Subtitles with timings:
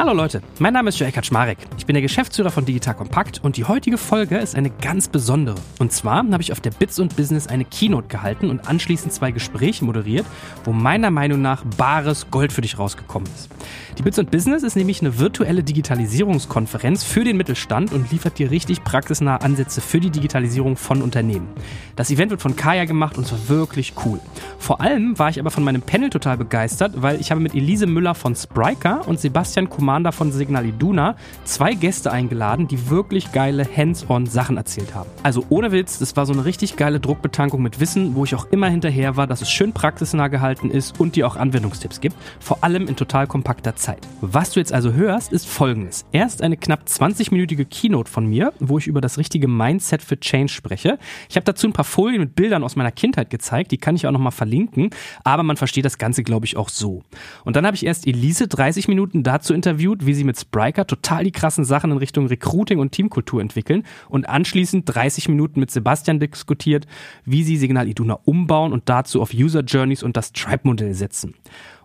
[0.00, 1.58] Hallo Leute, mein Name ist Joel Kaczmarek.
[1.76, 5.56] Ich bin der Geschäftsführer von Digital Kompakt und die heutige Folge ist eine ganz besondere.
[5.78, 9.30] Und zwar habe ich auf der Bits und Business eine Keynote gehalten und anschließend zwei
[9.30, 10.24] Gespräche moderiert,
[10.64, 13.50] wo meiner Meinung nach bares Gold für dich rausgekommen ist.
[13.98, 18.50] Die Bits und Business ist nämlich eine virtuelle Digitalisierungskonferenz für den Mittelstand und liefert dir
[18.50, 21.48] richtig praxisnahe Ansätze für die Digitalisierung von Unternehmen.
[21.96, 24.18] Das Event wird von Kaya gemacht und es war wirklich cool.
[24.58, 27.86] Vor allem war ich aber von meinem Panel total begeistert, weil ich habe mit Elise
[27.86, 33.66] Müller von Spriker und Sebastian Commander von Signal Iduna zwei Gäste eingeladen, die wirklich geile
[33.76, 35.10] Hands-on Sachen erzählt haben.
[35.24, 38.44] Also ohne Witz, das war so eine richtig geile Druckbetankung mit Wissen, wo ich auch
[38.52, 42.62] immer hinterher war, dass es schön praxisnah gehalten ist und dir auch Anwendungstipps gibt, vor
[42.62, 44.06] allem in total kompakter Zeit.
[44.20, 46.04] Was du jetzt also hörst, ist folgendes.
[46.12, 50.52] Erst eine knapp 20-minütige Keynote von mir, wo ich über das richtige Mindset für Change
[50.52, 51.00] spreche.
[51.28, 54.06] Ich habe dazu ein paar Folien mit Bildern aus meiner Kindheit gezeigt, die kann ich
[54.06, 54.90] auch nochmal verlinken,
[55.24, 57.02] aber man versteht das Ganze, glaube ich, auch so.
[57.44, 61.24] Und dann habe ich erst Elise 30 Minuten dazu interviewt, wie sie mit Spriker total
[61.24, 66.20] die krassen Sachen in Richtung Recruiting und Teamkultur entwickeln und anschließend 30 Minuten mit Sebastian
[66.20, 66.86] diskutiert,
[67.24, 71.34] wie sie Signal Iduna umbauen und dazu auf User Journeys und das Tribe-Modell setzen.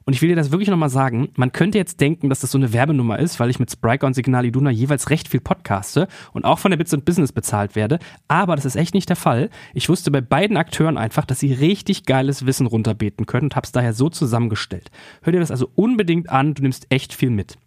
[0.07, 1.29] Und ich will dir das wirklich nochmal sagen.
[1.35, 4.13] Man könnte jetzt denken, dass das so eine Werbenummer ist, weil ich mit Spriker und
[4.13, 7.97] Signal Iduna jeweils recht viel podcaste und auch von der Bits und Business bezahlt werde.
[8.27, 9.49] Aber das ist echt nicht der Fall.
[9.73, 13.65] Ich wusste bei beiden Akteuren einfach, dass sie richtig geiles Wissen runterbeten können und habe
[13.65, 14.91] es daher so zusammengestellt.
[15.23, 16.53] Hör dir das also unbedingt an.
[16.53, 17.57] Du nimmst echt viel mit.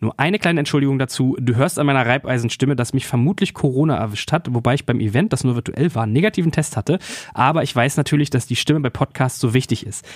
[0.00, 1.36] Nur eine kleine Entschuldigung dazu.
[1.40, 5.32] Du hörst an meiner Reibeisenstimme, dass mich vermutlich Corona erwischt hat, wobei ich beim Event,
[5.32, 6.98] das nur virtuell war, einen negativen Test hatte.
[7.32, 10.06] Aber ich weiß natürlich, dass die Stimme bei Podcasts so wichtig ist.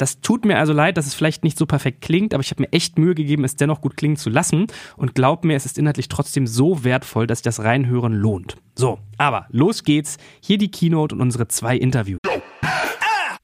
[0.00, 2.62] Das tut mir also leid, dass es vielleicht nicht so perfekt klingt, aber ich habe
[2.62, 4.66] mir echt Mühe gegeben, es dennoch gut klingen zu lassen.
[4.96, 8.56] Und glaub mir, es ist inhaltlich trotzdem so wertvoll, dass sich das Reinhören lohnt.
[8.74, 10.16] So, aber los geht's.
[10.40, 12.18] Hier die Keynote und unsere zwei Interviews.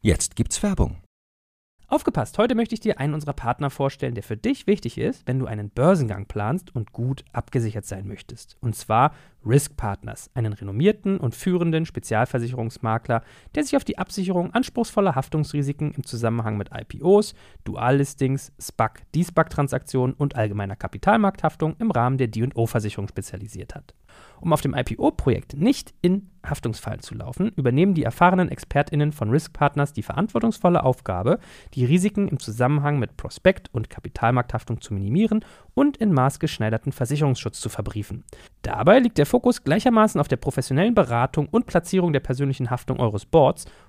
[0.01, 0.97] Jetzt gibt's Werbung.
[1.89, 5.39] Aufgepasst, heute möchte ich dir einen unserer Partner vorstellen, der für dich wichtig ist, wenn
[5.39, 8.57] du einen Börsengang planst und gut abgesichert sein möchtest.
[8.61, 9.13] Und zwar
[9.47, 13.23] Risk Partners, einen renommierten und führenden Spezialversicherungsmakler,
[13.55, 17.35] der sich auf die Absicherung anspruchsvoller Haftungsrisiken im Zusammenhang mit IPOs,
[17.65, 23.95] Duallistings, SPAC, D-SPAC-Transaktionen und allgemeiner Kapitalmarkthaftung im Rahmen der D&O-Versicherung spezialisiert hat.
[24.41, 29.53] Um auf dem IPO-Projekt nicht in Haftungsfallen zu laufen, übernehmen die erfahrenen ExpertInnen von Risk
[29.53, 31.39] Partners die verantwortungsvolle Aufgabe,
[31.75, 37.69] die Risiken im Zusammenhang mit Prospekt- und Kapitalmarkthaftung zu minimieren und in maßgeschneiderten Versicherungsschutz zu
[37.69, 38.25] verbriefen.
[38.63, 43.27] Dabei liegt der Fokus gleichermaßen auf der professionellen Beratung und Platzierung der persönlichen Haftung eures
[43.27, 43.67] Boards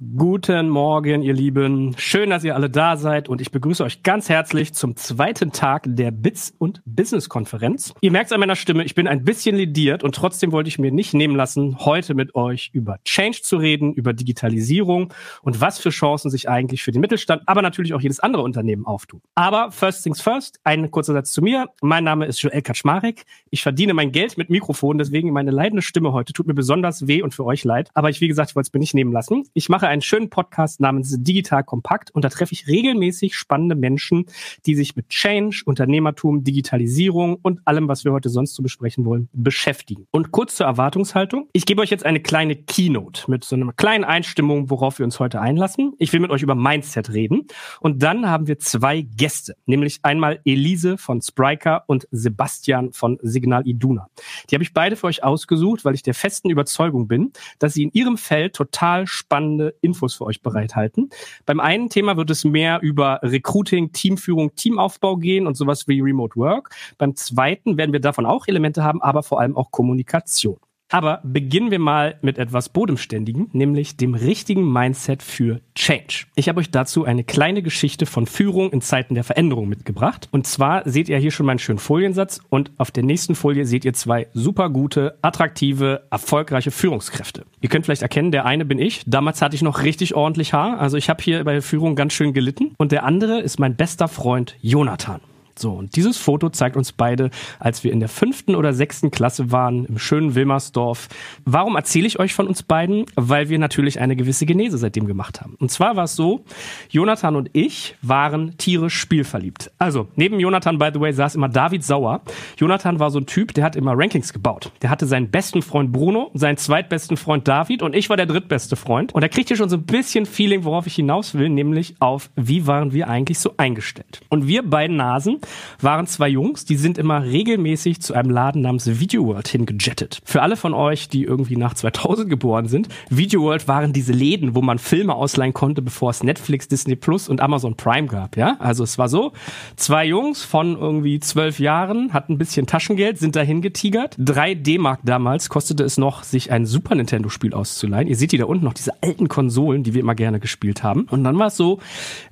[0.00, 1.96] Guten Morgen, ihr Lieben.
[1.98, 5.86] Schön, dass ihr alle da seid und ich begrüße euch ganz herzlich zum zweiten Tag
[5.88, 7.92] der Bits und Business Konferenz.
[8.00, 10.78] Ihr merkt es an meiner Stimme, ich bin ein bisschen lediert und trotzdem wollte ich
[10.78, 15.80] mir nicht nehmen lassen, heute mit euch über Change zu reden, über Digitalisierung und was
[15.80, 19.20] für Chancen sich eigentlich für den Mittelstand, aber natürlich auch jedes andere Unternehmen auftun.
[19.34, 21.70] Aber first things first, ein kurzer Satz zu mir.
[21.82, 23.24] Mein Name ist Joel Kaczmarek.
[23.50, 27.20] Ich verdiene mein Geld mit Mikrofon, deswegen meine leidende Stimme heute tut mir besonders weh
[27.20, 27.90] und für euch leid.
[27.94, 29.42] Aber ich, wie gesagt, wollte es mir nicht nehmen lassen.
[29.54, 34.26] Ich mache einen schönen Podcast namens Digital Kompakt und da treffe ich regelmäßig spannende Menschen,
[34.66, 39.28] die sich mit Change, Unternehmertum, Digitalisierung und allem, was wir heute sonst zu besprechen wollen,
[39.32, 40.06] beschäftigen.
[40.10, 41.48] Und kurz zur Erwartungshaltung.
[41.52, 45.18] Ich gebe euch jetzt eine kleine Keynote mit so einer kleinen Einstimmung, worauf wir uns
[45.20, 45.94] heute einlassen.
[45.98, 47.46] Ich will mit euch über Mindset reden.
[47.80, 53.66] Und dann haben wir zwei Gäste, nämlich einmal Elise von Spriker und Sebastian von Signal
[53.66, 54.08] Iduna.
[54.50, 57.84] Die habe ich beide für euch ausgesucht, weil ich der festen Überzeugung bin, dass sie
[57.84, 61.10] in ihrem Feld total spannende Infos für euch bereithalten.
[61.46, 66.36] Beim einen Thema wird es mehr über Recruiting, Teamführung, Teamaufbau gehen und sowas wie Remote
[66.36, 66.70] Work.
[66.98, 70.58] Beim zweiten werden wir davon auch Elemente haben, aber vor allem auch Kommunikation.
[70.90, 76.24] Aber beginnen wir mal mit etwas Bodenständigem, nämlich dem richtigen Mindset für Change.
[76.34, 80.28] Ich habe euch dazu eine kleine Geschichte von Führung in Zeiten der Veränderung mitgebracht.
[80.30, 83.84] Und zwar seht ihr hier schon meinen schönen Foliensatz und auf der nächsten Folie seht
[83.84, 87.44] ihr zwei super gute, attraktive, erfolgreiche Führungskräfte.
[87.60, 89.02] Ihr könnt vielleicht erkennen, der eine bin ich.
[89.06, 90.80] Damals hatte ich noch richtig ordentlich Haar.
[90.80, 92.74] Also ich habe hier bei der Führung ganz schön gelitten.
[92.78, 95.20] Und der andere ist mein bester Freund Jonathan.
[95.58, 99.50] So, und dieses Foto zeigt uns beide, als wir in der fünften oder sechsten Klasse
[99.50, 101.08] waren, im schönen Wilmersdorf.
[101.44, 103.06] Warum erzähle ich euch von uns beiden?
[103.16, 105.56] Weil wir natürlich eine gewisse Genese seitdem gemacht haben.
[105.58, 106.44] Und zwar war es so,
[106.90, 109.70] Jonathan und ich waren tierisch spielverliebt.
[109.78, 112.22] Also, neben Jonathan, by the way, saß immer David Sauer.
[112.56, 114.70] Jonathan war so ein Typ, der hat immer Rankings gebaut.
[114.82, 118.76] Der hatte seinen besten Freund Bruno, seinen zweitbesten Freund David und ich war der drittbeste
[118.76, 119.14] Freund.
[119.14, 122.30] Und da kriegt ihr schon so ein bisschen Feeling, worauf ich hinaus will, nämlich auf,
[122.36, 124.20] wie waren wir eigentlich so eingestellt.
[124.28, 125.40] Und wir beiden Nasen
[125.80, 130.20] waren zwei Jungs, die sind immer regelmäßig zu einem Laden namens Video World hingejettet.
[130.24, 134.54] Für alle von euch, die irgendwie nach 2000 geboren sind, Video World waren diese Läden,
[134.54, 138.56] wo man Filme ausleihen konnte, bevor es Netflix, Disney Plus und Amazon Prime gab, ja?
[138.58, 139.32] Also es war so,
[139.76, 144.14] zwei Jungs von irgendwie zwölf Jahren hatten ein bisschen Taschengeld, sind dahin getigert.
[144.18, 148.08] Drei D-Mark damals kostete es noch, sich ein Super Nintendo Spiel auszuleihen.
[148.08, 151.06] Ihr seht hier da unten noch diese alten Konsolen, die wir immer gerne gespielt haben.
[151.10, 151.78] Und dann war es so,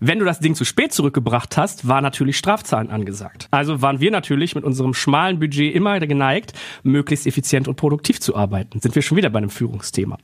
[0.00, 3.48] wenn du das Ding zu spät zurückgebracht hast, war natürlich Strafzahlen angesagt angesagt.
[3.50, 8.36] Also waren wir natürlich mit unserem schmalen Budget immer geneigt, möglichst effizient und produktiv zu
[8.36, 8.80] arbeiten.
[8.80, 10.18] Sind wir schon wieder bei einem Führungsthema.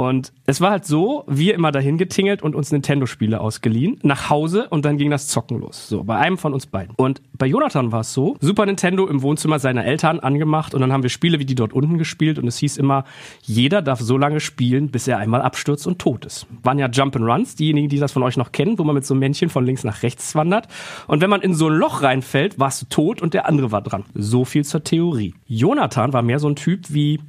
[0.00, 4.66] Und es war halt so, wir immer dahin getingelt und uns Nintendo-Spiele ausgeliehen, nach Hause
[4.70, 5.90] und dann ging das Zocken los.
[5.90, 6.94] So, bei einem von uns beiden.
[6.96, 10.90] Und bei Jonathan war es so, Super Nintendo im Wohnzimmer seiner Eltern angemacht und dann
[10.90, 13.04] haben wir Spiele wie die dort unten gespielt und es hieß immer,
[13.42, 16.46] jeder darf so lange spielen, bis er einmal abstürzt und tot ist.
[16.62, 19.20] Waren ja Jump'n'Runs, diejenigen, die das von euch noch kennen, wo man mit so einem
[19.20, 20.66] Männchen von links nach rechts wandert.
[21.08, 23.82] Und wenn man in so ein Loch reinfällt, warst du tot und der andere war
[23.82, 24.04] dran.
[24.14, 25.34] So viel zur Theorie.
[25.46, 27.20] Jonathan war mehr so ein Typ wie,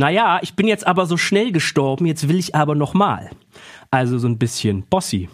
[0.00, 3.28] naja, ich bin jetzt aber so schnell gestorben, jetzt will ich aber nochmal.
[3.90, 5.28] Also so ein bisschen bossy.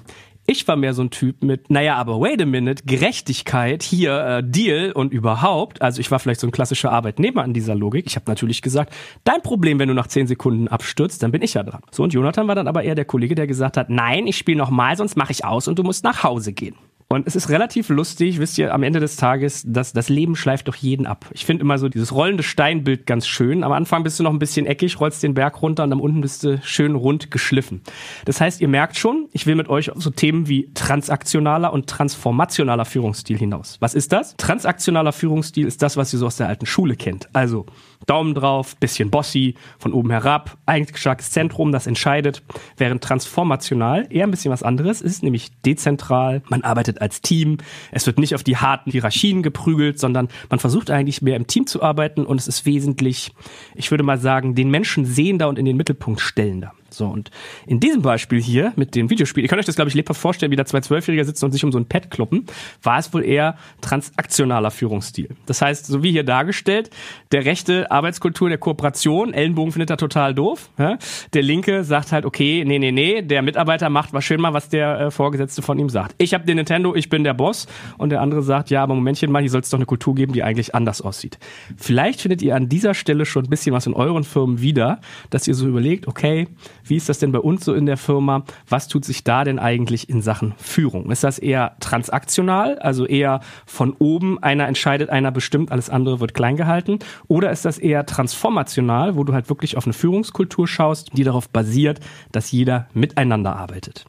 [0.45, 4.43] Ich war mehr so ein Typ mit, naja, aber wait a minute, Gerechtigkeit, hier, äh,
[4.45, 5.83] Deal und überhaupt.
[5.83, 8.07] Also ich war vielleicht so ein klassischer Arbeitnehmer an dieser Logik.
[8.09, 8.93] Ich habe natürlich gesagt,
[9.23, 11.83] dein Problem, wenn du nach zehn Sekunden abstürzt, dann bin ich ja dran.
[11.93, 14.59] So, und Jonathan war dann aber eher der Kollege, der gesagt hat, nein, ich spiele
[14.59, 16.75] nochmal, sonst mache ich aus und du musst nach Hause gehen.
[17.09, 20.67] Und es ist relativ lustig, wisst ihr, am Ende des Tages, dass das Leben schleift
[20.67, 21.27] doch jeden ab.
[21.33, 23.63] Ich finde immer so dieses rollende Steinbild ganz schön.
[23.63, 26.21] Am Anfang bist du noch ein bisschen eckig, rollst den Berg runter und am unten
[26.21, 27.83] bist du schön rund geschliffen.
[28.25, 31.87] Das heißt, ihr merkt schon, ich will mit euch auf so Themen wie transaktionaler und
[31.87, 33.77] transformationaler Führungsstil hinaus.
[33.79, 34.37] Was ist das?
[34.37, 37.29] Transaktionaler Führungsstil ist das, was ihr so aus der alten Schule kennt.
[37.33, 37.67] Also
[38.07, 42.43] Daumen drauf, bisschen bossy, von oben herab, eigentlich starkes Zentrum, das entscheidet.
[42.77, 46.43] Während transformational eher ein bisschen was anderes ist, nämlich dezentral.
[46.49, 47.59] Man arbeitet als Team.
[47.93, 51.67] Es wird nicht auf die harten Hierarchien geprügelt, sondern man versucht eigentlich mehr im Team
[51.67, 53.33] zu arbeiten und es ist wesentlich,
[53.75, 56.73] ich würde mal sagen, den Menschen sehender und in den Mittelpunkt stellender.
[56.97, 57.31] So, und
[57.67, 60.51] in diesem Beispiel hier mit dem Videospiel, ihr könnt euch das, glaube ich, lebhaft vorstellen,
[60.51, 62.47] wie da zwei Zwölfjähriger sitzen und sich um so ein Pad kloppen,
[62.83, 65.29] war es wohl eher transaktionaler Führungsstil.
[65.45, 66.91] Das heißt, so wie hier dargestellt,
[67.33, 70.71] der rechte Arbeitskultur der Kooperation, Ellenbogen findet er total doof.
[70.79, 70.97] Ja?
[71.35, 74.71] Der linke sagt halt, okay, nee, nee, nee, der Mitarbeiter macht was schön mal, was
[74.71, 76.15] der äh, Vorgesetzte von ihm sagt.
[76.17, 77.67] Ich habe den Nintendo, ich bin der Boss.
[77.99, 80.33] Und der andere sagt, ja, aber Momentchen mal, hier soll es doch eine Kultur geben,
[80.33, 81.39] die eigentlich anders aussieht.
[81.77, 85.47] Vielleicht findet ihr an dieser Stelle schon ein bisschen was in euren Firmen wieder, dass
[85.47, 86.49] ihr so überlegt, okay,
[86.89, 88.45] wie ist das denn bei uns so in der Firma?
[88.69, 91.11] Was tut sich da denn eigentlich in Sachen Führung?
[91.11, 96.35] Ist das eher transaktional, also eher von oben, einer entscheidet, einer bestimmt, alles andere wird
[96.35, 96.99] klein gehalten?
[97.29, 101.49] Oder ist das eher transformational, wo du halt wirklich auf eine Führungskultur schaust, die darauf
[101.49, 102.01] basiert,
[102.33, 104.07] dass jeder miteinander arbeitet?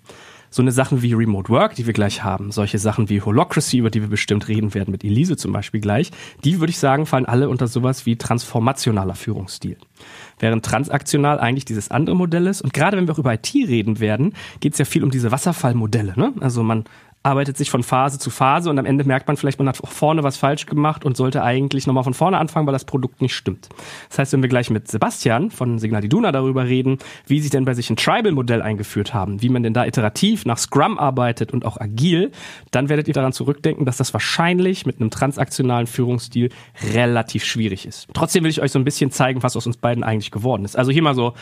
[0.49, 3.89] so eine Sachen wie Remote Work, die wir gleich haben, solche Sachen wie Holocracy, über
[3.89, 6.11] die wir bestimmt reden werden, mit Elise zum Beispiel gleich,
[6.43, 9.77] die würde ich sagen, fallen alle unter sowas wie transformationaler Führungsstil
[10.39, 12.61] während transaktional eigentlich dieses andere Modell ist.
[12.61, 15.31] Und gerade wenn wir auch über IT reden werden, geht es ja viel um diese
[15.31, 16.13] Wasserfallmodelle.
[16.15, 16.33] Ne?
[16.39, 16.85] Also man
[17.27, 20.23] arbeitet sich von Phase zu Phase und am Ende merkt man vielleicht, man hat vorne
[20.23, 23.67] was falsch gemacht und sollte eigentlich nochmal von vorne anfangen, weil das Produkt nicht stimmt.
[24.07, 27.65] Das heißt, wenn wir gleich mit Sebastian von Signal Iduna darüber reden, wie sie denn
[27.65, 31.65] bei sich ein Tribal-Modell eingeführt haben, wie man denn da iterativ nach Scrum arbeitet und
[31.65, 32.31] auch agil,
[32.71, 36.49] dann werdet ihr daran zurückdenken, dass das wahrscheinlich mit einem transaktionalen Führungsstil
[36.93, 38.07] relativ schwierig ist.
[38.13, 40.77] Trotzdem will ich euch so ein bisschen zeigen, was aus uns beiden eigentlich geworden ist.
[40.77, 41.33] Also hier mal so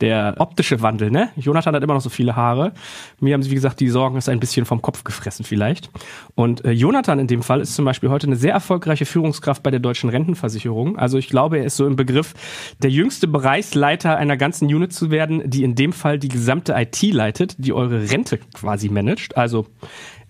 [0.00, 1.30] der optische Wandel, ne?
[1.36, 2.72] Jonathan hat immer noch so viele Haare.
[3.20, 5.90] Mir haben sie, wie gesagt, die Sorgen ist ein bisschen vom Kopf gefressen vielleicht.
[6.34, 9.70] Und äh, Jonathan in dem Fall ist zum Beispiel heute eine sehr erfolgreiche Führungskraft bei
[9.70, 10.98] der deutschen Rentenversicherung.
[10.98, 12.34] Also ich glaube, er ist so im Begriff,
[12.82, 17.02] der jüngste Bereichsleiter einer ganzen Unit zu werden, die in dem Fall die gesamte IT
[17.02, 19.36] leitet, die eure Rente quasi managt.
[19.36, 19.66] Also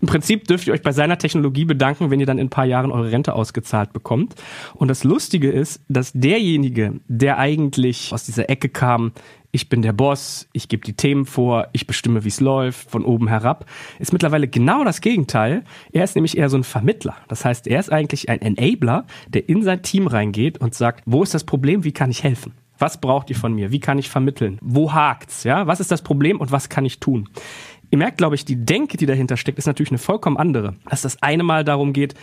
[0.04, 2.66] im Prinzip dürft ihr euch bei seiner Technologie bedanken, wenn ihr dann in ein paar
[2.66, 4.34] Jahren eure Rente ausgezahlt bekommt.
[4.74, 9.12] Und das Lustige ist, dass derjenige, der eigentlich aus dieser Ecke kam,
[9.50, 13.02] ich bin der Boss, ich gebe die Themen vor, ich bestimme, wie es läuft, von
[13.02, 13.64] oben herab,
[13.98, 15.64] ist mittlerweile genau das Gegenteil.
[15.90, 17.16] Er ist nämlich eher so ein Vermittler.
[17.28, 21.22] Das heißt, er ist eigentlich ein Enabler, der in sein Team reingeht und sagt, wo
[21.22, 22.52] ist das Problem, wie kann ich helfen?
[22.78, 23.70] Was braucht ihr von mir?
[23.70, 24.58] Wie kann ich vermitteln?
[24.60, 25.44] Wo hakt's?
[25.44, 27.28] Ja, was ist das Problem und was kann ich tun?
[27.94, 30.74] Ihr merkt, glaube ich, die Denke, die dahinter steckt, ist natürlich eine vollkommen andere.
[30.90, 32.14] Dass das eine Mal darum geht,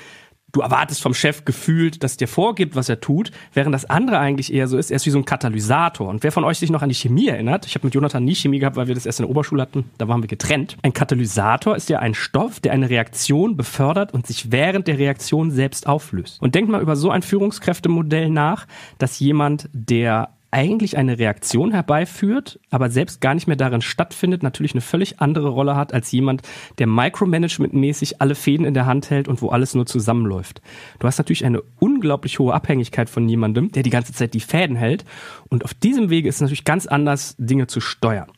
[0.52, 4.52] du erwartest vom Chef gefühlt, dass der vorgibt, was er tut, während das andere eigentlich
[4.52, 6.10] eher so ist, er ist wie so ein Katalysator.
[6.10, 8.36] Und wer von euch sich noch an die Chemie erinnert, ich habe mit Jonathan nie
[8.36, 10.76] Chemie gehabt, weil wir das erst in der Oberschule hatten, da waren wir getrennt.
[10.82, 15.52] Ein Katalysator ist ja ein Stoff, der eine Reaktion befördert und sich während der Reaktion
[15.52, 16.42] selbst auflöst.
[16.42, 22.60] Und denkt mal über so ein Führungskräftemodell nach, dass jemand, der eigentlich eine Reaktion herbeiführt,
[22.70, 26.42] aber selbst gar nicht mehr darin stattfindet, natürlich eine völlig andere Rolle hat als jemand,
[26.78, 30.62] der micromanagement-mäßig alle Fäden in der Hand hält und wo alles nur zusammenläuft.
[31.00, 34.76] Du hast natürlich eine unglaublich hohe Abhängigkeit von jemandem, der die ganze Zeit die Fäden
[34.76, 35.06] hält
[35.50, 38.32] und auf diesem Wege ist es natürlich ganz anders, Dinge zu steuern.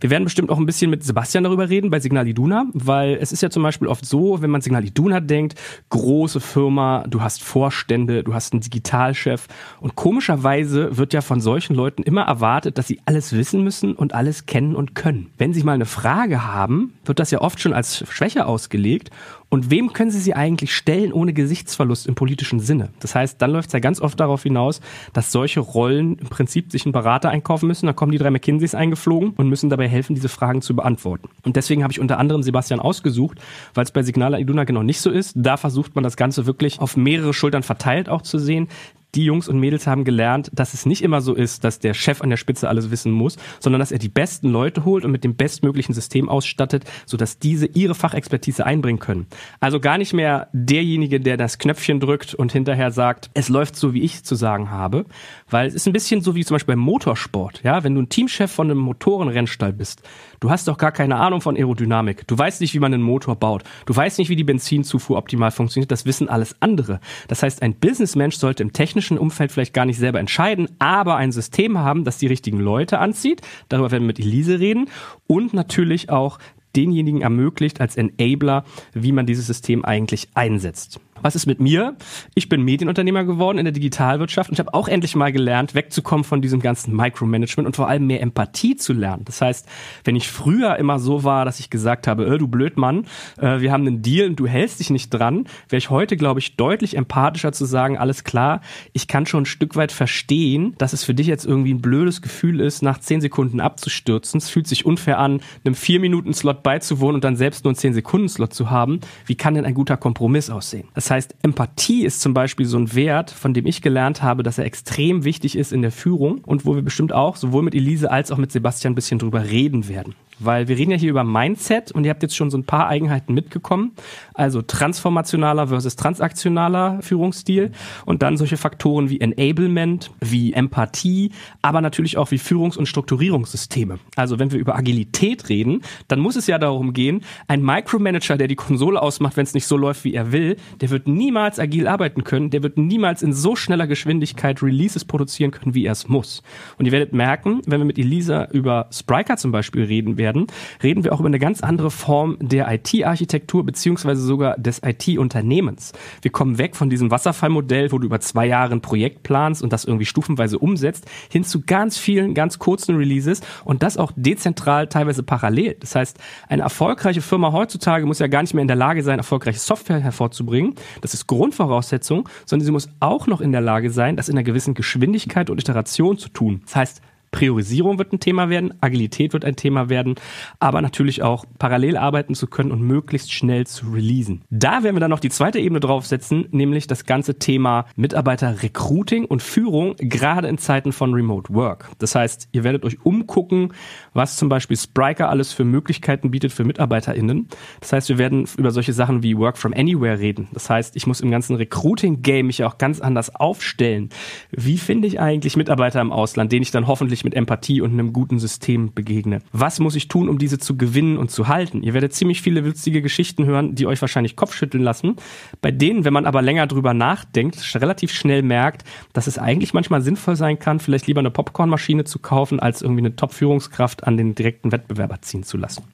[0.00, 3.32] Wir werden bestimmt auch ein bisschen mit Sebastian darüber reden bei Signal Iduna, weil es
[3.32, 5.54] ist ja zum Beispiel oft so, wenn man Signal Iduna denkt,
[5.90, 9.46] große Firma, du hast Vorstände, du hast einen Digitalchef
[9.80, 14.14] und komischerweise wird ja von solchen Leuten immer erwartet, dass sie alles wissen müssen und
[14.14, 15.30] alles kennen und können.
[15.38, 19.10] Wenn sie mal eine Frage haben, wird das ja oft schon als Schwäche ausgelegt
[19.48, 22.88] und wem können Sie sie eigentlich stellen ohne Gesichtsverlust im politischen Sinne?
[22.98, 24.80] Das heißt, dann läuft es ja ganz oft darauf hinaus,
[25.12, 27.86] dass solche Rollen im Prinzip sich einen Berater einkaufen müssen.
[27.86, 31.28] Dann kommen die drei McKinseys eingeflogen und müssen dabei helfen, diese Fragen zu beantworten.
[31.44, 33.38] Und deswegen habe ich unter anderem Sebastian ausgesucht,
[33.74, 35.34] weil es bei Signala Iduna genau nicht so ist.
[35.36, 38.68] Da versucht man das Ganze wirklich auf mehrere Schultern verteilt auch zu sehen
[39.16, 42.20] die Jungs und Mädels haben gelernt, dass es nicht immer so ist, dass der Chef
[42.20, 45.24] an der Spitze alles wissen muss, sondern dass er die besten Leute holt und mit
[45.24, 49.26] dem bestmöglichen System ausstattet, sodass diese ihre Fachexpertise einbringen können.
[49.58, 53.94] Also gar nicht mehr derjenige, der das Knöpfchen drückt und hinterher sagt, es läuft so,
[53.94, 55.06] wie ich zu sagen habe,
[55.48, 57.62] weil es ist ein bisschen so wie zum Beispiel beim Motorsport.
[57.62, 60.02] Ja, wenn du ein Teamchef von einem Motorenrennstall bist,
[60.40, 62.26] du hast doch gar keine Ahnung von Aerodynamik.
[62.26, 63.64] Du weißt nicht, wie man einen Motor baut.
[63.86, 65.90] Du weißt nicht, wie die Benzinzufuhr optimal funktioniert.
[65.90, 67.00] Das wissen alles andere.
[67.28, 71.16] Das heißt, ein Businessmensch sollte im technischen technischen Umfeld vielleicht gar nicht selber entscheiden, aber
[71.16, 73.40] ein System haben, das die richtigen Leute anzieht.
[73.68, 74.88] Darüber werden wir mit Elise reden.
[75.26, 76.38] Und natürlich auch
[76.74, 81.00] denjenigen ermöglicht als Enabler, wie man dieses System eigentlich einsetzt.
[81.22, 81.96] Was ist mit mir?
[82.34, 86.24] Ich bin Medienunternehmer geworden in der Digitalwirtschaft und ich habe auch endlich mal gelernt, wegzukommen
[86.24, 89.24] von diesem ganzen Micromanagement und vor allem mehr Empathie zu lernen.
[89.24, 89.66] Das heißt,
[90.04, 93.06] wenn ich früher immer so war, dass ich gesagt habe, äh, du Blödmann,
[93.38, 96.40] äh, wir haben einen Deal und du hältst dich nicht dran, wäre ich heute, glaube
[96.40, 98.60] ich, deutlich empathischer zu sagen, alles klar,
[98.92, 102.22] ich kann schon ein Stück weit verstehen, dass es für dich jetzt irgendwie ein blödes
[102.22, 104.38] Gefühl ist, nach zehn Sekunden abzustürzen.
[104.38, 107.76] Es fühlt sich unfair an, einem vier Minuten Slot beizuwohnen und dann selbst nur einen
[107.76, 109.00] zehn Sekunden Slot zu haben.
[109.24, 110.88] Wie kann denn ein guter Kompromiss aussehen?
[110.94, 114.42] Das heißt, heißt, Empathie ist zum Beispiel so ein Wert, von dem ich gelernt habe,
[114.42, 117.74] dass er extrem wichtig ist in der Führung und wo wir bestimmt auch sowohl mit
[117.74, 120.14] Elise als auch mit Sebastian ein bisschen drüber reden werden.
[120.38, 122.88] Weil wir reden ja hier über Mindset und ihr habt jetzt schon so ein paar
[122.88, 123.92] Eigenheiten mitgekommen.
[124.34, 127.72] Also transformationaler versus transaktionaler Führungsstil
[128.04, 133.98] und dann solche Faktoren wie Enablement, wie Empathie, aber natürlich auch wie Führungs- und Strukturierungssysteme.
[134.14, 138.48] Also wenn wir über Agilität reden, dann muss es ja darum gehen, ein Micromanager, der
[138.48, 141.86] die Konsole ausmacht, wenn es nicht so läuft, wie er will, der wird niemals agil
[141.86, 146.08] arbeiten können, der wird niemals in so schneller Geschwindigkeit Releases produzieren können, wie er es
[146.08, 146.42] muss.
[146.78, 150.48] Und ihr werdet merken, wenn wir mit Elisa über Spryker zum Beispiel reden werden,
[150.82, 155.92] reden wir auch über eine ganz andere Form der IT-Architektur beziehungsweise sogar des IT-Unternehmens.
[156.20, 159.72] Wir kommen weg von diesem Wasserfallmodell, wo du über zwei Jahre ein Projekt planst und
[159.72, 164.88] das irgendwie stufenweise umsetzt, hin zu ganz vielen, ganz kurzen Releases und das auch dezentral,
[164.88, 165.76] teilweise parallel.
[165.78, 166.18] Das heißt,
[166.48, 170.00] eine erfolgreiche Firma heutzutage muss ja gar nicht mehr in der Lage sein, erfolgreiche Software
[170.00, 170.74] hervorzubringen.
[171.02, 174.42] Das ist Grundvoraussetzung, sondern sie muss auch noch in der Lage sein, das in einer
[174.42, 176.62] gewissen Geschwindigkeit und Iteration zu tun.
[176.64, 180.14] Das heißt, Priorisierung wird ein Thema werden, Agilität wird ein Thema werden,
[180.58, 184.42] aber natürlich auch parallel arbeiten zu können und möglichst schnell zu releasen.
[184.50, 189.42] Da werden wir dann noch die zweite Ebene draufsetzen, nämlich das ganze Thema Mitarbeiter-Recruiting und
[189.42, 191.90] Führung, gerade in Zeiten von Remote Work.
[191.98, 193.72] Das heißt, ihr werdet euch umgucken,
[194.14, 197.48] was zum Beispiel Spriker alles für Möglichkeiten bietet für MitarbeiterInnen.
[197.80, 200.48] Das heißt, wir werden über solche Sachen wie Work from Anywhere reden.
[200.52, 204.10] Das heißt, ich muss im ganzen Recruiting-Game mich auch ganz anders aufstellen.
[204.50, 207.92] Wie finde ich eigentlich Mitarbeiter im Ausland, denen ich dann hoffentlich hoffentlich mit Empathie und
[207.92, 209.40] einem guten System begegne.
[209.52, 211.82] Was muss ich tun, um diese zu gewinnen und zu halten?
[211.82, 215.16] Ihr werdet ziemlich viele witzige Geschichten hören, die euch wahrscheinlich Kopfschütteln lassen,
[215.62, 220.02] bei denen, wenn man aber länger drüber nachdenkt, relativ schnell merkt, dass es eigentlich manchmal
[220.02, 224.34] sinnvoll sein kann, vielleicht lieber eine Popcornmaschine zu kaufen, als irgendwie eine Top-Führungskraft an den
[224.34, 225.84] direkten Wettbewerber ziehen zu lassen.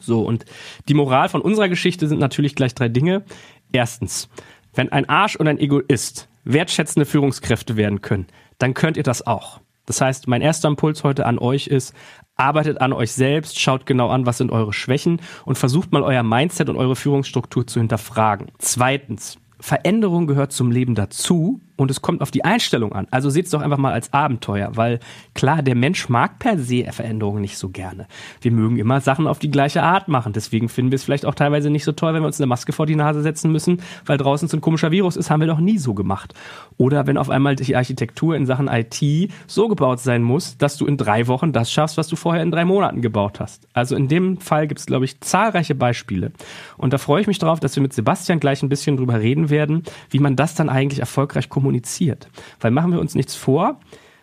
[0.00, 0.46] So, und
[0.88, 3.24] die Moral von unserer Geschichte sind natürlich gleich drei Dinge.
[3.72, 4.28] Erstens,
[4.74, 8.26] wenn ein Arsch und ein Egoist wertschätzende Führungskräfte werden können,
[8.58, 9.60] dann könnt ihr das auch.
[9.86, 11.94] Das heißt, mein erster Impuls heute an euch ist,
[12.36, 16.22] arbeitet an euch selbst, schaut genau an, was sind eure Schwächen und versucht mal euer
[16.22, 18.48] Mindset und eure Führungsstruktur zu hinterfragen.
[18.58, 23.06] Zweitens, Veränderung gehört zum Leben dazu und es kommt auf die Einstellung an.
[23.10, 24.98] Also seht es doch einfach mal als Abenteuer, weil
[25.34, 28.06] klar, der Mensch mag per se Veränderungen nicht so gerne.
[28.40, 30.32] Wir mögen immer Sachen auf die gleiche Art machen.
[30.32, 32.72] Deswegen finden wir es vielleicht auch teilweise nicht so toll, wenn wir uns eine Maske
[32.72, 35.60] vor die Nase setzen müssen, weil draußen so ein komischer Virus ist, haben wir doch
[35.60, 36.34] nie so gemacht.
[36.78, 40.86] Oder wenn auf einmal die Architektur in Sachen IT so gebaut sein muss, dass du
[40.86, 43.68] in drei Wochen das schaffst, was du vorher in drei Monaten gebaut hast.
[43.74, 46.32] Also in dem Fall gibt es, glaube ich, zahlreiche Beispiele.
[46.78, 49.50] Und da freue ich mich darauf, dass wir mit Sebastian gleich ein bisschen drüber reden
[49.50, 52.28] werden, wie man das dann eigentlich erfolgreich kommuniziert kommuniziert.
[52.60, 53.80] Weil machen wir uns nichts vor,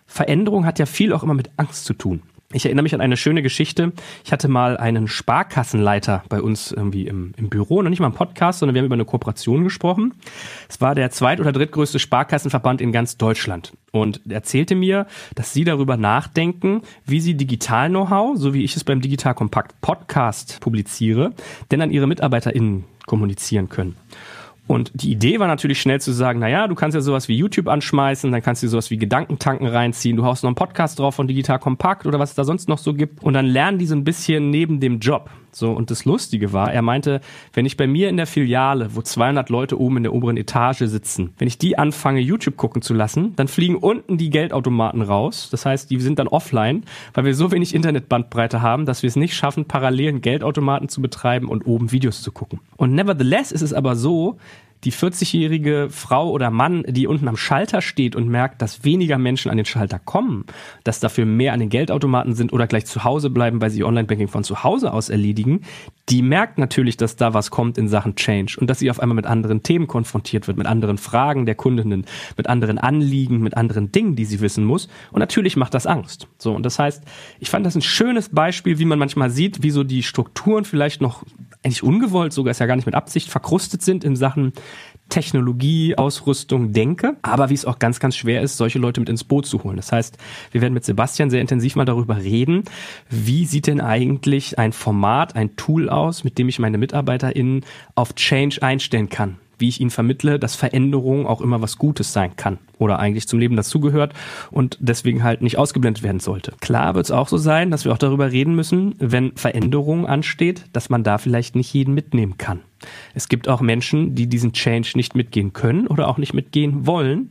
[0.08, 2.22] Veränderung hat ja viel auch immer mit Angst zu tun.
[2.54, 3.94] Ich erinnere mich an eine schöne Geschichte.
[4.24, 8.14] Ich hatte mal einen Sparkassenleiter bei uns irgendwie im, im Büro, noch nicht mal im
[8.14, 10.14] Podcast, sondern wir haben über eine Kooperation gesprochen.
[10.70, 13.74] Es war der zweit- oder drittgrößte Sparkassenverband in ganz Deutschland.
[13.92, 18.84] Und er erzählte mir, dass sie darüber nachdenken, wie sie Digital-Know-how, so wie ich es
[18.84, 21.34] beim Digital Kompakt Podcast publiziere,
[21.72, 23.96] denn an ihre MitarbeiterInnen kommunizieren können.
[24.66, 27.68] Und die Idee war natürlich schnell zu sagen, naja, du kannst ja sowas wie YouTube
[27.68, 31.28] anschmeißen, dann kannst du sowas wie Gedankentanken reinziehen, du haust noch einen Podcast drauf von
[31.28, 33.96] Digital Kompakt oder was es da sonst noch so gibt und dann lernen die so
[33.96, 35.30] ein bisschen neben dem Job.
[35.56, 37.22] So, und das Lustige war, er meinte,
[37.54, 40.80] wenn ich bei mir in der Filiale, wo 200 Leute oben in der oberen Etage
[40.80, 45.50] sitzen, wenn ich die anfange, YouTube gucken zu lassen, dann fliegen unten die Geldautomaten raus.
[45.52, 46.84] Das heißt, die sind dann offline,
[47.14, 51.48] weil wir so wenig Internetbandbreite haben, dass wir es nicht schaffen, parallelen Geldautomaten zu betreiben
[51.48, 52.60] und oben Videos zu gucken.
[52.78, 54.38] Und nevertheless ist es aber so,
[54.84, 59.50] die 40-jährige Frau oder Mann, die unten am Schalter steht und merkt, dass weniger Menschen
[59.50, 60.46] an den Schalter kommen,
[60.84, 64.28] dass dafür mehr an den Geldautomaten sind oder gleich zu Hause bleiben, weil sie Online-Banking
[64.28, 65.62] von zu Hause aus erledigen,
[66.10, 69.16] die merkt natürlich, dass da was kommt in Sachen Change und dass sie auf einmal
[69.16, 73.92] mit anderen Themen konfrontiert wird, mit anderen Fragen der Kundinnen, mit anderen Anliegen, mit anderen
[73.92, 74.90] Dingen, die sie wissen muss.
[75.12, 76.28] Und natürlich macht das Angst.
[76.38, 77.04] So, und das heißt,
[77.40, 81.02] ich fand das ein schönes Beispiel, wie man manchmal sieht, wie so die Strukturen vielleicht
[81.02, 81.24] noch
[81.64, 84.54] eigentlich ungewollt, sogar ist ja gar nicht mit Absicht, verkrustet sind in Sachen
[85.10, 89.24] Technologie, Ausrüstung denke, aber wie es auch ganz, ganz schwer ist, solche Leute mit ins
[89.24, 89.78] Boot zu holen.
[89.78, 90.18] Das heißt,
[90.52, 92.64] wir werden mit Sebastian sehr intensiv mal darüber reden,
[93.10, 98.16] wie sieht denn eigentlich ein Format, ein Tool aus, mit dem ich meine MitarbeiterInnen auf
[98.16, 102.60] Change einstellen kann wie ich ihnen vermittle, dass Veränderung auch immer was Gutes sein kann
[102.78, 104.14] oder eigentlich zum Leben dazugehört
[104.52, 106.54] und deswegen halt nicht ausgeblendet werden sollte.
[106.60, 110.66] Klar wird es auch so sein, dass wir auch darüber reden müssen, wenn Veränderung ansteht,
[110.74, 112.62] dass man da vielleicht nicht jeden mitnehmen kann.
[113.14, 117.30] Es gibt auch Menschen, die diesen Change nicht mitgehen können oder auch nicht mitgehen wollen.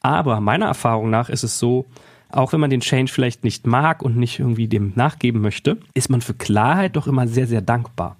[0.00, 1.86] Aber meiner Erfahrung nach ist es so,
[2.32, 6.08] auch wenn man den Change vielleicht nicht mag und nicht irgendwie dem nachgeben möchte, ist
[6.08, 8.16] man für Klarheit doch immer sehr, sehr dankbar.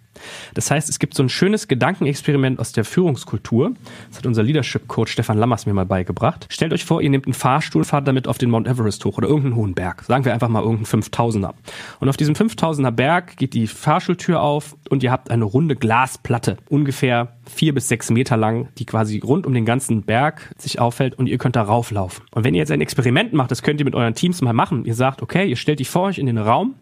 [0.55, 3.72] Das heißt, es gibt so ein schönes Gedankenexperiment aus der Führungskultur.
[4.09, 6.46] Das hat unser Leadership Coach Stefan Lammers mir mal beigebracht.
[6.51, 9.29] Stellt euch vor, ihr nehmt einen Fahrstuhl, fahrt damit auf den Mount Everest hoch oder
[9.29, 10.05] irgendeinen hohen Berg.
[10.05, 11.53] Sagen wir einfach mal irgendeinen 5000er.
[12.01, 16.59] Und auf diesem 5000er Berg geht die Fahrstuhltür auf und ihr habt eine runde Glasplatte,
[16.68, 21.14] ungefähr vier bis sechs Meter lang, die quasi rund um den ganzen Berg sich auffällt
[21.14, 22.25] und ihr könnt da rauflaufen.
[22.31, 24.85] Und wenn ihr jetzt ein Experiment macht, das könnt ihr mit euren Teams mal machen.
[24.85, 26.75] Ihr sagt, okay, ihr stellt dich vor euch in den Raum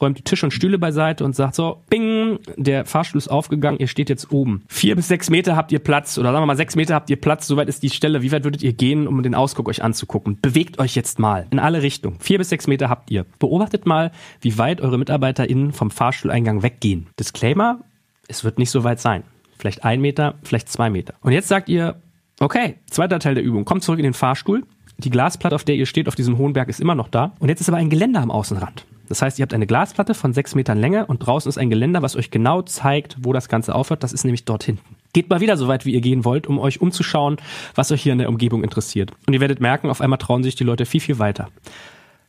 [0.00, 3.88] räumt die Tische und Stühle beiseite und sagt so, bing, der Fahrstuhl ist aufgegangen, ihr
[3.88, 4.62] steht jetzt oben.
[4.68, 7.20] Vier bis sechs Meter habt ihr Platz oder sagen wir mal sechs Meter habt ihr
[7.20, 8.22] Platz, soweit ist die Stelle.
[8.22, 10.38] Wie weit würdet ihr gehen, um den Ausguck euch anzugucken?
[10.42, 12.18] Bewegt euch jetzt mal in alle Richtungen.
[12.20, 13.24] Vier bis sechs Meter habt ihr.
[13.38, 17.06] Beobachtet mal, wie weit eure MitarbeiterInnen vom Fahrstuhleingang weggehen.
[17.18, 17.80] Disclaimer,
[18.28, 19.24] es wird nicht so weit sein.
[19.58, 21.14] Vielleicht ein Meter, vielleicht zwei Meter.
[21.22, 21.96] Und jetzt sagt ihr,
[22.40, 24.64] okay, zweiter Teil der Übung, kommt zurück in den Fahrstuhl.
[24.98, 27.34] Die Glasplatte, auf der ihr steht, auf diesem hohen Berg, ist immer noch da.
[27.38, 28.86] Und jetzt ist aber ein Geländer am Außenrand.
[29.08, 32.02] Das heißt, ihr habt eine Glasplatte von sechs Metern Länge und draußen ist ein Geländer,
[32.02, 34.02] was euch genau zeigt, wo das Ganze aufhört.
[34.02, 34.96] Das ist nämlich dort hinten.
[35.12, 37.36] Geht mal wieder so weit, wie ihr gehen wollt, um euch umzuschauen,
[37.74, 39.12] was euch hier in der Umgebung interessiert.
[39.26, 41.48] Und ihr werdet merken, auf einmal trauen sich die Leute viel, viel weiter.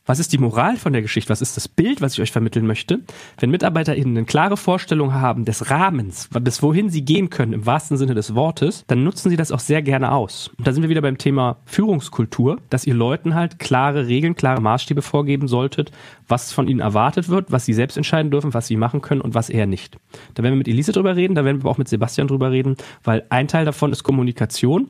[0.07, 1.29] Was ist die Moral von der Geschichte?
[1.29, 3.01] Was ist das Bild, was ich euch vermitteln möchte?
[3.39, 7.97] Wenn MitarbeiterInnen eine klare Vorstellung haben des Rahmens, bis wohin sie gehen können, im wahrsten
[7.97, 10.49] Sinne des Wortes, dann nutzen sie das auch sehr gerne aus.
[10.57, 14.61] Und da sind wir wieder beim Thema Führungskultur, dass ihr Leuten halt klare Regeln, klare
[14.61, 15.91] Maßstäbe vorgeben solltet,
[16.29, 19.35] was von ihnen erwartet wird, was sie selbst entscheiden dürfen, was sie machen können und
[19.35, 19.97] was eher nicht.
[20.35, 22.77] Da werden wir mit Elise drüber reden, da werden wir auch mit Sebastian drüber reden,
[23.03, 24.89] weil ein Teil davon ist Kommunikation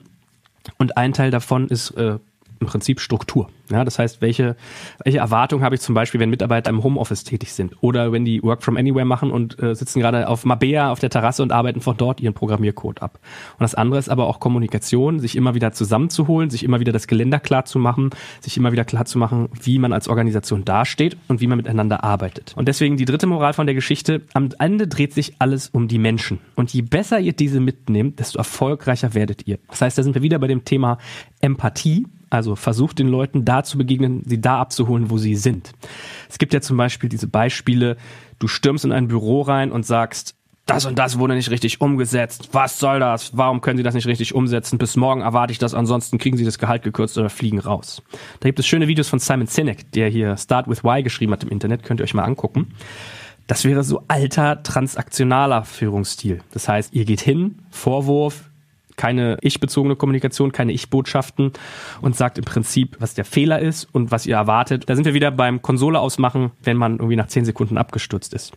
[0.78, 2.20] und ein Teil davon ist äh,
[2.60, 3.50] im Prinzip Struktur.
[3.70, 4.56] Ja, das heißt, welche,
[5.04, 8.42] welche Erwartung habe ich zum Beispiel, wenn Mitarbeiter im Homeoffice tätig sind oder wenn die
[8.44, 11.82] Work from Anywhere machen und äh, sitzen gerade auf Mabea auf der Terrasse und arbeiten
[11.82, 13.20] von dort ihren Programmiercode ab.
[13.54, 17.08] Und das andere ist aber auch Kommunikation, sich immer wieder zusammenzuholen, sich immer wieder das
[17.08, 21.18] Geländer klar zu machen, sich immer wieder klar zu machen, wie man als Organisation dasteht
[21.28, 22.54] und wie man miteinander arbeitet.
[22.56, 26.00] Und deswegen die dritte Moral von der Geschichte, am Ende dreht sich alles um die
[26.00, 26.40] Menschen.
[26.56, 29.60] Und je besser ihr diese mitnehmt, desto erfolgreicher werdet ihr.
[29.68, 30.98] Das heißt, da sind wir wieder bei dem Thema
[31.42, 35.72] Empathie also versucht den Leuten da zu begegnen, sie da abzuholen, wo sie sind.
[36.30, 37.98] Es gibt ja zum Beispiel diese Beispiele,
[38.40, 40.36] du stürmst in ein Büro rein und sagst,
[40.68, 42.50] das und das wurde nicht richtig umgesetzt.
[42.52, 43.38] Was soll das?
[43.38, 44.78] Warum können Sie das nicht richtig umsetzen?
[44.78, 48.04] Bis morgen erwarte ich das, ansonsten kriegen Sie das Gehalt gekürzt oder fliegen raus.
[48.42, 51.44] Da gibt es schöne Videos von Simon Sinek, der hier Start with Why geschrieben hat
[51.44, 52.74] im Internet, könnt ihr euch mal angucken.
[53.48, 56.42] Das wäre so alter transaktionaler Führungsstil.
[56.52, 58.52] Das heißt, ihr geht hin, Vorwurf,
[58.98, 61.54] keine ich-bezogene Kommunikation, keine Ich-Botschaften
[62.02, 64.90] und sagt im Prinzip, was der Fehler ist und was ihr erwartet.
[64.90, 68.54] Da sind wir wieder beim Konsole ausmachen, wenn man irgendwie nach zehn Sekunden abgestürzt ist.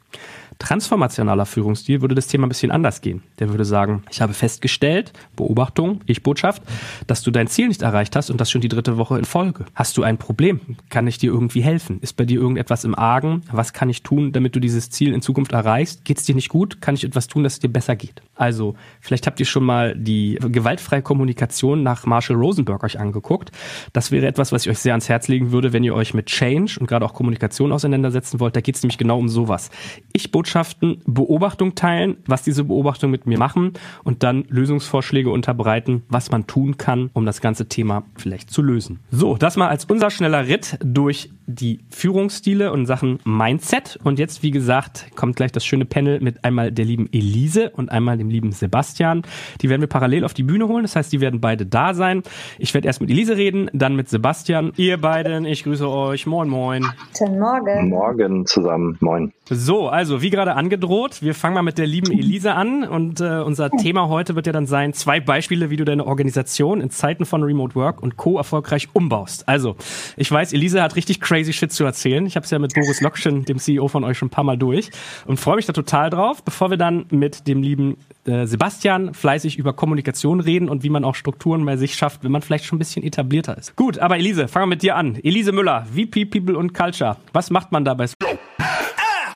[0.60, 3.22] Transformationaler Führungsstil würde das Thema ein bisschen anders gehen.
[3.38, 6.62] Der würde sagen, ich habe festgestellt, Beobachtung, Ich-Botschaft,
[7.06, 9.64] dass du dein Ziel nicht erreicht hast und das schon die dritte Woche in Folge.
[9.74, 10.60] Hast du ein Problem?
[10.90, 11.98] Kann ich dir irgendwie helfen?
[12.00, 13.40] Ist bei dir irgendetwas im Argen?
[13.50, 16.04] Was kann ich tun, damit du dieses Ziel in Zukunft erreichst?
[16.04, 16.82] Geht es dir nicht gut?
[16.82, 18.20] Kann ich etwas tun, dass es dir besser geht?
[18.34, 23.50] Also, vielleicht habt ihr schon mal die gewaltfreie Kommunikation nach Marshall Rosenberg euch angeguckt.
[23.94, 26.26] Das wäre etwas, was ich euch sehr ans Herz legen würde, wenn ihr euch mit
[26.26, 28.54] Change und gerade auch Kommunikation auseinandersetzen wollt.
[28.54, 29.70] Da geht es nämlich genau um sowas.
[30.12, 36.32] Ich-Botschaft Botschaften Beobachtung teilen, was diese Beobachtungen mit mir machen und dann Lösungsvorschläge unterbreiten, was
[36.32, 38.98] man tun kann, um das ganze Thema vielleicht zu lösen.
[39.12, 43.98] So, das mal als unser schneller Ritt durch die Führungsstile und Sachen Mindset.
[44.02, 47.90] Und jetzt, wie gesagt, kommt gleich das schöne Panel mit einmal der lieben Elise und
[47.90, 49.22] einmal dem lieben Sebastian.
[49.60, 50.82] Die werden wir parallel auf die Bühne holen.
[50.82, 52.22] Das heißt, die werden beide da sein.
[52.58, 54.72] Ich werde erst mit Elise reden, dann mit Sebastian.
[54.76, 56.26] Ihr beiden, ich grüße euch.
[56.26, 56.86] Moin, moin.
[57.16, 57.88] Guten Morgen.
[57.88, 58.96] Morgen zusammen.
[59.00, 59.32] Moin.
[59.48, 63.40] So, also wie gerade angedroht, wir fangen mal mit der lieben Elise an und äh,
[63.40, 67.24] unser Thema heute wird ja dann sein, zwei Beispiele, wie du deine Organisation in Zeiten
[67.24, 68.38] von Remote Work und Co.
[68.38, 69.48] erfolgreich umbaust.
[69.48, 69.76] Also,
[70.16, 72.26] ich weiß, Elise hat richtig crazy Shit zu erzählen.
[72.26, 74.58] Ich habe es ja mit Boris Lokschen, dem CEO von euch, schon ein paar Mal
[74.58, 74.90] durch
[75.26, 79.58] und freue mich da total drauf, bevor wir dann mit dem lieben äh, Sebastian fleißig
[79.58, 82.76] über Kommunikation reden und wie man auch Strukturen bei sich schafft, wenn man vielleicht schon
[82.76, 83.76] ein bisschen etablierter ist.
[83.76, 85.16] Gut, aber Elise, fangen wir mit dir an.
[85.22, 87.16] Elise Müller, VP People und Culture.
[87.32, 88.06] Was macht man dabei?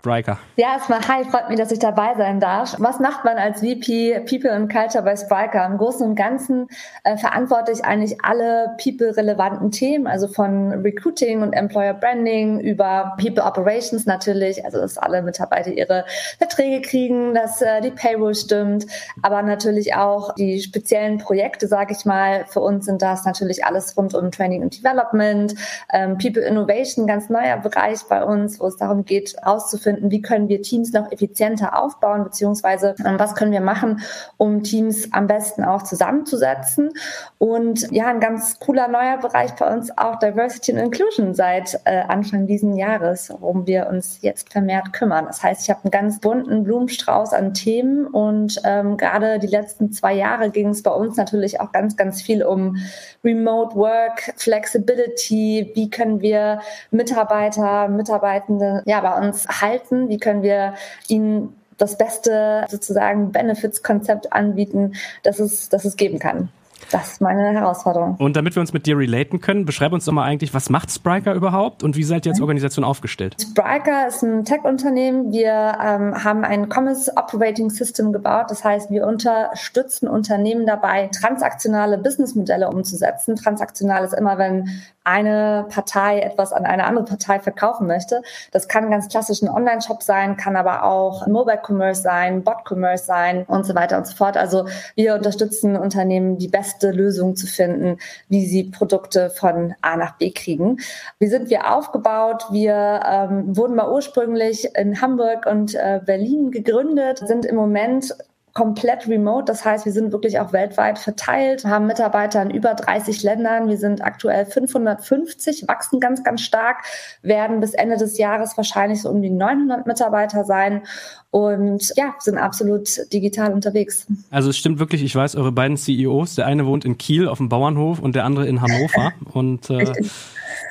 [0.00, 0.38] Spriker.
[0.54, 2.76] Ja, erstmal, hi, freut mich, dass ich dabei sein darf.
[2.78, 5.66] Was macht man als VP People and Culture bei Spriker?
[5.66, 6.68] Im Großen und Ganzen
[7.02, 13.42] äh, verantworte ich eigentlich alle People-relevanten Themen, also von Recruiting und Employer Branding über People
[13.42, 16.04] Operations natürlich, also dass alle Mitarbeiter ihre
[16.38, 18.86] Verträge kriegen, dass äh, die Payroll stimmt,
[19.22, 22.44] aber natürlich auch die speziellen Projekte, sage ich mal.
[22.46, 25.56] Für uns sind das natürlich alles rund um Training und Development,
[25.92, 30.20] ähm, People Innovation, ganz neuer Bereich bei uns, wo es darum geht, auszufinden, finden, wie
[30.20, 34.02] können wir Teams noch effizienter aufbauen, beziehungsweise ähm, was können wir machen,
[34.36, 36.90] um Teams am besten auch zusammenzusetzen.
[37.38, 42.02] Und ja, ein ganz cooler neuer Bereich bei uns auch Diversity and Inclusion seit äh,
[42.02, 45.24] Anfang diesen Jahres, worum wir uns jetzt vermehrt kümmern.
[45.26, 49.90] Das heißt, ich habe einen ganz bunten Blumenstrauß an Themen und ähm, gerade die letzten
[49.92, 52.76] zwei Jahre ging es bei uns natürlich auch ganz, ganz viel um
[53.24, 60.74] Remote Work, Flexibility, wie können wir Mitarbeiter, Mitarbeitende ja bei uns halten, wie können wir
[61.08, 66.50] ihnen das beste sozusagen Benefits-Konzept anbieten, das es, das es geben kann.
[66.90, 68.16] Das ist meine Herausforderung.
[68.18, 70.90] Und damit wir uns mit dir relaten können, beschreib uns doch mal eigentlich, was macht
[70.90, 73.36] Spriker überhaupt und wie seid ihr als Organisation aufgestellt?
[73.40, 75.32] Spriker ist ein Tech-Unternehmen.
[75.32, 78.46] Wir ähm, haben ein Commerce Operating System gebaut.
[78.48, 83.36] Das heißt, wir unterstützen Unternehmen dabei, transaktionale Businessmodelle umzusetzen.
[83.36, 84.68] Transaktional ist immer, wenn
[85.08, 88.20] eine Partei etwas an eine andere Partei verkaufen möchte.
[88.52, 93.04] Das kann ganz klassisch ein Online-Shop sein, kann aber auch Mobile Commerce sein, Bot Commerce
[93.04, 94.36] sein und so weiter und so fort.
[94.36, 97.96] Also wir unterstützen Unternehmen, die beste Lösung zu finden,
[98.28, 100.78] wie sie Produkte von A nach B kriegen.
[101.18, 102.44] Wie sind wir aufgebaut?
[102.50, 108.14] Wir ähm, wurden mal ursprünglich in Hamburg und äh, Berlin gegründet, sind im Moment
[108.58, 109.44] komplett remote.
[109.44, 113.68] Das heißt, wir sind wirklich auch weltweit verteilt, haben Mitarbeiter in über 30 Ländern.
[113.68, 116.78] Wir sind aktuell 550, wachsen ganz, ganz stark,
[117.22, 120.82] werden bis Ende des Jahres wahrscheinlich so um die 900 Mitarbeiter sein
[121.30, 124.08] und ja, sind absolut digital unterwegs.
[124.30, 127.38] Also es stimmt wirklich, ich weiß, eure beiden CEOs, der eine wohnt in Kiel auf
[127.38, 129.92] dem Bauernhof und der andere in Hannover und äh,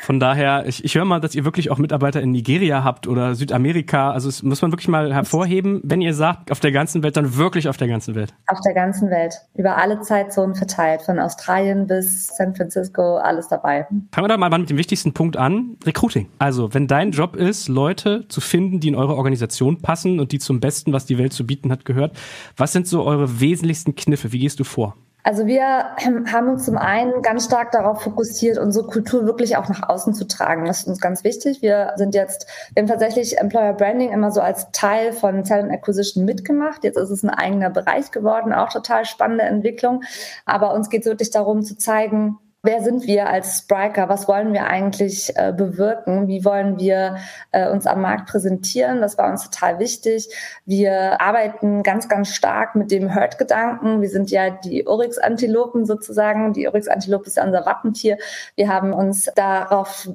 [0.08, 3.36] von daher, ich, ich höre mal, dass ihr wirklich auch Mitarbeiter in Nigeria habt oder
[3.36, 4.12] Südamerika.
[4.12, 5.82] Also das muss man wirklich mal hervorheben.
[5.84, 8.34] Wenn ihr sagt, auf der ganzen Welt, dann wirklich auf der ganzen Welt.
[8.48, 9.36] Auf der ganzen Welt.
[9.56, 11.02] Über alle Zeitzonen verteilt.
[11.02, 13.86] Von Australien bis San Francisco, alles dabei.
[14.14, 15.76] Fangen wir da mal mit dem wichtigsten Punkt an.
[15.86, 16.30] Recruiting.
[16.40, 20.40] Also, wenn dein Job ist, Leute zu finden, die in eure Organisation passen und die
[20.40, 22.18] zum Besten, was die Welt zu bieten hat, gehört.
[22.56, 24.32] Was sind so eure wesentlichsten Kniffe?
[24.32, 24.96] Wie gehst du vor?
[25.28, 25.62] Also wir
[26.32, 30.26] haben uns zum einen ganz stark darauf fokussiert, unsere Kultur wirklich auch nach außen zu
[30.26, 30.64] tragen.
[30.64, 31.62] Das ist uns ganz wichtig.
[31.62, 36.24] Wir sind jetzt, wir haben tatsächlich Employer Branding immer so als Teil von Talent Acquisition
[36.24, 36.86] mitgemacht.
[36.86, 40.02] Jetzt ist es ein eigener Bereich geworden, auch total spannende Entwicklung.
[40.46, 44.10] Aber uns geht es wirklich darum zu zeigen, wer sind wir als Spriker?
[44.10, 46.28] Was wollen wir eigentlich äh, bewirken?
[46.28, 47.18] Wie wollen wir
[47.52, 49.00] äh, uns am Markt präsentieren?
[49.00, 50.28] Das war uns total wichtig.
[50.66, 54.02] Wir arbeiten ganz, ganz stark mit dem Herd-Gedanken.
[54.02, 56.54] Wir sind ja die Oryx-Antilopen sozusagen.
[56.54, 58.18] Die Oryx-Antilope ist ja unser Wappentier.
[58.56, 60.10] Wir haben uns darauf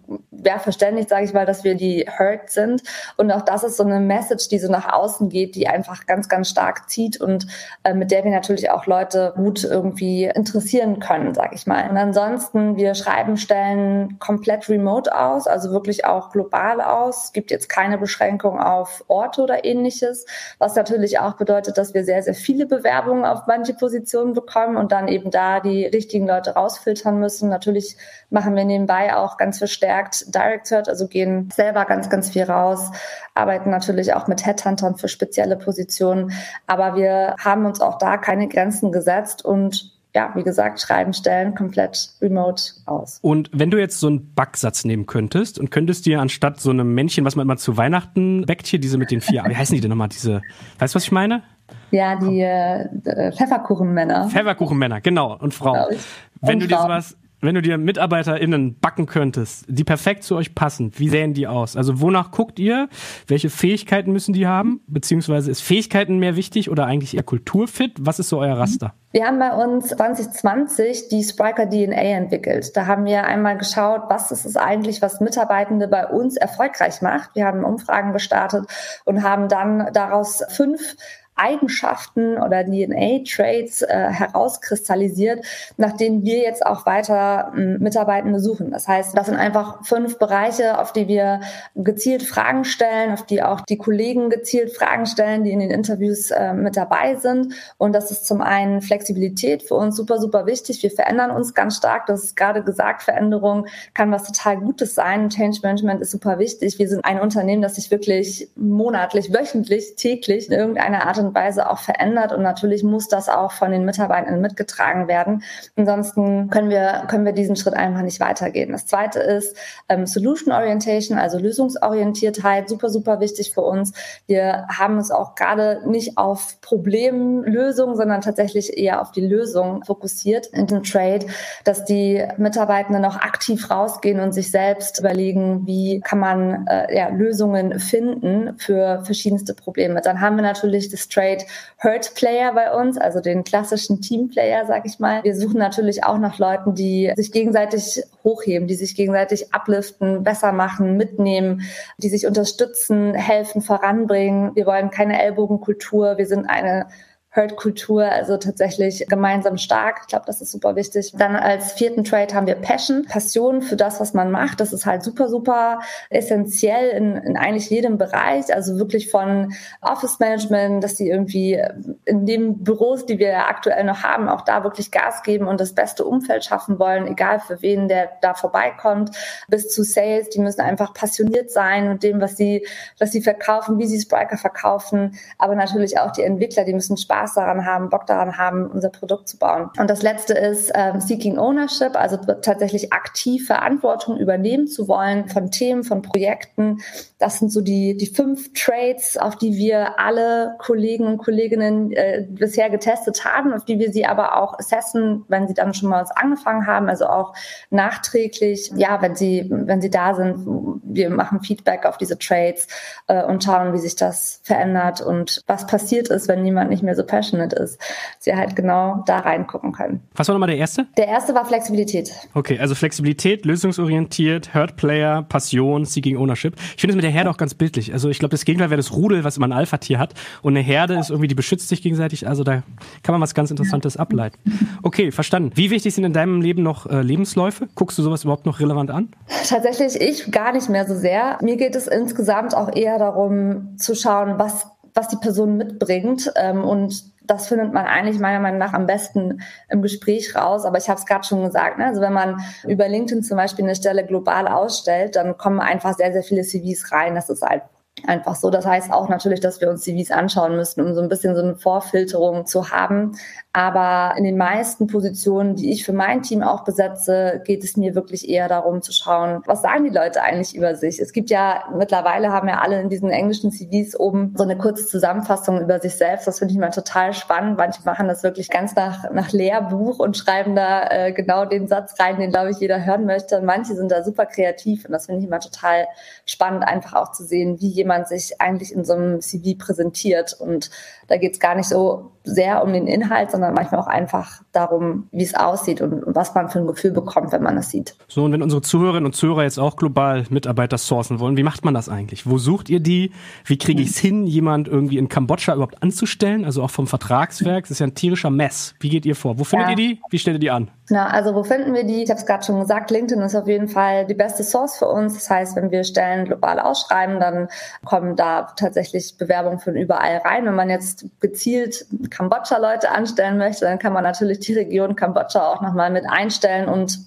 [0.45, 2.83] ja, verständigt, sage ich mal, dass wir die Herd sind.
[3.17, 6.29] Und auch das ist so eine Message, die so nach außen geht, die einfach ganz,
[6.29, 7.47] ganz stark zieht und
[7.85, 11.89] äh, mit der wir natürlich auch Leute gut irgendwie interessieren können, sage ich mal.
[11.89, 17.27] Und ansonsten ansonsten, wir schreiben Stellen komplett remote aus, also wirklich auch global aus.
[17.27, 20.25] Es gibt jetzt keine Beschränkung auf Orte oder ähnliches,
[20.59, 24.93] was natürlich auch bedeutet, dass wir sehr, sehr viele Bewerbungen auf manche Positionen bekommen und
[24.93, 27.49] dann eben da die richtigen Leute rausfiltern müssen.
[27.49, 27.97] Natürlich
[28.31, 32.91] machen wir nebenbei auch ganz verstärkt Direct Search, also gehen selber ganz, ganz viel raus,
[33.35, 36.33] arbeiten natürlich auch mit Headhuntern für spezielle Positionen,
[36.67, 41.55] aber wir haben uns auch da keine Grenzen gesetzt und ja, wie gesagt, schreiben, stellen
[41.55, 43.19] komplett remote aus.
[43.23, 46.95] Und wenn du jetzt so einen Backsatz nehmen könntest und könntest dir anstatt so einem
[46.95, 49.81] Männchen, was man immer zu Weihnachten backt, hier diese mit den vier, wie heißen die
[49.81, 50.43] denn nochmal, diese,
[50.79, 51.43] weißt du, was ich meine?
[51.91, 54.29] Ja, die äh, Pfefferkuchenmänner.
[54.29, 55.97] Pfefferkuchenmänner, genau, und Frauen.
[56.41, 60.55] Wenn und du dir sowas wenn du dir MitarbeiterInnen backen könntest, die perfekt zu euch
[60.55, 61.77] passen, wie sehen die aus?
[61.77, 62.89] Also wonach guckt ihr?
[63.27, 64.81] Welche Fähigkeiten müssen die haben?
[64.87, 67.93] Beziehungsweise ist Fähigkeiten mehr wichtig oder eigentlich eher Kulturfit?
[68.01, 68.95] Was ist so euer Raster?
[69.11, 72.75] Wir haben bei uns 2020 die Spriker DNA entwickelt.
[72.75, 77.35] Da haben wir einmal geschaut, was ist es eigentlich, was Mitarbeitende bei uns erfolgreich macht.
[77.35, 78.65] Wir haben Umfragen gestartet
[79.05, 80.97] und haben dann daraus fünf
[81.43, 85.45] Eigenschaften oder DNA-Traits äh, herauskristallisiert,
[85.77, 88.71] nach denen wir jetzt auch weiter äh, Mitarbeitende suchen.
[88.71, 91.41] Das heißt, das sind einfach fünf Bereiche, auf die wir
[91.75, 96.31] gezielt Fragen stellen, auf die auch die Kollegen gezielt Fragen stellen, die in den Interviews
[96.31, 97.55] äh, mit dabei sind.
[97.77, 100.83] Und das ist zum einen Flexibilität für uns super, super wichtig.
[100.83, 102.07] Wir verändern uns ganz stark.
[102.07, 105.29] Das ist gerade gesagt, Veränderung kann was total Gutes sein.
[105.29, 106.79] Change Management ist super wichtig.
[106.79, 111.35] Wir sind ein Unternehmen, das sich wirklich monatlich, wöchentlich, täglich in irgendeiner Art und und
[111.35, 115.43] Weise auch verändert und natürlich muss das auch von den Mitarbeitern mitgetragen werden.
[115.77, 118.73] Ansonsten können wir, können wir diesen Schritt einfach nicht weitergehen.
[118.73, 119.57] Das zweite ist
[119.89, 123.93] ähm, Solution Orientation, also Lösungsorientiertheit, super, super wichtig für uns.
[124.27, 130.47] Wir haben es auch gerade nicht auf Problemlösungen, sondern tatsächlich eher auf die Lösung fokussiert
[130.49, 131.27] in dem Trade,
[131.65, 137.09] dass die Mitarbeitenden noch aktiv rausgehen und sich selbst überlegen, wie kann man äh, ja,
[137.09, 140.01] Lösungen finden für verschiedenste Probleme.
[140.01, 141.45] Dann haben wir natürlich das Trade
[141.83, 145.23] Hurt Player bei uns, also den klassischen Teamplayer, sag ich mal.
[145.25, 150.53] Wir suchen natürlich auch nach Leuten, die sich gegenseitig hochheben, die sich gegenseitig upliften, besser
[150.53, 151.63] machen, mitnehmen,
[151.99, 154.55] die sich unterstützen, helfen, voranbringen.
[154.55, 156.19] Wir wollen keine Ellbogenkultur.
[156.19, 156.87] Wir sind eine
[157.35, 160.01] Herd-Kultur, also tatsächlich gemeinsam stark.
[160.03, 161.15] Ich glaube, das ist super wichtig.
[161.17, 164.61] Dann als vierten Trade haben wir Passion, Passion für das, was man macht.
[164.61, 168.55] Das ist halt super, super essentiell in, in eigentlich jedem Bereich.
[168.55, 171.59] Also wirklich von Office Management, dass die irgendwie
[172.05, 175.73] in den Büros, die wir aktuell noch haben, auch da wirklich Gas geben und das
[175.75, 179.17] beste Umfeld schaffen wollen, egal für wen der da vorbeikommt,
[179.49, 180.29] bis zu Sales.
[180.29, 182.67] Die müssen einfach passioniert sein und dem, was sie,
[182.99, 185.17] was sie verkaufen, wie sie Spriker verkaufen.
[185.39, 188.91] Aber natürlich auch die Entwickler, die müssen Spaß Spaß daran haben, Bock daran haben, unser
[188.91, 189.71] Produkt zu bauen.
[189.79, 195.51] Und das letzte ist ähm, Seeking Ownership, also tatsächlich aktiv Verantwortung übernehmen zu wollen von
[195.51, 196.79] Themen, von Projekten.
[197.19, 202.27] Das sind so die, die fünf Traits, auf die wir alle Kollegen und Kolleginnen äh,
[202.29, 206.01] bisher getestet haben, auf die wir sie aber auch assessen, wenn sie dann schon mal
[206.01, 207.35] uns angefangen haben, also auch
[207.71, 210.45] nachträglich, ja, wenn sie, wenn sie da sind,
[210.83, 212.67] wir machen Feedback auf diese Traits
[213.07, 216.97] äh, und schauen, wie sich das verändert und was passiert ist, wenn jemand nicht mehr
[216.97, 217.79] so passionate ist,
[218.19, 220.01] sie halt genau da reingucken können.
[220.15, 220.87] Was war nochmal der erste?
[220.97, 222.11] Der erste war Flexibilität.
[222.33, 226.57] Okay, also Flexibilität, lösungsorientiert, Hurt Player, Passion, Seeking Ownership.
[226.75, 227.93] Ich finde es mit der Herde auch ganz bildlich.
[227.93, 230.15] Also ich glaube, das Gegenteil wäre das Rudel, was immer ein Alpha-Tier hat.
[230.41, 232.27] Und eine Herde ist irgendwie, die beschützt sich gegenseitig.
[232.27, 232.63] Also da
[233.03, 234.39] kann man was ganz Interessantes ableiten.
[234.83, 235.53] Okay, verstanden.
[235.55, 237.69] Wie wichtig sind in deinem Leben noch äh, Lebensläufe?
[237.75, 239.11] Guckst du sowas überhaupt noch relevant an?
[239.47, 241.39] Tatsächlich ich gar nicht mehr so sehr.
[241.43, 246.33] Mir geht es insgesamt auch eher darum zu schauen, was was die Person mitbringt.
[246.37, 250.65] Ähm, und das findet man eigentlich meiner Meinung nach am besten im Gespräch raus.
[250.65, 251.87] Aber ich habe es gerade schon gesagt, ne?
[251.87, 256.13] also wenn man über LinkedIn zum Beispiel eine Stelle global ausstellt, dann kommen einfach sehr,
[256.13, 257.15] sehr viele CVs rein.
[257.15, 257.63] Das ist halt
[258.07, 258.51] einfach so.
[258.51, 261.43] Das heißt auch natürlich, dass wir uns CVs anschauen müssen, um so ein bisschen so
[261.43, 263.13] eine Vorfilterung zu haben.
[263.53, 267.95] Aber in den meisten Positionen, die ich für mein Team auch besetze, geht es mir
[267.95, 271.01] wirklich eher darum zu schauen, was sagen die Leute eigentlich über sich?
[271.01, 274.87] Es gibt ja mittlerweile haben ja alle in diesen englischen CVs oben so eine kurze
[274.87, 276.27] Zusammenfassung über sich selbst.
[276.27, 277.59] Das finde ich mal total spannend.
[277.59, 282.01] Manche machen das wirklich ganz nach, nach Lehrbuch und schreiben da äh, genau den Satz
[282.01, 283.43] rein, den glaube ich jeder hören möchte.
[283.43, 285.87] Manche sind da super kreativ und das finde ich immer total
[286.25, 290.33] spannend, einfach auch zu sehen, wie jemand sich eigentlich in so einem CV präsentiert.
[290.39, 290.71] Und
[291.09, 295.09] da geht es gar nicht so sehr um den Inhalt, sondern manchmal auch einfach darum,
[295.11, 297.97] wie es aussieht und was man für ein Gefühl bekommt, wenn man das sieht.
[298.09, 301.65] So, und wenn unsere Zuhörerinnen und Zuhörer jetzt auch global Mitarbeiter sourcen wollen, wie macht
[301.65, 302.27] man das eigentlich?
[302.27, 303.13] Wo sucht ihr die?
[303.45, 306.45] Wie kriege ich es hin, jemand irgendwie in Kambodscha überhaupt anzustellen?
[306.45, 307.65] Also auch vom Vertragswerk.
[307.65, 308.75] Das ist ja ein tierischer Mess.
[308.81, 309.39] Wie geht ihr vor?
[309.39, 309.71] Wo findet ja.
[309.73, 310.01] ihr die?
[310.11, 310.71] Wie stellt ihr die an?
[310.91, 312.03] Na, also wo finden wir die?
[312.03, 314.89] Ich habe es gerade schon gesagt, LinkedIn ist auf jeden Fall die beste Source für
[314.89, 315.15] uns.
[315.15, 317.49] Das heißt, wenn wir Stellen global ausschreiben, dann
[317.85, 320.45] kommen da tatsächlich Bewerbungen von überall rein.
[320.45, 325.61] Wenn man jetzt gezielt Kambodscha-Leute anstellen möchte, dann kann man natürlich die Region Kambodscha auch
[325.61, 327.07] nochmal mit einstellen und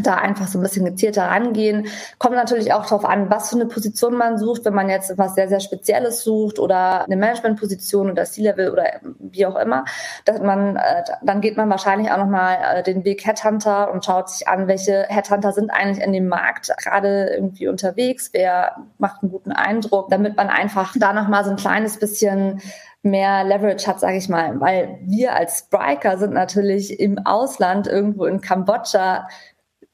[0.00, 1.86] da einfach so ein bisschen gezielter rangehen.
[2.18, 4.64] Kommt natürlich auch darauf an, was für eine Position man sucht.
[4.64, 8.84] Wenn man jetzt was sehr, sehr Spezielles sucht oder eine Managementposition oder C-Level oder
[9.18, 9.84] wie auch immer,
[10.24, 14.30] dass man, äh, dann geht man wahrscheinlich auch nochmal äh, den Weg Headhunter und schaut
[14.30, 19.30] sich an, welche Headhunter sind eigentlich in dem Markt gerade irgendwie unterwegs, wer macht einen
[19.30, 22.62] guten Eindruck, damit man einfach da nochmal so ein kleines bisschen
[23.02, 28.26] mehr Leverage hat, sage ich mal, weil wir als Spriker sind natürlich im Ausland irgendwo
[28.26, 29.28] in Kambodscha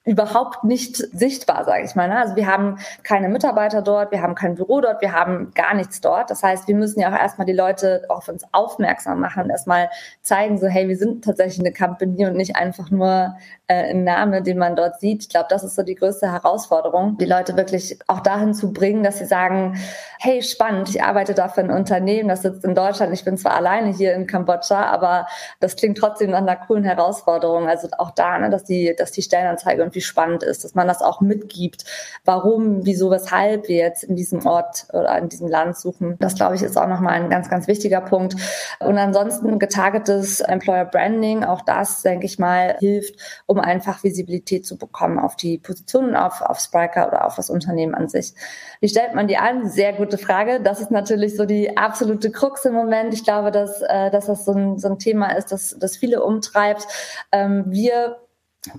[0.09, 2.09] überhaupt nicht sichtbar, sage ich mal.
[2.09, 2.19] Ne?
[2.19, 6.01] Also wir haben keine Mitarbeiter dort, wir haben kein Büro dort, wir haben gar nichts
[6.01, 6.31] dort.
[6.31, 9.91] Das heißt, wir müssen ja auch erstmal die Leute auf uns aufmerksam machen und erstmal
[10.23, 14.41] zeigen, so hey, wir sind tatsächlich eine Company und nicht einfach nur äh, ein Name,
[14.41, 15.25] den man dort sieht.
[15.25, 19.03] Ich glaube, das ist so die größte Herausforderung, die Leute wirklich auch dahin zu bringen,
[19.03, 19.79] dass sie sagen,
[20.19, 23.55] hey, spannend, ich arbeite da für ein Unternehmen, das sitzt in Deutschland, ich bin zwar
[23.55, 25.27] alleine hier in Kambodscha, aber
[25.61, 27.69] das klingt trotzdem nach einer coolen Herausforderung.
[27.69, 30.87] Also auch da, ne, dass die, dass die Stellenanzeige irgendwie irgendwie spannend ist, dass man
[30.87, 31.85] das auch mitgibt,
[32.25, 36.17] warum, wieso, weshalb wir jetzt in diesem Ort oder in diesem Land suchen.
[36.21, 38.37] Das, glaube ich, ist auch nochmal ein ganz, ganz wichtiger Punkt.
[38.81, 44.77] Und ansonsten getargetes Employer Branding, auch das, denke ich mal, hilft, um einfach Visibilität zu
[44.77, 48.35] bekommen auf die Positionen, auf, auf Spriker oder auf das Unternehmen an sich.
[48.81, 49.69] Wie stellt man die an?
[49.69, 50.61] Sehr gute Frage.
[50.61, 53.15] Das ist natürlich so die absolute Krux im Moment.
[53.15, 56.23] Ich glaube, dass, äh, dass das so ein, so ein Thema ist, das, das viele
[56.23, 56.87] umtreibt.
[57.33, 58.17] Ähm, wir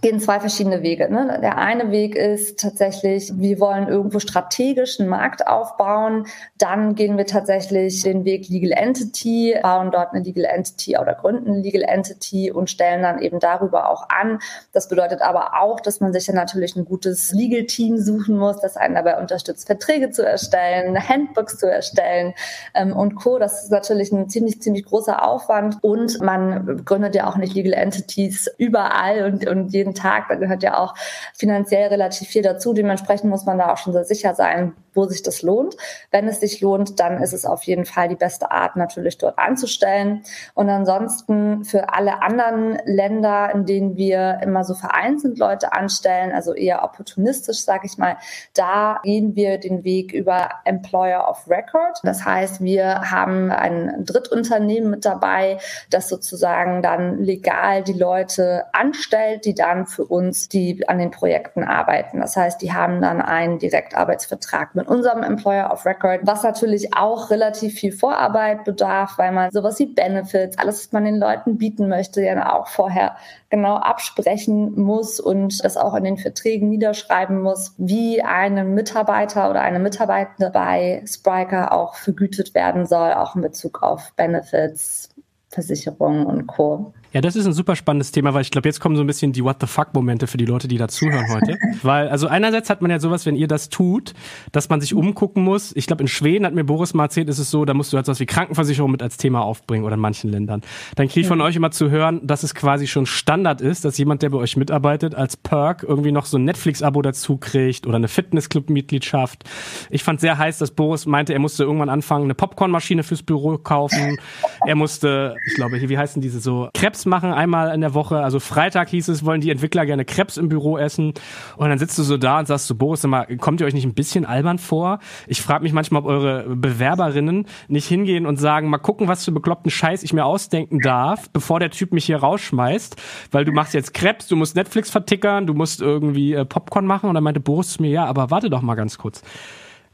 [0.01, 1.09] gehen zwei verschiedene Wege.
[1.09, 1.39] Ne?
[1.41, 6.27] Der eine Weg ist tatsächlich, wir wollen irgendwo strategisch einen Markt aufbauen.
[6.57, 11.53] Dann gehen wir tatsächlich den Weg Legal Entity, bauen dort eine Legal Entity oder gründen
[11.53, 14.39] eine Legal Entity und stellen dann eben darüber auch an.
[14.73, 18.59] Das bedeutet aber auch, dass man sich ja natürlich ein gutes Legal Team suchen muss,
[18.59, 22.33] das einen dabei unterstützt, Verträge zu erstellen, Handbooks zu erstellen
[22.75, 23.39] ähm, und Co.
[23.39, 27.73] Das ist natürlich ein ziemlich, ziemlich großer Aufwand und man gründet ja auch nicht Legal
[27.73, 30.27] Entities überall und, und jeden Tag.
[30.29, 30.95] Da gehört ja auch
[31.33, 32.73] finanziell relativ viel dazu.
[32.73, 35.75] Dementsprechend muss man da auch schon sehr sicher sein, wo sich das lohnt.
[36.11, 39.37] Wenn es sich lohnt, dann ist es auf jeden Fall die beste Art, natürlich dort
[39.37, 40.23] anzustellen.
[40.53, 46.53] Und ansonsten für alle anderen Länder, in denen wir immer so vereinzelt Leute anstellen, also
[46.53, 48.17] eher opportunistisch, sage ich mal,
[48.53, 51.99] da gehen wir den Weg über Employer of Record.
[52.03, 55.57] Das heißt, wir haben ein Drittunternehmen mit dabei,
[55.89, 61.63] das sozusagen dann legal die Leute anstellt, die dann für uns, die an den Projekten
[61.63, 62.19] arbeiten.
[62.19, 67.29] Das heißt, die haben dann einen Direktarbeitsvertrag mit unserem Employer of Record, was natürlich auch
[67.29, 71.89] relativ viel Vorarbeit bedarf, weil man sowas wie Benefits, alles, was man den Leuten bieten
[71.89, 73.15] möchte, ja auch vorher
[73.49, 79.61] genau absprechen muss und das auch in den Verträgen niederschreiben muss, wie ein Mitarbeiter oder
[79.61, 85.09] eine Mitarbeitende bei Spriker auch vergütet werden soll, auch in Bezug auf Benefits,
[85.49, 86.93] Versicherungen und Co.
[87.11, 89.31] Ja, das ist ein super spannendes Thema, weil ich glaube, jetzt kommen so ein bisschen
[89.31, 91.57] die What the fuck-Momente für die Leute, die da zuhören heute.
[91.81, 94.13] weil, also einerseits hat man ja sowas, wenn ihr das tut,
[94.51, 95.75] dass man sich umgucken muss.
[95.75, 97.97] Ich glaube, in Schweden hat mir Boris mal erzählt, ist es so, da musst du
[97.97, 100.61] halt sowas wie Krankenversicherung mit als Thema aufbringen oder in manchen Ländern.
[100.95, 103.97] Dann kriege ich von euch immer zu hören, dass es quasi schon Standard ist, dass
[103.97, 107.95] jemand, der bei euch mitarbeitet, als Perk irgendwie noch so ein Netflix-Abo dazu kriegt oder
[107.95, 109.45] eine Fitnessclub-Mitgliedschaft.
[109.89, 113.57] Ich fand sehr heiß, dass Boris meinte, er musste irgendwann anfangen, eine Popcornmaschine fürs Büro
[113.57, 114.19] kaufen.
[114.67, 117.93] Er musste, ich glaube, hier, wie heißen diese so, Krebs Krebs machen einmal in der
[117.93, 118.17] Woche.
[118.17, 121.13] Also Freitag hieß es, wollen die Entwickler gerne Krebs im Büro essen.
[121.55, 123.85] Und dann sitzt du so da und sagst so, Boris, mal, kommt ihr euch nicht
[123.85, 124.99] ein bisschen albern vor?
[125.27, 129.31] Ich frage mich manchmal, ob eure Bewerberinnen nicht hingehen und sagen, mal gucken, was für
[129.31, 132.97] bekloppten Scheiß ich mir ausdenken darf, bevor der Typ mich hier rausschmeißt.
[133.31, 137.07] Weil du machst jetzt Krebs, du musst Netflix vertickern, du musst irgendwie äh, Popcorn machen.
[137.07, 139.21] Und dann meinte Boris zu mir, ja, aber warte doch mal ganz kurz.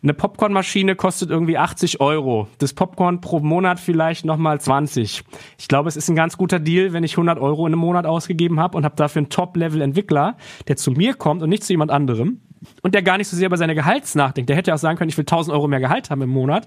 [0.05, 2.47] Eine Popcornmaschine kostet irgendwie 80 Euro.
[2.59, 5.23] Das Popcorn pro Monat vielleicht nochmal 20.
[5.57, 8.05] Ich glaube, es ist ein ganz guter Deal, wenn ich 100 Euro in einem Monat
[8.05, 10.37] ausgegeben habe und habe dafür einen Top-Level-Entwickler,
[10.67, 12.39] der zu mir kommt und nicht zu jemand anderem
[12.81, 14.49] und der gar nicht so sehr über seine Gehalts nachdenkt.
[14.49, 16.65] Der hätte auch sagen können, ich will 1000 Euro mehr Gehalt haben im Monat,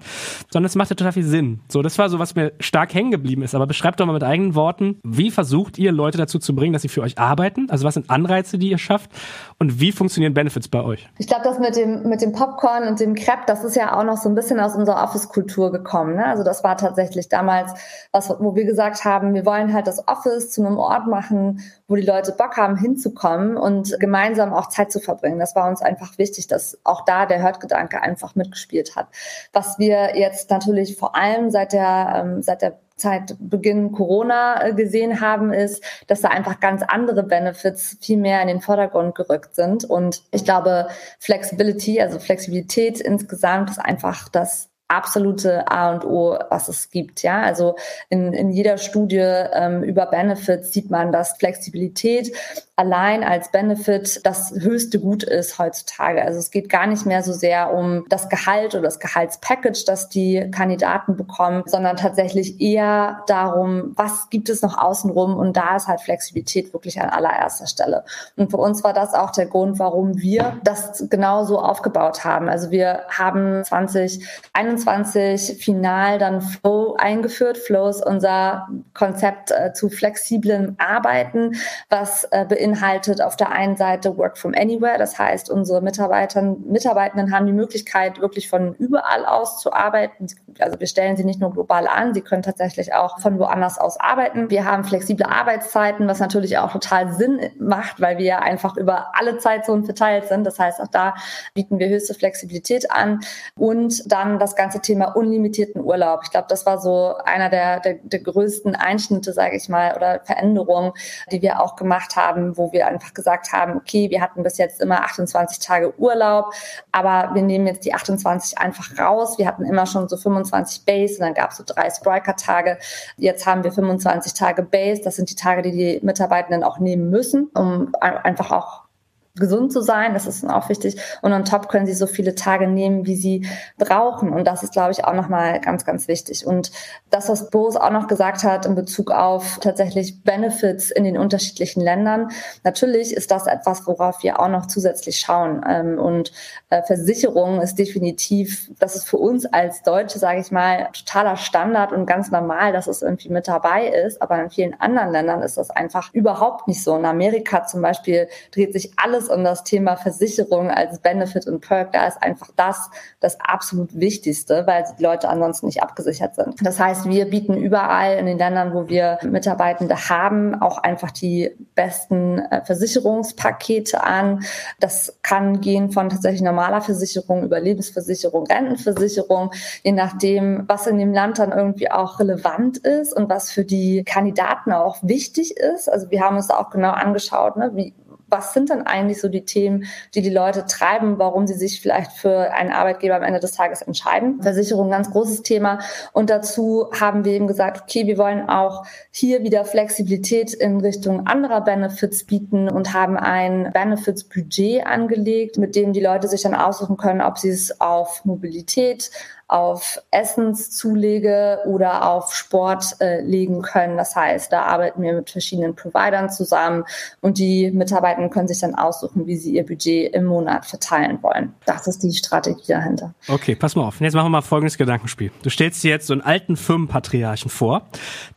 [0.51, 1.61] sondern es macht ja total viel Sinn.
[1.67, 3.55] So, das war so, was mir stark hängen geblieben ist.
[3.55, 6.81] Aber beschreibt doch mal mit eigenen Worten, wie versucht ihr Leute dazu zu bringen, dass
[6.81, 7.69] sie für euch arbeiten?
[7.69, 9.11] Also was sind Anreize, die ihr schafft?
[9.57, 11.07] Und wie funktionieren Benefits bei euch?
[11.17, 14.03] Ich glaube, das mit dem, mit dem Popcorn und dem Crepe, das ist ja auch
[14.03, 16.15] noch so ein bisschen aus unserer Office-Kultur gekommen.
[16.15, 16.25] Ne?
[16.25, 17.73] Also das war tatsächlich damals
[18.11, 21.95] was, wo wir gesagt haben, wir wollen halt das Office zu einem Ort machen, wo
[21.95, 25.39] die Leute Bock haben, hinzukommen und gemeinsam auch Zeit zu verbringen.
[25.39, 29.07] Das war uns einfach wichtig, dass auch da der Hörtgedanke einfach mitgespielt hat.
[29.51, 34.73] Was wir jetzt natürlich vor allem seit der, ähm, seit der Zeit Beginn Corona äh,
[34.73, 39.55] gesehen haben, ist, dass da einfach ganz andere Benefits viel mehr in den Vordergrund gerückt
[39.55, 39.85] sind.
[39.85, 46.67] Und ich glaube, Flexibility, also Flexibilität insgesamt ist einfach das absolute A und O, was
[46.67, 47.23] es gibt.
[47.23, 47.75] Ja, also
[48.09, 52.35] in, in jeder Studie ähm, über Benefits sieht man, dass Flexibilität
[52.79, 56.23] allein als Benefit das höchste Gut ist heutzutage.
[56.23, 60.07] Also es geht gar nicht mehr so sehr um das Gehalt oder das Gehaltspackage, das
[60.07, 65.89] die Kandidaten bekommen, sondern tatsächlich eher darum, was gibt es noch außenrum und da ist
[65.89, 68.05] halt Flexibilität wirklich an allererster Stelle.
[68.37, 72.47] Und für uns war das auch der Grund, warum wir das genauso aufgebaut haben.
[72.47, 77.57] Also wir haben 2021 final dann Flow eingeführt.
[77.57, 81.57] Flow ist unser Konzept äh, zu flexiblem Arbeiten,
[81.89, 84.97] was äh, beinhaltet beinhaltet auf der einen Seite Work from Anywhere.
[84.97, 90.27] Das heißt, unsere Mitarbeitenden haben die Möglichkeit, wirklich von überall aus zu arbeiten.
[90.59, 93.99] Also wir stellen sie nicht nur global an, sie können tatsächlich auch von woanders aus
[93.99, 94.49] arbeiten.
[94.49, 99.37] Wir haben flexible Arbeitszeiten, was natürlich auch total Sinn macht, weil wir einfach über alle
[99.37, 100.45] Zeitzonen verteilt sind.
[100.45, 101.15] Das heißt, auch da
[101.53, 103.19] bieten wir höchste Flexibilität an.
[103.55, 106.21] Und dann das ganze Thema unlimitierten Urlaub.
[106.23, 110.21] Ich glaube, das war so einer der, der, der größten Einschnitte, sage ich mal, oder
[110.23, 110.91] Veränderungen,
[111.31, 114.81] die wir auch gemacht haben, wo wir einfach gesagt haben, okay, wir hatten bis jetzt
[114.81, 116.53] immer 28 Tage Urlaub,
[116.91, 119.39] aber wir nehmen jetzt die 28 einfach raus.
[119.39, 122.77] Wir hatten immer schon so 25 Base und dann gab es so drei Spriker-Tage.
[123.17, 125.01] Jetzt haben wir 25 Tage Base.
[125.01, 128.88] Das sind die Tage, die die Mitarbeitenden auch nehmen müssen, um einfach auch
[129.35, 130.99] gesund zu sein, das ist auch wichtig.
[131.21, 134.31] Und on top können sie so viele Tage nehmen, wie sie brauchen.
[134.31, 136.45] Und das ist, glaube ich, auch nochmal ganz, ganz wichtig.
[136.45, 136.71] Und
[137.09, 141.81] das, was Boris auch noch gesagt hat in Bezug auf tatsächlich Benefits in den unterschiedlichen
[141.81, 142.29] Ländern,
[142.63, 145.63] natürlich ist das etwas, worauf wir auch noch zusätzlich schauen.
[145.67, 146.31] Ähm, und
[146.69, 151.93] äh, Versicherung ist definitiv, das ist für uns als Deutsche, sage ich mal, totaler Standard
[151.93, 154.21] und ganz normal, dass es irgendwie mit dabei ist.
[154.21, 156.95] Aber in vielen anderen Ländern ist das einfach überhaupt nicht so.
[156.97, 161.93] In Amerika zum Beispiel dreht sich alles um das Thema Versicherung als Benefit und Perk,
[161.93, 166.55] da ist einfach das das absolut Wichtigste, weil die Leute ansonsten nicht abgesichert sind.
[166.65, 171.55] Das heißt, wir bieten überall in den Ländern, wo wir Mitarbeitende haben, auch einfach die
[171.75, 174.43] besten äh, Versicherungspakete an.
[174.79, 179.51] Das kann gehen von tatsächlich normaler Versicherung über Lebensversicherung, Rentenversicherung,
[179.83, 184.03] je nachdem, was in dem Land dann irgendwie auch relevant ist und was für die
[184.03, 185.89] Kandidaten auch wichtig ist.
[185.89, 187.93] Also wir haben uns da auch genau angeschaut, ne, wie,
[188.29, 192.11] was sind denn eigentlich so die Themen, die die Leute treiben, warum sie sich vielleicht
[192.13, 194.41] für einen Arbeitgeber am Ende des Tages entscheiden.
[194.41, 195.79] Versicherung, ganz großes Thema.
[196.13, 201.27] Und dazu haben wir eben gesagt, okay, wir wollen auch hier wieder Flexibilität in Richtung
[201.27, 206.97] anderer Benefits bieten und haben ein Benefits-Budget angelegt, mit dem die Leute sich dann aussuchen
[206.97, 209.11] können, ob sie es auf Mobilität,
[209.49, 213.97] auf Essenszulege oder auf Sport äh, legen können.
[213.97, 216.85] Das heißt, da arbeiten wir mit verschiedenen Providern zusammen
[217.19, 221.53] und die Mitarbeiter können sich dann aussuchen, wie sie ihr Budget im Monat verteilen wollen.
[221.65, 223.13] Das ist die Strategie dahinter.
[223.27, 224.01] Okay, pass mal auf.
[224.01, 225.31] Jetzt machen wir mal folgendes Gedankenspiel.
[225.43, 227.83] Du stellst dir jetzt so einen alten Firmenpatriarchen vor,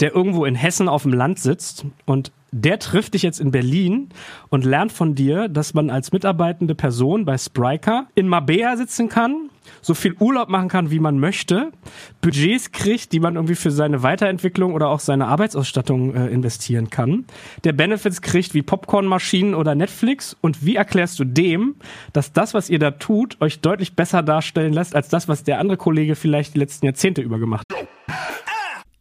[0.01, 4.11] der irgendwo in Hessen auf dem Land sitzt und der trifft dich jetzt in Berlin
[4.51, 9.51] und lernt von dir, dass man als mitarbeitende Person bei Spriker in Mabea sitzen kann
[9.81, 11.73] so viel Urlaub machen kann, wie man möchte,
[12.21, 17.25] Budgets kriegt, die man irgendwie für seine Weiterentwicklung oder auch seine Arbeitsausstattung äh, investieren kann,
[17.65, 21.77] der Benefits kriegt wie Popcornmaschinen oder Netflix und wie erklärst du dem,
[22.13, 25.59] dass das, was ihr da tut, euch deutlich besser darstellen lässt als das, was der
[25.59, 28.52] andere Kollege vielleicht die letzten Jahrzehnte über gemacht hat?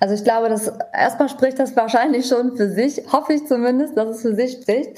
[0.00, 4.08] Also ich glaube, dass erstmal spricht das wahrscheinlich schon für sich, hoffe ich zumindest, dass
[4.08, 4.90] es für sich spricht.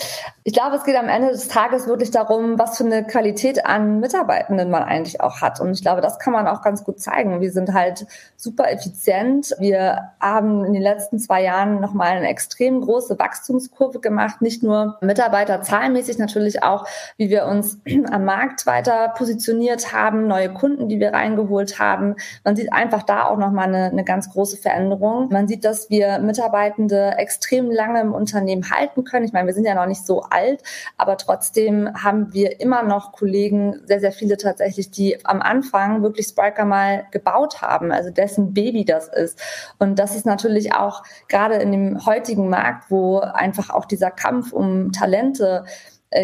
[0.42, 4.00] Ich glaube, es geht am Ende des Tages wirklich darum, was für eine Qualität an
[4.00, 5.60] Mitarbeitenden man eigentlich auch hat.
[5.60, 7.40] Und ich glaube, das kann man auch ganz gut zeigen.
[7.40, 9.54] Wir sind halt super effizient.
[9.58, 14.40] Wir haben in den letzten zwei Jahren nochmal eine extrem große Wachstumskurve gemacht.
[14.40, 16.86] Nicht nur Mitarbeiterzahlenmäßig, natürlich auch,
[17.16, 17.78] wie wir uns
[18.10, 22.16] am Markt weiter positioniert haben, neue Kunden, die wir reingeholt haben.
[22.44, 24.85] Man sieht einfach da auch nochmal eine, eine ganz große Veränderung.
[25.30, 29.24] Man sieht, dass wir Mitarbeitende extrem lange im Unternehmen halten können.
[29.24, 30.62] Ich meine, wir sind ja noch nicht so alt,
[30.96, 36.26] aber trotzdem haben wir immer noch Kollegen, sehr, sehr viele tatsächlich, die am Anfang wirklich
[36.26, 39.40] Spriker mal gebaut haben, also dessen Baby das ist.
[39.78, 44.52] Und das ist natürlich auch gerade in dem heutigen Markt, wo einfach auch dieser Kampf
[44.52, 45.64] um Talente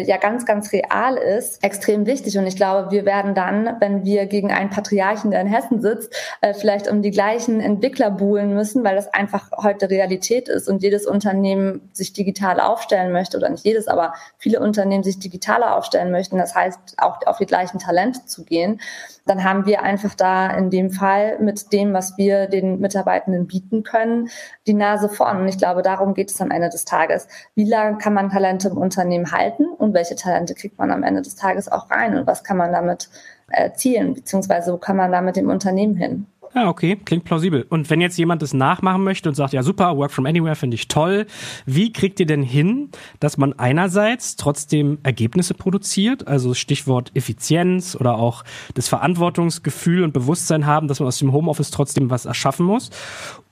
[0.01, 2.37] ja ganz, ganz real ist, extrem wichtig.
[2.37, 6.13] Und ich glaube, wir werden dann, wenn wir gegen einen Patriarchen, der in Hessen sitzt,
[6.41, 10.83] äh, vielleicht um die gleichen Entwickler buhlen müssen, weil das einfach heute Realität ist und
[10.83, 16.11] jedes Unternehmen sich digital aufstellen möchte oder nicht jedes, aber viele Unternehmen sich digitaler aufstellen
[16.11, 16.37] möchten.
[16.37, 18.79] Das heißt, auch auf die gleichen Talente zu gehen
[19.25, 23.83] dann haben wir einfach da in dem Fall mit dem, was wir den Mitarbeitenden bieten
[23.83, 24.29] können,
[24.67, 25.41] die Nase vorn.
[25.41, 27.27] Und ich glaube, darum geht es am Ende des Tages.
[27.55, 31.21] Wie lange kann man Talente im Unternehmen halten und welche Talente kriegt man am Ende
[31.21, 33.09] des Tages auch rein und was kann man damit
[33.47, 36.25] erzielen, beziehungsweise wo kann man da mit dem Unternehmen hin?
[36.55, 37.65] Ja, okay, klingt plausibel.
[37.67, 40.75] Und wenn jetzt jemand das nachmachen möchte und sagt, ja super, Work from Anywhere finde
[40.75, 41.25] ich toll,
[41.65, 48.17] wie kriegt ihr denn hin, dass man einerseits trotzdem Ergebnisse produziert, also Stichwort Effizienz oder
[48.17, 48.43] auch
[48.75, 52.91] das Verantwortungsgefühl und Bewusstsein haben, dass man aus dem Homeoffice trotzdem was erschaffen muss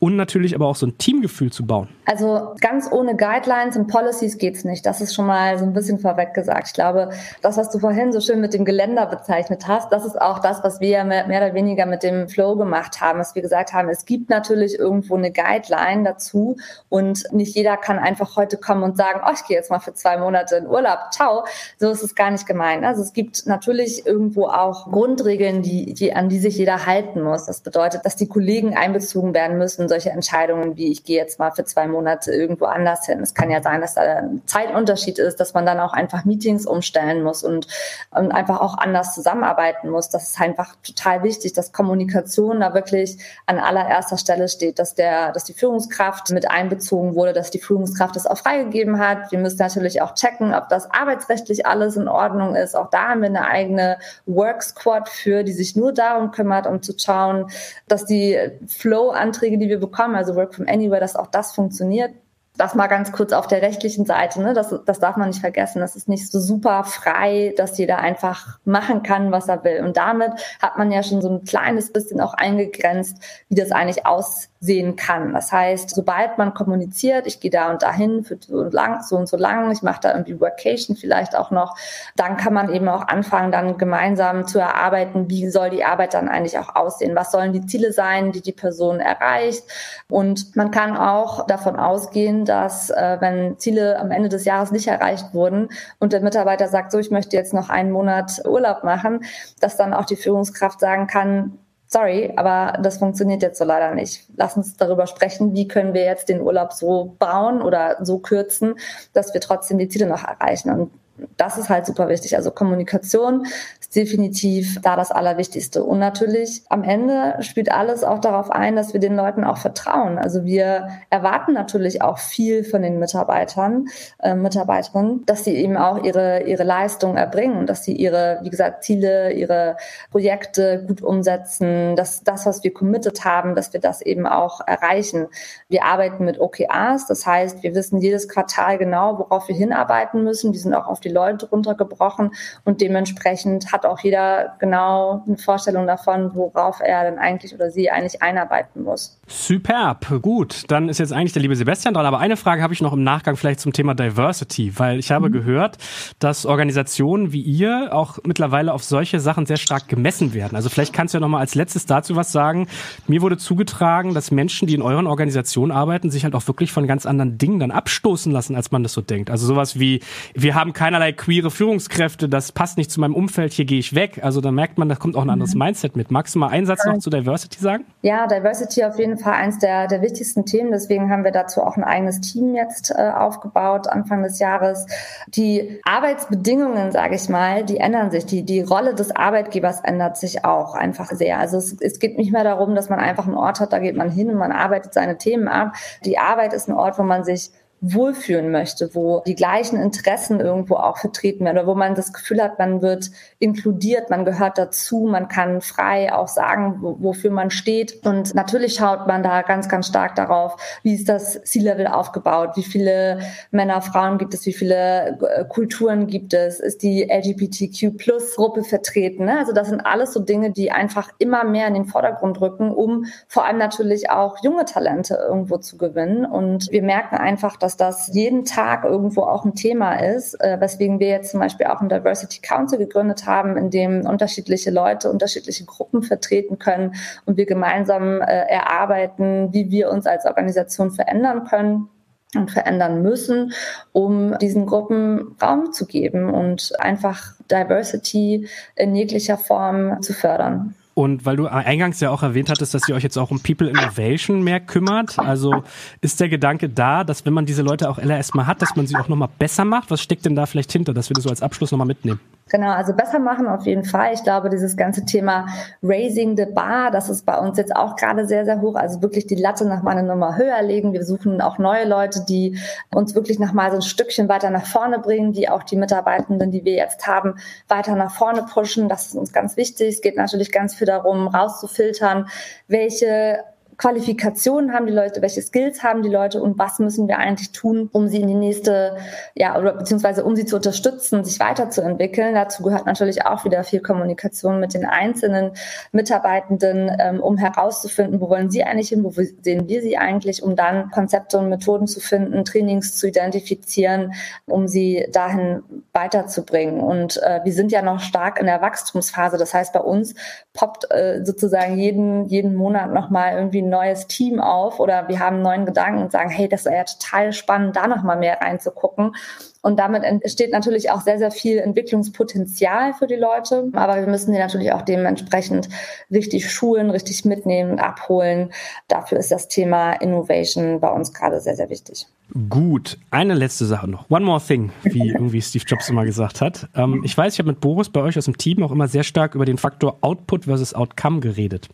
[0.01, 1.87] und natürlich aber auch so ein Teamgefühl zu bauen?
[2.05, 4.85] Also ganz ohne Guidelines und Policies geht's nicht.
[4.85, 6.67] Das ist schon mal so ein bisschen vorweg gesagt.
[6.67, 10.19] Ich glaube, das, was du vorhin so schön mit dem Geländer bezeichnet hast, das ist
[10.19, 13.41] auch das, was wir mehr, oder weniger mit dem Flow gemacht gemacht haben, dass wir
[13.41, 16.57] gesagt haben, es gibt natürlich irgendwo eine Guideline dazu
[16.89, 19.93] und nicht jeder kann einfach heute kommen und sagen, oh, ich gehe jetzt mal für
[19.93, 21.43] zwei Monate in Urlaub, ciao.
[21.79, 22.83] So ist es gar nicht gemeint.
[22.83, 27.45] Also es gibt natürlich irgendwo auch Grundregeln, die, die, an die sich jeder halten muss.
[27.45, 31.51] Das bedeutet, dass die Kollegen einbezogen werden müssen, solche Entscheidungen wie ich gehe jetzt mal
[31.51, 33.19] für zwei Monate irgendwo anders hin.
[33.19, 36.65] Es kann ja sein, dass da ein Zeitunterschied ist, dass man dann auch einfach Meetings
[36.65, 37.67] umstellen muss und,
[38.11, 40.09] und einfach auch anders zusammenarbeiten muss.
[40.09, 43.17] Das ist einfach total wichtig, dass Kommunikation da wirklich
[43.47, 48.15] an allererster Stelle steht, dass der, dass die Führungskraft mit einbezogen wurde, dass die Führungskraft
[48.15, 49.31] es auch freigegeben hat.
[49.33, 52.77] Wir müssen natürlich auch checken, ob das arbeitsrechtlich alles in Ordnung ist.
[52.77, 56.81] Auch da haben wir eine eigene Work Squad für, die sich nur darum kümmert, um
[56.81, 57.51] zu schauen,
[57.89, 58.37] dass die
[58.67, 62.13] Flow-Anträge, die wir bekommen, also Work from Anywhere, dass auch das funktioniert.
[62.57, 64.53] Das mal ganz kurz auf der rechtlichen Seite, ne?
[64.53, 65.79] das, das darf man nicht vergessen.
[65.79, 69.83] Das ist nicht so super frei, dass jeder einfach machen kann, was er will.
[69.83, 73.17] Und damit hat man ja schon so ein kleines bisschen auch eingegrenzt,
[73.49, 75.33] wie das eigentlich aussieht sehen kann.
[75.33, 79.17] Das heißt, sobald man kommuniziert, ich gehe da und dahin für so und, lang, so
[79.17, 81.75] und so lang, ich mache da irgendwie Workation vielleicht auch noch,
[82.15, 86.29] dann kann man eben auch anfangen, dann gemeinsam zu erarbeiten, wie soll die Arbeit dann
[86.29, 89.63] eigentlich auch aussehen, was sollen die Ziele sein, die die Person erreicht.
[90.07, 94.87] Und man kann auch davon ausgehen, dass äh, wenn Ziele am Ende des Jahres nicht
[94.87, 99.25] erreicht wurden und der Mitarbeiter sagt, so, ich möchte jetzt noch einen Monat Urlaub machen,
[99.59, 101.57] dass dann auch die Führungskraft sagen kann,
[101.91, 104.25] sorry, aber das funktioniert jetzt so leider nicht.
[104.37, 108.75] Lass uns darüber sprechen, wie können wir jetzt den Urlaub so bauen oder so kürzen,
[109.13, 110.71] dass wir trotzdem die Ziele noch erreichen.
[110.71, 110.91] Und
[111.37, 112.35] das ist halt super wichtig.
[112.35, 113.45] Also Kommunikation
[113.79, 115.83] ist definitiv da das Allerwichtigste.
[115.83, 120.17] Und natürlich am Ende spielt alles auch darauf ein, dass wir den Leuten auch vertrauen.
[120.17, 123.87] Also wir erwarten natürlich auch viel von den Mitarbeitern,
[124.19, 128.83] äh, Mitarbeiterinnen, dass sie eben auch ihre, ihre Leistung erbringen, dass sie ihre, wie gesagt,
[128.83, 129.77] Ziele, ihre
[130.09, 135.27] Projekte gut umsetzen, dass das, was wir committed haben, dass wir das eben auch erreichen.
[135.69, 140.51] Wir arbeiten mit OKRs, das heißt, wir wissen jedes Quartal genau, worauf wir hinarbeiten müssen.
[140.51, 142.31] Die sind auch auf die Leute runtergebrochen
[142.63, 147.89] und dementsprechend hat auch jeder genau eine Vorstellung davon, worauf er dann eigentlich oder sie
[147.89, 149.19] eigentlich einarbeiten muss.
[149.27, 150.63] Superb, gut.
[150.69, 152.05] Dann ist jetzt eigentlich der liebe Sebastian dran.
[152.05, 155.29] Aber eine Frage habe ich noch im Nachgang vielleicht zum Thema Diversity, weil ich habe
[155.29, 155.33] mhm.
[155.33, 155.77] gehört,
[156.19, 160.55] dass Organisationen wie ihr auch mittlerweile auf solche Sachen sehr stark gemessen werden.
[160.55, 162.67] Also vielleicht kannst du ja noch mal als letztes dazu was sagen.
[163.07, 166.87] Mir wurde zugetragen, dass Menschen, die in euren Organisationen arbeiten, sich halt auch wirklich von
[166.87, 169.29] ganz anderen Dingen dann abstoßen lassen, als man das so denkt.
[169.29, 170.01] Also sowas wie,
[170.33, 174.19] wir haben keinerlei queere Führungskräfte, das passt nicht zu meinem Umfeld, hier gehe ich weg.
[174.23, 175.59] Also da merkt man, da kommt auch ein anderes mhm.
[175.59, 176.11] Mindset mit.
[176.11, 177.85] Magst du mal einen Satz noch zu Diversity sagen?
[178.01, 180.71] Ja, Diversity auf jeden Fall eins der, der wichtigsten Themen.
[180.71, 184.85] Deswegen haben wir dazu auch ein eigenes Team jetzt äh, aufgebaut, Anfang des Jahres.
[185.27, 188.25] Die Arbeitsbedingungen, sage ich mal, die ändern sich.
[188.25, 191.39] Die, die Rolle des Arbeitgebers ändert sich auch einfach sehr.
[191.39, 193.95] Also es, es geht nicht mehr darum, dass man einfach einen Ort hat, da geht
[193.95, 195.73] man hin und man arbeitet seine Themen ab.
[196.03, 197.51] Die Arbeit ist ein Ort, wo man sich
[197.81, 202.41] wohlfühlen möchte, wo die gleichen Interessen irgendwo auch vertreten werden oder wo man das Gefühl
[202.41, 203.09] hat, man wird
[203.39, 208.05] inkludiert, man gehört dazu, man kann frei auch sagen, wofür man steht.
[208.05, 212.63] Und natürlich schaut man da ganz, ganz stark darauf, wie ist das C-Level aufgebaut, wie
[212.63, 213.19] viele
[213.49, 219.25] Männer, Frauen gibt es, wie viele äh, Kulturen gibt es, ist die LGBTQ-Plus-Gruppe vertreten.
[219.25, 219.39] Ne?
[219.39, 223.05] Also das sind alles so Dinge, die einfach immer mehr in den Vordergrund rücken, um
[223.27, 226.25] vor allem natürlich auch junge Talente irgendwo zu gewinnen.
[226.25, 230.59] Und wir merken einfach, dass dass das jeden Tag irgendwo auch ein Thema ist, äh,
[230.59, 235.09] weswegen wir jetzt zum Beispiel auch ein Diversity Council gegründet haben, in dem unterschiedliche Leute
[235.09, 236.95] unterschiedliche Gruppen vertreten können
[237.25, 241.89] und wir gemeinsam äh, erarbeiten, wie wir uns als Organisation verändern können
[242.35, 243.53] und verändern müssen,
[243.91, 250.75] um diesen Gruppen Raum zu geben und einfach Diversity in jeglicher Form zu fördern.
[250.93, 253.69] Und weil du eingangs ja auch erwähnt hattest, dass ihr euch jetzt auch um People
[253.69, 255.63] Innovation mehr kümmert, also
[256.01, 258.97] ist der Gedanke da, dass wenn man diese Leute auch erstmal hat, dass man sie
[258.97, 259.89] auch nochmal besser macht?
[259.89, 262.19] Was steckt denn da vielleicht hinter, dass wir das so als Abschluss nochmal mitnehmen?
[262.49, 264.13] Genau, also besser machen auf jeden Fall.
[264.13, 265.45] Ich glaube, dieses ganze Thema
[265.81, 268.75] Raising the Bar, das ist bei uns jetzt auch gerade sehr, sehr hoch.
[268.75, 270.91] Also wirklich die Latte noch mal eine Nummer höher legen.
[270.91, 272.59] Wir suchen auch neue Leute, die
[272.93, 276.51] uns wirklich noch mal so ein Stückchen weiter nach vorne bringen, die auch die Mitarbeitenden,
[276.51, 277.35] die wir jetzt haben,
[277.69, 278.89] weiter nach vorne pushen.
[278.89, 279.95] Das ist uns ganz wichtig.
[279.95, 282.27] Es geht natürlich ganz viel darum, rauszufiltern,
[282.67, 283.45] welche
[283.81, 287.89] Qualifikationen haben die Leute, welche Skills haben die Leute und was müssen wir eigentlich tun,
[287.91, 288.95] um sie in die nächste,
[289.33, 292.35] ja, oder beziehungsweise um sie zu unterstützen, sich weiterzuentwickeln.
[292.35, 295.53] Dazu gehört natürlich auch wieder viel Kommunikation mit den einzelnen
[295.93, 300.55] Mitarbeitenden, ähm, um herauszufinden, wo wollen sie eigentlich hin, wo sehen wir sie eigentlich, um
[300.55, 304.13] dann Konzepte und Methoden zu finden, Trainings zu identifizieren,
[304.45, 306.81] um sie dahin weiterzubringen.
[306.81, 309.39] Und äh, wir sind ja noch stark in der Wachstumsphase.
[309.39, 310.13] Das heißt, bei uns
[310.53, 315.37] poppt äh, sozusagen jeden, jeden Monat nochmal irgendwie ein neues Team auf oder wir haben
[315.37, 319.15] einen neuen Gedanken und sagen, hey, das wäre ja total spannend, da nochmal mehr reinzugucken.
[319.63, 323.69] Und damit entsteht natürlich auch sehr, sehr viel Entwicklungspotenzial für die Leute.
[323.73, 325.69] Aber wir müssen die natürlich auch dementsprechend
[326.11, 328.51] richtig schulen, richtig mitnehmen, abholen.
[328.87, 332.07] Dafür ist das Thema Innovation bei uns gerade sehr, sehr wichtig.
[332.49, 334.09] Gut, eine letzte Sache noch.
[334.09, 336.69] One more thing, wie irgendwie Steve Jobs immer gesagt hat.
[336.75, 339.03] Ähm, ich weiß, ich habe mit Boris bei euch aus dem Team auch immer sehr
[339.03, 341.69] stark über den Faktor Output versus Outcome geredet.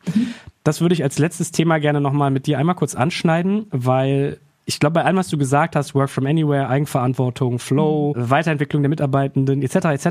[0.64, 4.82] Das würde ich als letztes Thema gerne nochmal mit dir einmal kurz anschneiden, weil ich
[4.82, 8.30] glaube, bei allem, was du gesagt hast, Work from Anywhere, Eigenverantwortung, Flow, mhm.
[8.30, 9.76] Weiterentwicklung der Mitarbeitenden etc.
[9.86, 10.08] etc.,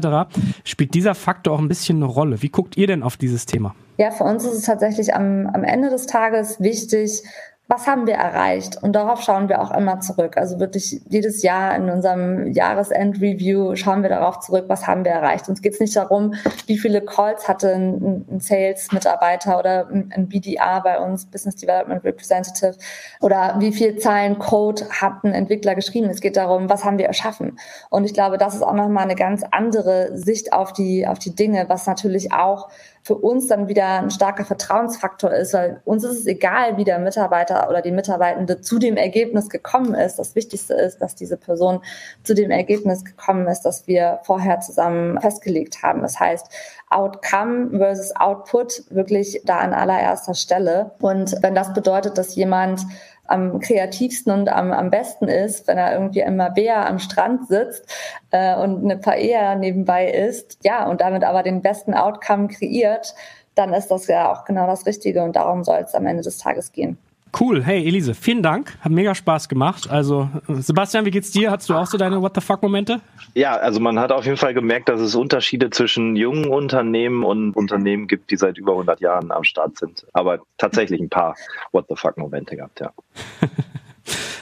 [0.65, 2.41] spielt dieser Faktor auch ein bisschen eine Rolle.
[2.41, 3.75] Wie guckt ihr denn auf dieses Thema?
[3.99, 7.23] Ja, für uns ist es tatsächlich am, am Ende des Tages wichtig,
[7.69, 8.81] was haben wir erreicht?
[8.81, 10.37] Und darauf schauen wir auch immer zurück.
[10.37, 15.49] Also wirklich jedes Jahr in unserem Jahresend-Review schauen wir darauf zurück, was haben wir erreicht.
[15.49, 16.35] Uns geht es nicht darum,
[16.67, 22.77] wie viele Calls hatte ein, ein Sales-Mitarbeiter oder ein BDA bei uns, Business Development Representative,
[23.21, 26.09] oder wie viel Zeilen Code hat ein Entwickler geschrieben.
[26.09, 27.59] Es geht darum, was haben wir erschaffen.
[27.91, 31.35] Und ich glaube, das ist auch nochmal eine ganz andere Sicht auf die, auf die
[31.35, 32.69] Dinge, was natürlich auch
[33.07, 36.99] für uns dann wieder ein starker Vertrauensfaktor ist, weil uns ist es egal, wie der
[36.99, 40.19] Mitarbeiter oder die Mitarbeitende zu dem Ergebnis gekommen ist.
[40.19, 41.83] Das Wichtigste ist, dass diese Person
[42.25, 46.03] zu dem Ergebnis gekommen ist, das wir vorher zusammen festgelegt haben.
[46.03, 46.49] Das heißt,
[46.91, 50.91] Outcome versus Output wirklich da an allererster Stelle.
[51.01, 52.81] Und wenn das bedeutet, dass jemand
[53.29, 57.85] am kreativsten und am, am besten ist, wenn er irgendwie im Mabea am Strand sitzt
[58.31, 63.15] äh, und eine Paella nebenbei isst, ja, und damit aber den besten Outcome kreiert,
[63.55, 66.39] dann ist das ja auch genau das Richtige und darum soll es am Ende des
[66.39, 66.99] Tages gehen.
[67.39, 67.63] Cool.
[67.63, 68.79] Hey, Elise, vielen Dank.
[68.81, 69.91] Hat mega Spaß gemacht.
[69.91, 71.51] Also, Sebastian, wie geht's dir?
[71.51, 73.01] Hast du auch so deine What the fuck Momente?
[73.35, 77.55] Ja, also man hat auf jeden Fall gemerkt, dass es Unterschiede zwischen jungen Unternehmen und
[77.55, 80.07] Unternehmen gibt, die seit über 100 Jahren am Start sind.
[80.15, 81.37] Aber tatsächlich ein paar
[81.73, 82.93] What the fuck Momente gehabt, ja.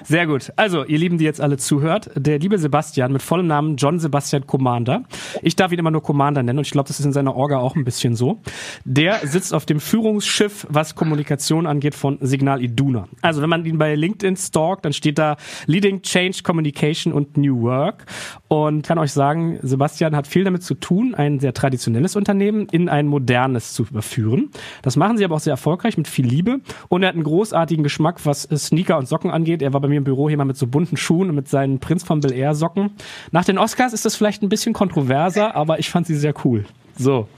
[0.07, 0.53] Sehr gut.
[0.57, 4.47] Also, ihr Lieben, die jetzt alle zuhört, der liebe Sebastian mit vollem Namen John Sebastian
[4.47, 5.05] Commander.
[5.41, 7.57] Ich darf ihn immer nur Commander nennen und ich glaube, das ist in seiner Orga
[7.59, 8.41] auch ein bisschen so.
[8.85, 13.09] Der sitzt auf dem Führungsschiff, was Kommunikation angeht, von Signal Iduna.
[13.23, 15.37] Also, wenn man ihn bei LinkedIn stalkt, dann steht da
[15.67, 18.05] Leading Change Communication und New Work
[18.49, 22.91] und kann euch sagen, Sebastian hat viel damit zu tun, ein sehr traditionelles Unternehmen in
[22.91, 24.51] ein modernes zu überführen.
[24.83, 26.59] Das machen sie aber auch sehr erfolgreich mit viel Liebe
[26.91, 29.63] und er hat einen großartigen Geschmack, was Sneaker und Socken angeht.
[29.63, 32.03] Er war bei mir im Büro mal mit so bunten Schuhen und mit seinen Prinz
[32.03, 32.91] von Bel Air Socken.
[33.31, 36.65] Nach den Oscars ist das vielleicht ein bisschen kontroverser, aber ich fand sie sehr cool.
[36.97, 37.29] So.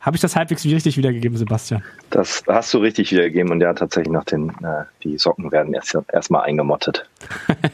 [0.00, 1.82] Habe ich das halbwegs richtig wiedergegeben, Sebastian?
[2.08, 5.94] Das hast du richtig wiedergegeben und ja, tatsächlich nach den, äh, die Socken werden erst
[6.10, 7.06] erstmal eingemottet.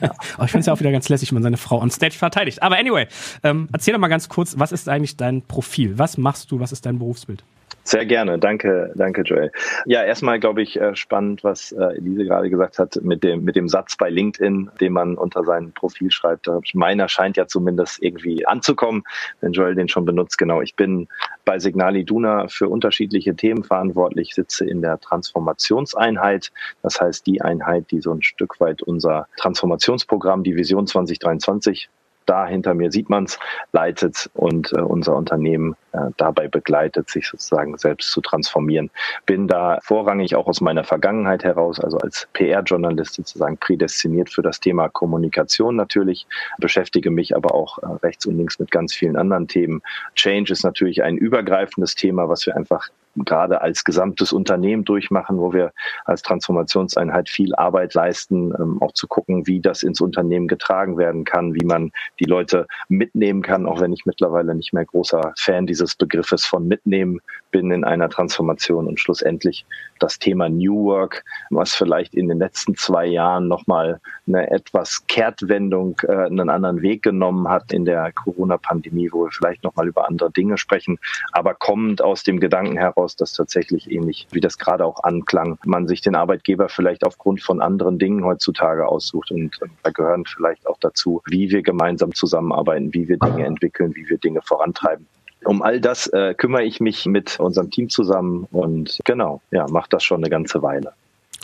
[0.01, 0.11] Ja.
[0.39, 2.17] oh, ich finde es ja auch wieder ganz lässig, wenn man seine Frau on Stage
[2.19, 2.65] verteidigt.
[2.65, 3.07] Aber anyway,
[3.45, 5.99] ähm, erzähl doch mal ganz kurz, was ist eigentlich dein Profil?
[5.99, 6.59] Was machst du?
[6.59, 7.45] Was ist dein Berufsbild?
[7.87, 9.53] Sehr gerne, danke, danke Joel.
[9.85, 13.55] Ja, erstmal glaube ich äh, spannend, was äh, Elise gerade gesagt hat mit dem mit
[13.55, 16.51] dem Satz bei LinkedIn, den man unter sein Profil schreibt.
[16.75, 19.05] Meiner scheint ja zumindest irgendwie anzukommen,
[19.41, 20.37] wenn Joel den schon benutzt.
[20.37, 21.07] Genau, ich bin
[21.45, 26.51] bei Signali Duna für unterschiedliche Themen verantwortlich, sitze in der Transformationseinheit,
[26.83, 31.89] das heißt die Einheit, die so ein Stück weit unser Transformationsprogramm, die Vision 2023
[32.27, 33.39] da hinter mir sieht man es,
[33.73, 38.91] leitet und äh, unser Unternehmen äh, dabei begleitet, sich sozusagen selbst zu transformieren.
[39.25, 44.61] Bin da vorrangig auch aus meiner Vergangenheit heraus, also als PR-Journalist sozusagen prädestiniert für das
[44.61, 46.27] Thema Kommunikation natürlich,
[46.59, 49.83] beschäftige mich aber auch äh, rechts und links mit ganz vielen anderen Themen.
[50.15, 52.89] Change ist natürlich ein übergreifendes Thema, was wir einfach
[53.25, 55.73] gerade als gesamtes Unternehmen durchmachen, wo wir
[56.05, 61.25] als Transformationseinheit viel Arbeit leisten, ähm, auch zu gucken, wie das ins Unternehmen getragen werden
[61.25, 65.67] kann, wie man die Leute mitnehmen kann, auch wenn ich mittlerweile nicht mehr großer Fan
[65.67, 68.87] dieses Begriffes von mitnehmen bin in einer Transformation.
[68.87, 69.67] Und schlussendlich
[69.99, 76.01] das Thema New Work, was vielleicht in den letzten zwei Jahren nochmal eine etwas Kehrtwendung,
[76.03, 80.31] äh, einen anderen Weg genommen hat in der Corona-Pandemie, wo wir vielleicht nochmal über andere
[80.31, 80.99] Dinge sprechen,
[81.33, 85.87] aber kommend aus dem Gedanken heraus, dass tatsächlich ähnlich, wie das gerade auch anklang, man
[85.87, 90.67] sich den Arbeitgeber vielleicht aufgrund von anderen Dingen heutzutage aussucht und äh, da gehören vielleicht
[90.67, 95.07] auch dazu, wie wir gemeinsam zusammenarbeiten, wie wir Dinge entwickeln, wie wir Dinge vorantreiben.
[95.45, 99.89] Um all das äh, kümmere ich mich mit unserem Team zusammen und genau, ja, mache
[99.91, 100.93] das schon eine ganze Weile.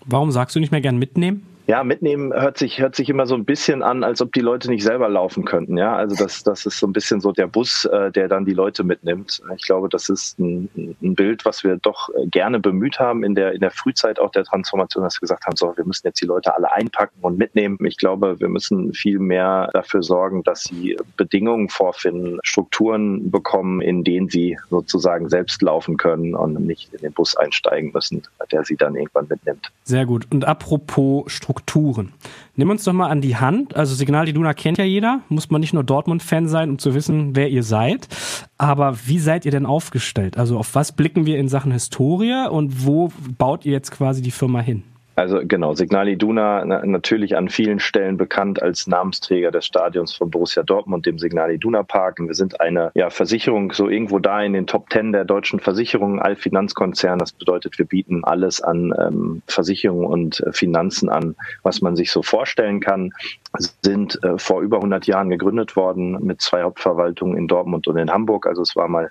[0.06, 1.46] Warum sagst du nicht mehr gern mitnehmen?
[1.66, 4.68] Ja, mitnehmen hört sich, hört sich immer so ein bisschen an, als ob die Leute
[4.68, 5.78] nicht selber laufen könnten.
[5.78, 8.52] Ja, also das, das ist so ein bisschen so der Bus, äh, der dann die
[8.52, 9.40] Leute mitnimmt.
[9.56, 10.68] Ich glaube, das ist ein,
[11.00, 14.32] ein Bild, was wir doch äh, gerne bemüht haben in der, in der Frühzeit auch
[14.32, 17.38] der Transformation, dass wir gesagt haben, so, wir müssen jetzt die Leute alle einpacken und
[17.38, 17.78] mitnehmen.
[17.84, 24.02] Ich glaube, wir müssen viel mehr dafür sorgen, dass sie Bedingungen vorfinden, Strukturen bekommen, in
[24.02, 28.76] denen sie sozusagen selbst laufen können und nicht in den Bus einsteigen müssen, der sie
[28.76, 29.70] dann irgendwann mitnimmt.
[29.84, 30.26] Sehr gut.
[30.30, 32.12] Und apropos Strukturen, Strukturen.
[32.56, 33.76] Nimm uns doch mal an die Hand.
[33.76, 35.20] Also Signal Iduna kennt ja jeder.
[35.28, 38.08] Muss man nicht nur Dortmund-Fan sein, um zu wissen, wer ihr seid.
[38.56, 40.38] Aber wie seid ihr denn aufgestellt?
[40.38, 44.30] Also auf was blicken wir in Sachen Historie und wo baut ihr jetzt quasi die
[44.30, 44.82] Firma hin?
[45.14, 50.62] Also genau, Signal Iduna natürlich an vielen Stellen bekannt als Namensträger des Stadions von Borussia
[50.62, 52.18] Dortmund, dem Signal Iduna Park.
[52.18, 56.18] Wir sind eine ja, Versicherung so irgendwo da in den Top Ten der deutschen Versicherungen,
[56.18, 57.18] Allfinanzkonzern.
[57.18, 62.10] Das bedeutet, wir bieten alles an ähm, Versicherungen und äh, Finanzen an, was man sich
[62.10, 63.10] so vorstellen kann.
[63.82, 68.10] Sind äh, vor über 100 Jahren gegründet worden mit zwei Hauptverwaltungen in Dortmund und in
[68.10, 68.46] Hamburg.
[68.46, 69.10] Also es war mal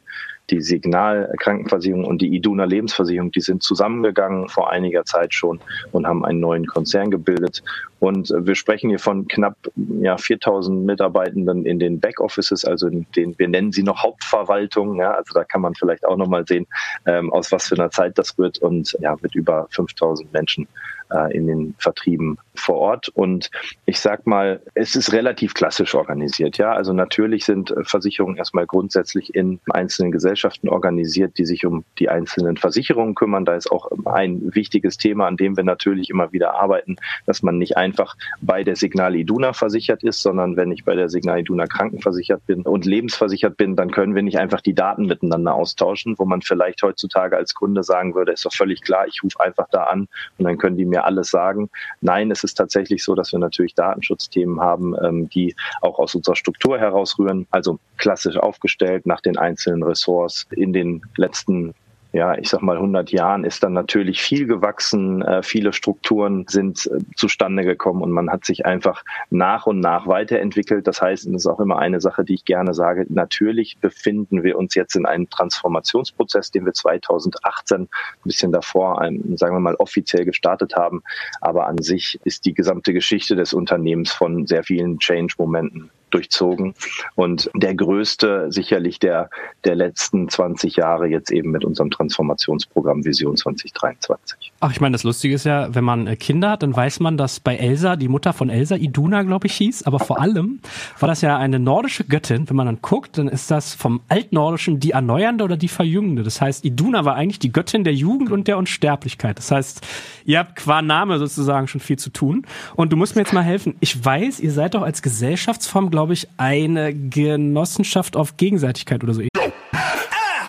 [0.51, 5.59] die Signalkrankenversicherung und die Iduna Lebensversicherung, die sind zusammengegangen vor einiger Zeit schon
[5.91, 7.63] und haben einen neuen Konzern gebildet.
[7.99, 9.55] Und wir sprechen hier von knapp
[10.01, 14.95] ja, 4000 Mitarbeitenden in den Backoffices, also in den, wir nennen sie noch Hauptverwaltung.
[14.95, 16.67] Ja, also da kann man vielleicht auch nochmal sehen,
[17.05, 20.67] ähm, aus was für einer Zeit das wird und ja, mit über 5000 Menschen
[21.13, 23.09] äh, in den Vertrieben vor Ort.
[23.09, 23.49] Und
[23.85, 26.57] ich sag mal, es ist relativ klassisch organisiert.
[26.57, 32.09] Ja, also natürlich sind Versicherungen erstmal grundsätzlich in einzelnen Gesellschaften organisiert, die sich um die
[32.09, 33.45] einzelnen Versicherungen kümmern.
[33.45, 37.57] Da ist auch ein wichtiges Thema, an dem wir natürlich immer wieder arbeiten, dass man
[37.57, 41.67] nicht einfach bei der Signal Iduna versichert ist, sondern wenn ich bei der Signal Iduna
[41.67, 46.25] krankenversichert bin und lebensversichert bin, dann können wir nicht einfach die Daten miteinander austauschen, wo
[46.25, 49.85] man vielleicht heutzutage als Kunde sagen würde, ist doch völlig klar, ich rufe einfach da
[49.85, 51.69] an und dann können die mir alles sagen.
[52.01, 56.35] Nein, es ist tatsächlich so, dass wir natürlich Datenschutzthemen haben, ähm, die auch aus unserer
[56.35, 61.73] Struktur herausrühren, also klassisch aufgestellt nach den einzelnen Ressorts in den letzten
[62.13, 66.87] ja, ich sag mal 100 Jahren ist dann natürlich viel gewachsen, äh, viele Strukturen sind
[66.87, 70.87] äh, zustande gekommen und man hat sich einfach nach und nach weiterentwickelt.
[70.87, 74.43] Das heißt, und das ist auch immer eine Sache, die ich gerne sage, natürlich befinden
[74.43, 77.89] wir uns jetzt in einem Transformationsprozess, den wir 2018 ein
[78.23, 79.01] bisschen davor,
[79.35, 81.03] sagen wir mal, offiziell gestartet haben.
[81.39, 86.73] Aber an sich ist die gesamte Geschichte des Unternehmens von sehr vielen Change-Momenten durchzogen.
[87.15, 89.29] Und der größte sicherlich der,
[89.63, 94.51] der letzten 20 Jahre jetzt eben mit unserem Transformationsprogramm Vision 2023.
[94.59, 97.17] Ach, ich meine, das Lustige ist ja, wenn man äh, Kinder hat, dann weiß man,
[97.17, 99.83] dass bei Elsa, die Mutter von Elsa, Iduna, glaube ich, hieß.
[99.83, 100.59] Aber vor allem
[100.99, 102.49] war das ja eine nordische Göttin.
[102.49, 106.23] Wenn man dann guckt, dann ist das vom Altnordischen die Erneuernde oder die Verjüngende.
[106.23, 109.37] Das heißt, Iduna war eigentlich die Göttin der Jugend und der Unsterblichkeit.
[109.37, 109.81] Das heißt,
[110.25, 112.45] ihr habt qua Name sozusagen schon viel zu tun.
[112.75, 113.75] Und du musst mir jetzt mal helfen.
[113.79, 119.13] Ich weiß, ihr seid doch als Gesellschaftsform, glaube glaube ich, eine Genossenschaft auf Gegenseitigkeit oder
[119.13, 119.21] so.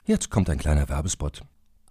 [0.07, 1.43] Jetzt kommt ein kleiner Werbespot.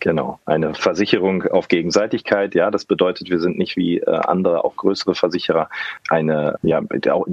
[0.00, 2.54] Genau, eine Versicherung auf Gegenseitigkeit.
[2.54, 5.68] Ja, das bedeutet, wir sind nicht wie äh, andere, auch größere Versicherer,
[6.08, 6.80] eine, ja,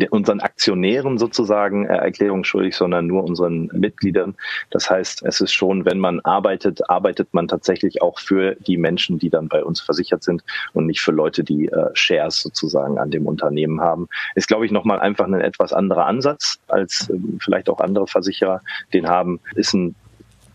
[0.10, 4.36] unseren Aktionären sozusagen äh, Erklärung schuldig, sondern nur unseren Mitgliedern.
[4.72, 9.20] Das heißt, es ist schon, wenn man arbeitet, arbeitet man tatsächlich auch für die Menschen,
[9.20, 10.44] die dann bei uns versichert sind
[10.74, 14.08] und nicht für Leute, die äh, Shares sozusagen an dem Unternehmen haben.
[14.34, 18.62] Ist, glaube ich, nochmal einfach ein etwas anderer Ansatz als ähm, vielleicht auch andere Versicherer
[18.92, 19.40] den haben.
[19.54, 19.96] Ist ein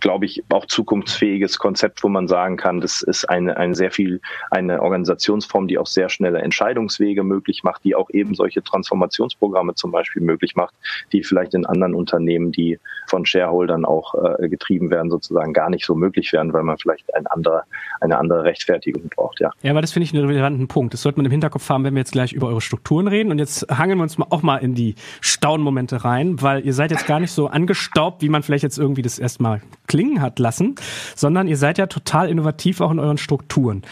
[0.01, 4.21] glaube ich, auch zukunftsfähiges Konzept, wo man sagen kann, das ist eine, eine sehr viel,
[4.51, 9.93] eine Organisationsform, die auch sehr schnelle Entscheidungswege möglich macht, die auch eben solche Transformationsprogramme zum
[9.93, 10.75] Beispiel möglich macht,
[11.13, 15.85] die vielleicht in anderen Unternehmen, die von Shareholdern auch äh, getrieben werden, sozusagen gar nicht
[15.85, 17.65] so möglich wären, weil man vielleicht ein anderer,
[18.01, 19.51] eine andere Rechtfertigung braucht, ja.
[19.63, 20.95] Ja, aber das finde ich einen relevanten Punkt.
[20.95, 23.31] Das sollte man im Hinterkopf haben, wenn wir jetzt gleich über eure Strukturen reden.
[23.31, 26.91] Und jetzt hangeln wir uns mal auch mal in die Staunmomente rein, weil ihr seid
[26.91, 29.61] jetzt gar nicht so angestaubt, wie man vielleicht jetzt irgendwie das erstmal
[29.91, 30.77] klingen hat lassen,
[31.17, 33.83] sondern ihr seid ja total innovativ auch in euren Strukturen.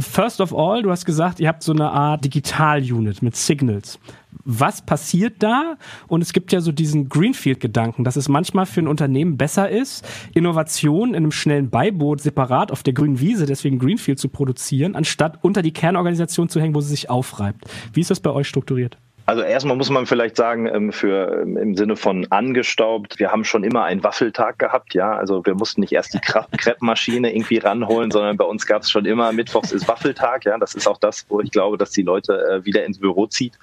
[0.00, 4.00] First of all, du hast gesagt, ihr habt so eine Art Digital-Unit mit Signals.
[4.44, 5.76] Was passiert da?
[6.08, 10.04] Und es gibt ja so diesen Greenfield-Gedanken, dass es manchmal für ein Unternehmen besser ist,
[10.34, 15.38] Innovation in einem schnellen Beiboot separat auf der grünen Wiese, deswegen Greenfield zu produzieren, anstatt
[15.42, 17.64] unter die Kernorganisation zu hängen, wo sie sich aufreibt.
[17.92, 18.98] Wie ist das bei euch strukturiert?
[19.26, 23.44] Also erstmal muss man vielleicht sagen, ähm, für ähm, im Sinne von angestaubt, wir haben
[23.44, 25.16] schon immer einen Waffeltag gehabt, ja.
[25.16, 29.06] Also wir mussten nicht erst die Kreppmaschine irgendwie ranholen, sondern bei uns gab es schon
[29.06, 30.58] immer Mittwochs ist Waffeltag, ja.
[30.58, 33.54] Das ist auch das, wo ich glaube, dass die Leute äh, wieder ins Büro zieht.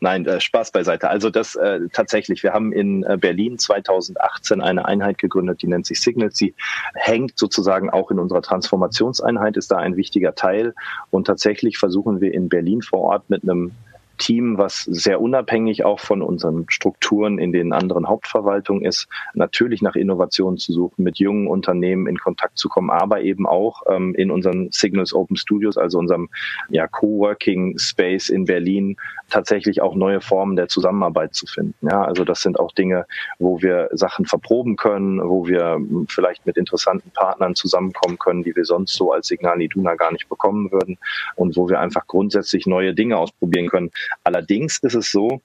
[0.00, 1.10] Nein, äh, Spaß beiseite.
[1.10, 6.00] Also das äh, tatsächlich, wir haben in Berlin 2018 eine Einheit gegründet, die nennt sich
[6.00, 6.30] Signal.
[6.32, 6.54] Sie
[6.94, 10.74] hängt sozusagen auch in unserer Transformationseinheit, ist da ein wichtiger Teil.
[11.10, 13.72] Und tatsächlich versuchen wir in Berlin vor Ort mit einem
[14.20, 19.96] Team, was sehr unabhängig auch von unseren Strukturen in den anderen Hauptverwaltungen ist, natürlich nach
[19.96, 24.30] Innovationen zu suchen, mit jungen Unternehmen in Kontakt zu kommen, aber eben auch ähm, in
[24.30, 26.28] unseren Signals Open Studios, also unserem
[26.68, 28.96] ja, Coworking Space in Berlin,
[29.30, 31.88] tatsächlich auch neue Formen der Zusammenarbeit zu finden.
[31.88, 33.06] Ja, also das sind auch Dinge,
[33.38, 38.54] wo wir Sachen verproben können, wo wir hm, vielleicht mit interessanten Partnern zusammenkommen können, die
[38.54, 40.98] wir sonst so als Signal Iduna gar nicht bekommen würden
[41.36, 43.90] und wo wir einfach grundsätzlich neue Dinge ausprobieren können.
[44.24, 45.42] Allerdings ist es so,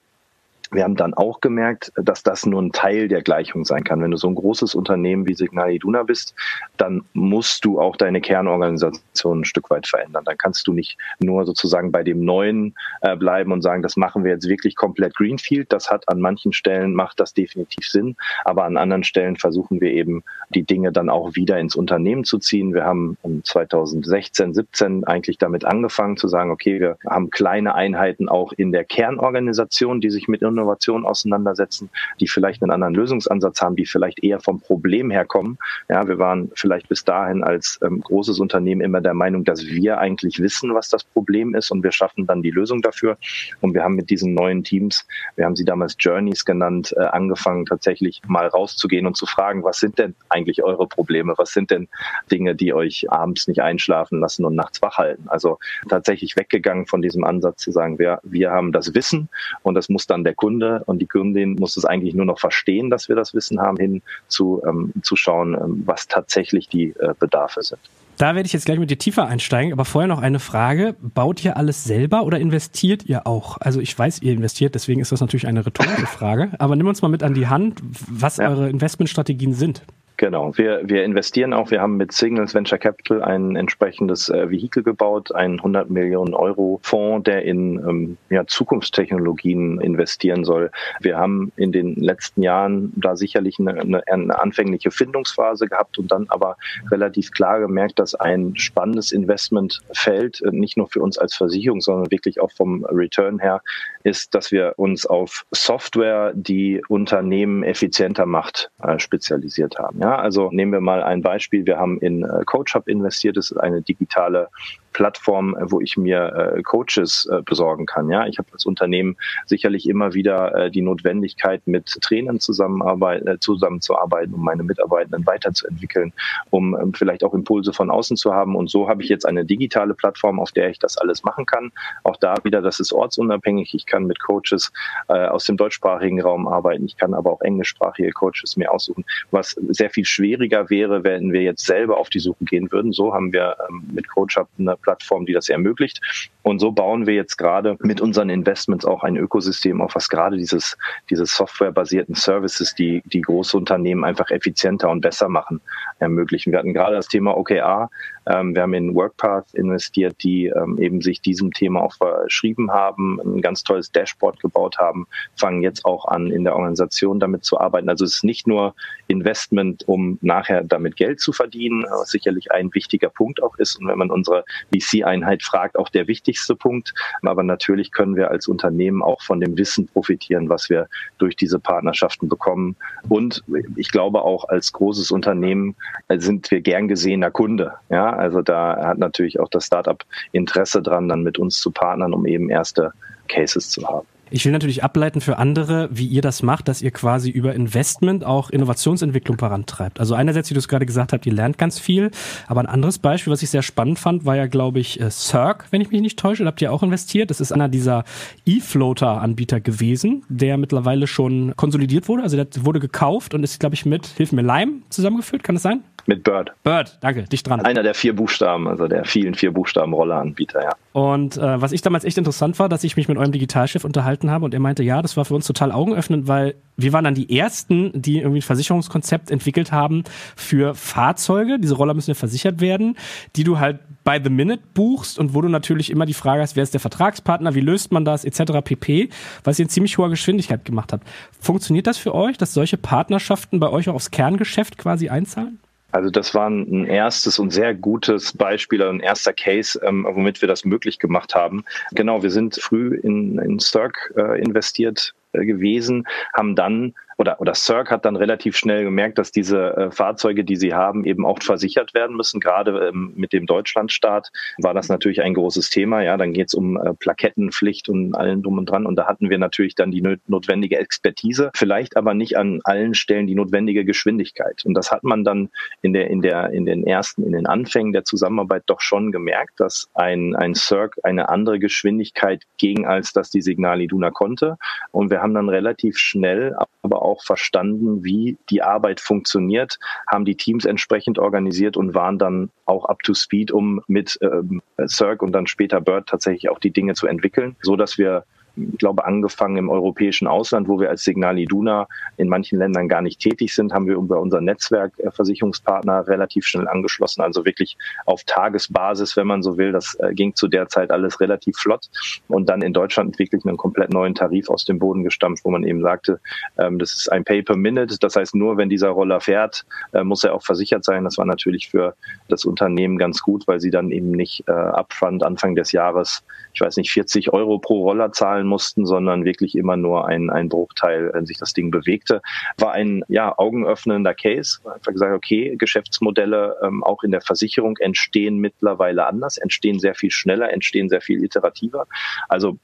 [0.72, 4.02] wir haben dann auch gemerkt, dass das nur ein Teil der Gleichung sein kann.
[4.02, 6.34] Wenn du so ein großes Unternehmen wie Signal Iduna bist,
[6.78, 10.26] dann musst du auch deine Kernorganisation ein Stück weit verändern.
[10.26, 14.24] Dann kannst du nicht nur sozusagen bei dem Neuen äh, bleiben und sagen, das machen
[14.24, 15.72] wir jetzt wirklich komplett Greenfield.
[15.72, 18.16] Das hat an manchen Stellen, macht das definitiv Sinn.
[18.44, 22.38] Aber an anderen Stellen versuchen wir eben, die Dinge dann auch wieder ins Unternehmen zu
[22.38, 22.74] ziehen.
[22.74, 28.54] Wir haben 2016, 17 eigentlich damit angefangen zu sagen, okay, wir haben kleine Einheiten auch
[28.54, 31.90] in der Kernorganisation, die sich mit Innovation auseinandersetzen,
[32.20, 35.58] die vielleicht einen anderen Lösungsansatz haben, die vielleicht eher vom Problem herkommen.
[35.90, 39.98] Ja, wir waren vielleicht bis dahin als ähm, großes Unternehmen immer der Meinung, dass wir
[39.98, 43.18] eigentlich wissen, was das Problem ist und wir schaffen dann die Lösung dafür.
[43.62, 47.66] Und wir haben mit diesen neuen Teams, wir haben sie damals Journeys genannt, äh, angefangen
[47.66, 51.34] tatsächlich mal rauszugehen und zu fragen, was sind denn eigentlich eure Probleme?
[51.38, 51.88] Was sind denn
[52.32, 55.28] Dinge, die euch abends nicht einschlafen lassen und nachts wach halten?
[55.28, 59.30] Also tatsächlich weggegangen von diesem Ansatz zu sagen, wir, wir haben das Wissen
[59.64, 62.90] und das muss dann der Kunde und die Kundin muss es eigentlich nur noch verstehen,
[62.90, 67.14] dass wir das Wissen haben, hin zu, ähm, zu schauen, ähm, was tatsächlich die äh,
[67.20, 67.80] Bedarfe sind.
[68.18, 70.96] Da werde ich jetzt gleich mit dir tiefer einsteigen, aber vorher noch eine Frage.
[71.02, 73.58] Baut ihr alles selber oder investiert ihr auch?
[73.60, 77.02] Also ich weiß, ihr investiert, deswegen ist das natürlich eine rhetorische Frage, aber nimm uns
[77.02, 78.50] mal mit an die Hand, was ja.
[78.50, 79.82] eure Investmentstrategien sind.
[80.18, 81.72] Genau, wir, wir investieren auch.
[81.72, 86.80] Wir haben mit Signals Venture Capital ein entsprechendes äh, Vehikel gebaut, einen 100 Millionen Euro
[86.84, 90.72] Fonds, der in ähm, ja, Zukunftstechnologien investieren soll.
[91.02, 96.12] Wir haben in den letzten Jahren da sicherlich eine, eine, eine anfängliche Findungsphase gehabt und
[96.12, 96.56] dann aber
[96.92, 102.10] relativ klar gemerkt, dass ein spannendes Investmentfeld, äh, nicht nur für uns als Versicherung, sondern
[102.10, 103.62] wirklich auch vom Return her,
[104.04, 110.05] ist, dass wir uns auf Software, die Unternehmen effizienter macht, äh, spezialisiert haben.
[110.14, 111.66] Also nehmen wir mal ein Beispiel.
[111.66, 113.38] Wir haben in äh, CoachHub investiert.
[113.38, 114.50] Das ist eine digitale
[114.96, 118.10] Plattform, äh, wo ich mir äh, Coaches äh, besorgen kann.
[118.10, 123.38] Ja, ich habe als Unternehmen sicherlich immer wieder äh, die Notwendigkeit, mit Trainern zusammenarbeiten, äh,
[123.38, 126.14] zusammenzuarbeiten, um meine Mitarbeitenden weiterzuentwickeln,
[126.50, 128.56] um ähm, vielleicht auch Impulse von außen zu haben.
[128.56, 131.74] Und so habe ich jetzt eine digitale Plattform, auf der ich das alles machen kann.
[132.04, 133.74] Auch da wieder, das ist ortsunabhängig.
[133.74, 134.72] Ich kann mit Coaches
[135.10, 136.86] äh, aus dem deutschsprachigen Raum arbeiten.
[136.86, 141.42] Ich kann aber auch englischsprachige Coaches mir aussuchen, was sehr viel schwieriger wäre, wenn wir
[141.42, 142.94] jetzt selber auf die Suche gehen würden.
[142.94, 146.00] So haben wir ähm, mit CoachUp eine Plattform, die das ermöglicht.
[146.44, 150.38] Und so bauen wir jetzt gerade mit unseren Investments auch ein Ökosystem auf, was gerade
[150.38, 150.78] dieses,
[151.10, 155.60] diese softwarebasierten Services, die, die große Unternehmen einfach effizienter und besser machen,
[155.98, 156.52] ermöglichen.
[156.52, 157.90] Wir hatten gerade das Thema OKR
[158.26, 163.42] wir haben in WorkPath investiert, die ähm, eben sich diesem Thema auch verschrieben haben, ein
[163.42, 167.88] ganz tolles Dashboard gebaut haben, fangen jetzt auch an, in der Organisation damit zu arbeiten.
[167.88, 168.74] Also es ist nicht nur
[169.08, 173.76] Investment, um nachher damit Geld zu verdienen, was sicherlich ein wichtiger Punkt auch ist.
[173.80, 176.94] Und wenn man unsere VC-Einheit fragt, auch der wichtigste Punkt.
[177.22, 181.60] Aber natürlich können wir als Unternehmen auch von dem Wissen profitieren, was wir durch diese
[181.60, 182.76] Partnerschaften bekommen.
[183.10, 183.44] Und
[183.76, 185.76] ich glaube auch als großes Unternehmen
[186.10, 187.74] sind wir gern gesehener Kunde.
[187.90, 192.14] Ja, also da hat natürlich auch das Startup Interesse dran, dann mit uns zu partnern,
[192.14, 192.92] um eben erste
[193.28, 194.08] Cases zu haben.
[194.32, 198.26] Ich will natürlich ableiten für andere, wie ihr das macht, dass ihr quasi über Investment
[198.26, 200.00] auch Innovationsentwicklung vorantreibt.
[200.00, 202.10] Also einerseits, wie du es gerade gesagt hast, ihr lernt ganz viel,
[202.48, 205.66] aber ein anderes Beispiel, was ich sehr spannend fand, war ja, glaube ich, äh, Cirque,
[205.70, 207.30] wenn ich mich nicht täusche, da habt ihr auch investiert.
[207.30, 208.04] Das ist einer dieser
[208.46, 212.24] E-Floater-Anbieter gewesen, der mittlerweile schon konsolidiert wurde.
[212.24, 215.64] Also der wurde gekauft und ist, glaube ich, mit, hilf mir, Lime zusammengeführt, kann das
[215.64, 215.84] sein?
[216.08, 216.52] Mit Bird.
[216.64, 217.62] Bird, danke, dich dran.
[217.62, 220.76] Einer der vier Buchstaben, also der vielen vier Buchstaben Rolleranbieter, ja.
[220.94, 223.84] Und äh, was ich damals echt interessant war, dass ich mich mit eurem Digitalchef
[224.16, 227.04] unterhalten habe und er meinte, ja, das war für uns total augenöffnend, weil wir waren
[227.04, 230.04] dann die ersten, die irgendwie ein Versicherungskonzept entwickelt haben
[230.36, 231.58] für Fahrzeuge.
[231.60, 232.98] Diese Roller müssen ja versichert werden,
[233.36, 236.56] die du halt by the minute buchst und wo du natürlich immer die Frage hast,
[236.56, 238.62] wer ist der Vertragspartner, wie löst man das, etc.
[238.64, 239.10] pp,
[239.44, 241.08] was ihr in ziemlich hoher Geschwindigkeit gemacht habt.
[241.40, 245.60] Funktioniert das für euch, dass solche Partnerschaften bei euch auch aufs Kerngeschäft quasi einzahlen?
[245.96, 250.48] Also das war ein erstes und sehr gutes Beispiel, ein erster Case, ähm, womit wir
[250.50, 251.64] das möglich gemacht haben.
[251.92, 257.56] Genau, wir sind früh in, in Cirque äh, investiert äh, gewesen, haben dann oder, oder
[257.56, 261.42] Cirque hat dann relativ schnell gemerkt, dass diese äh, Fahrzeuge, die sie haben, eben auch
[261.42, 262.40] versichert werden müssen.
[262.40, 266.02] Gerade ähm, mit dem Deutschlandstaat war das natürlich ein großes Thema.
[266.02, 268.86] Ja, dann geht es um äh, Plakettenpflicht und allen drum und dran.
[268.86, 273.28] Und da hatten wir natürlich dann die notwendige Expertise, vielleicht aber nicht an allen Stellen
[273.28, 274.64] die notwendige Geschwindigkeit.
[274.66, 275.50] Und das hat man dann
[275.82, 279.60] in der, in der, in den ersten, in den Anfängen der Zusammenarbeit doch schon gemerkt,
[279.60, 284.58] dass ein, ein Cirque eine andere Geschwindigkeit ging, als das die Signal Iduna konnte.
[284.92, 290.36] Und wir haben dann relativ schnell aber auch verstanden, wie die Arbeit funktioniert, haben die
[290.36, 295.32] Teams entsprechend organisiert und waren dann auch up to speed, um mit ähm, Cirque und
[295.32, 298.26] dann später Bird tatsächlich auch die Dinge zu entwickeln, so dass wir
[298.56, 301.88] ich glaube, angefangen im europäischen Ausland, wo wir als Signal Iduna
[302.18, 306.46] in manchen Ländern gar nicht tätig sind, haben wir über unser Netzwerk äh, Versicherungspartner relativ
[306.46, 307.22] schnell angeschlossen.
[307.22, 309.72] Also wirklich auf Tagesbasis, wenn man so will.
[309.72, 311.90] Das äh, ging zu der Zeit alles relativ flott.
[312.28, 315.64] Und dann in Deutschland wirklich einen komplett neuen Tarif aus dem Boden gestampft, wo man
[315.64, 316.20] eben sagte,
[316.58, 317.98] ähm, das ist ein Pay per Minute.
[318.00, 321.04] Das heißt, nur wenn dieser Roller fährt, äh, muss er auch versichert sein.
[321.04, 321.96] Das war natürlich für
[322.30, 326.78] das Unternehmen ganz gut, weil sie dann eben nicht upfront Anfang des Jahres, ich weiß
[326.78, 331.12] nicht, 40 Euro pro Roller zahlen zahlen mussten, sondern wirklich immer nur ein, ein Bruchteil
[331.14, 332.22] äh, sich das Ding bewegte.
[332.58, 334.60] War ein ja, augenöffnender Case.
[334.66, 340.12] Einfach gesagt, okay, Geschäftsmodelle ähm, auch in der Versicherung entstehen mittlerweile anders, entstehen sehr viel
[340.12, 341.88] schneller, entstehen sehr viel iterativer.
[342.30, 342.58] Also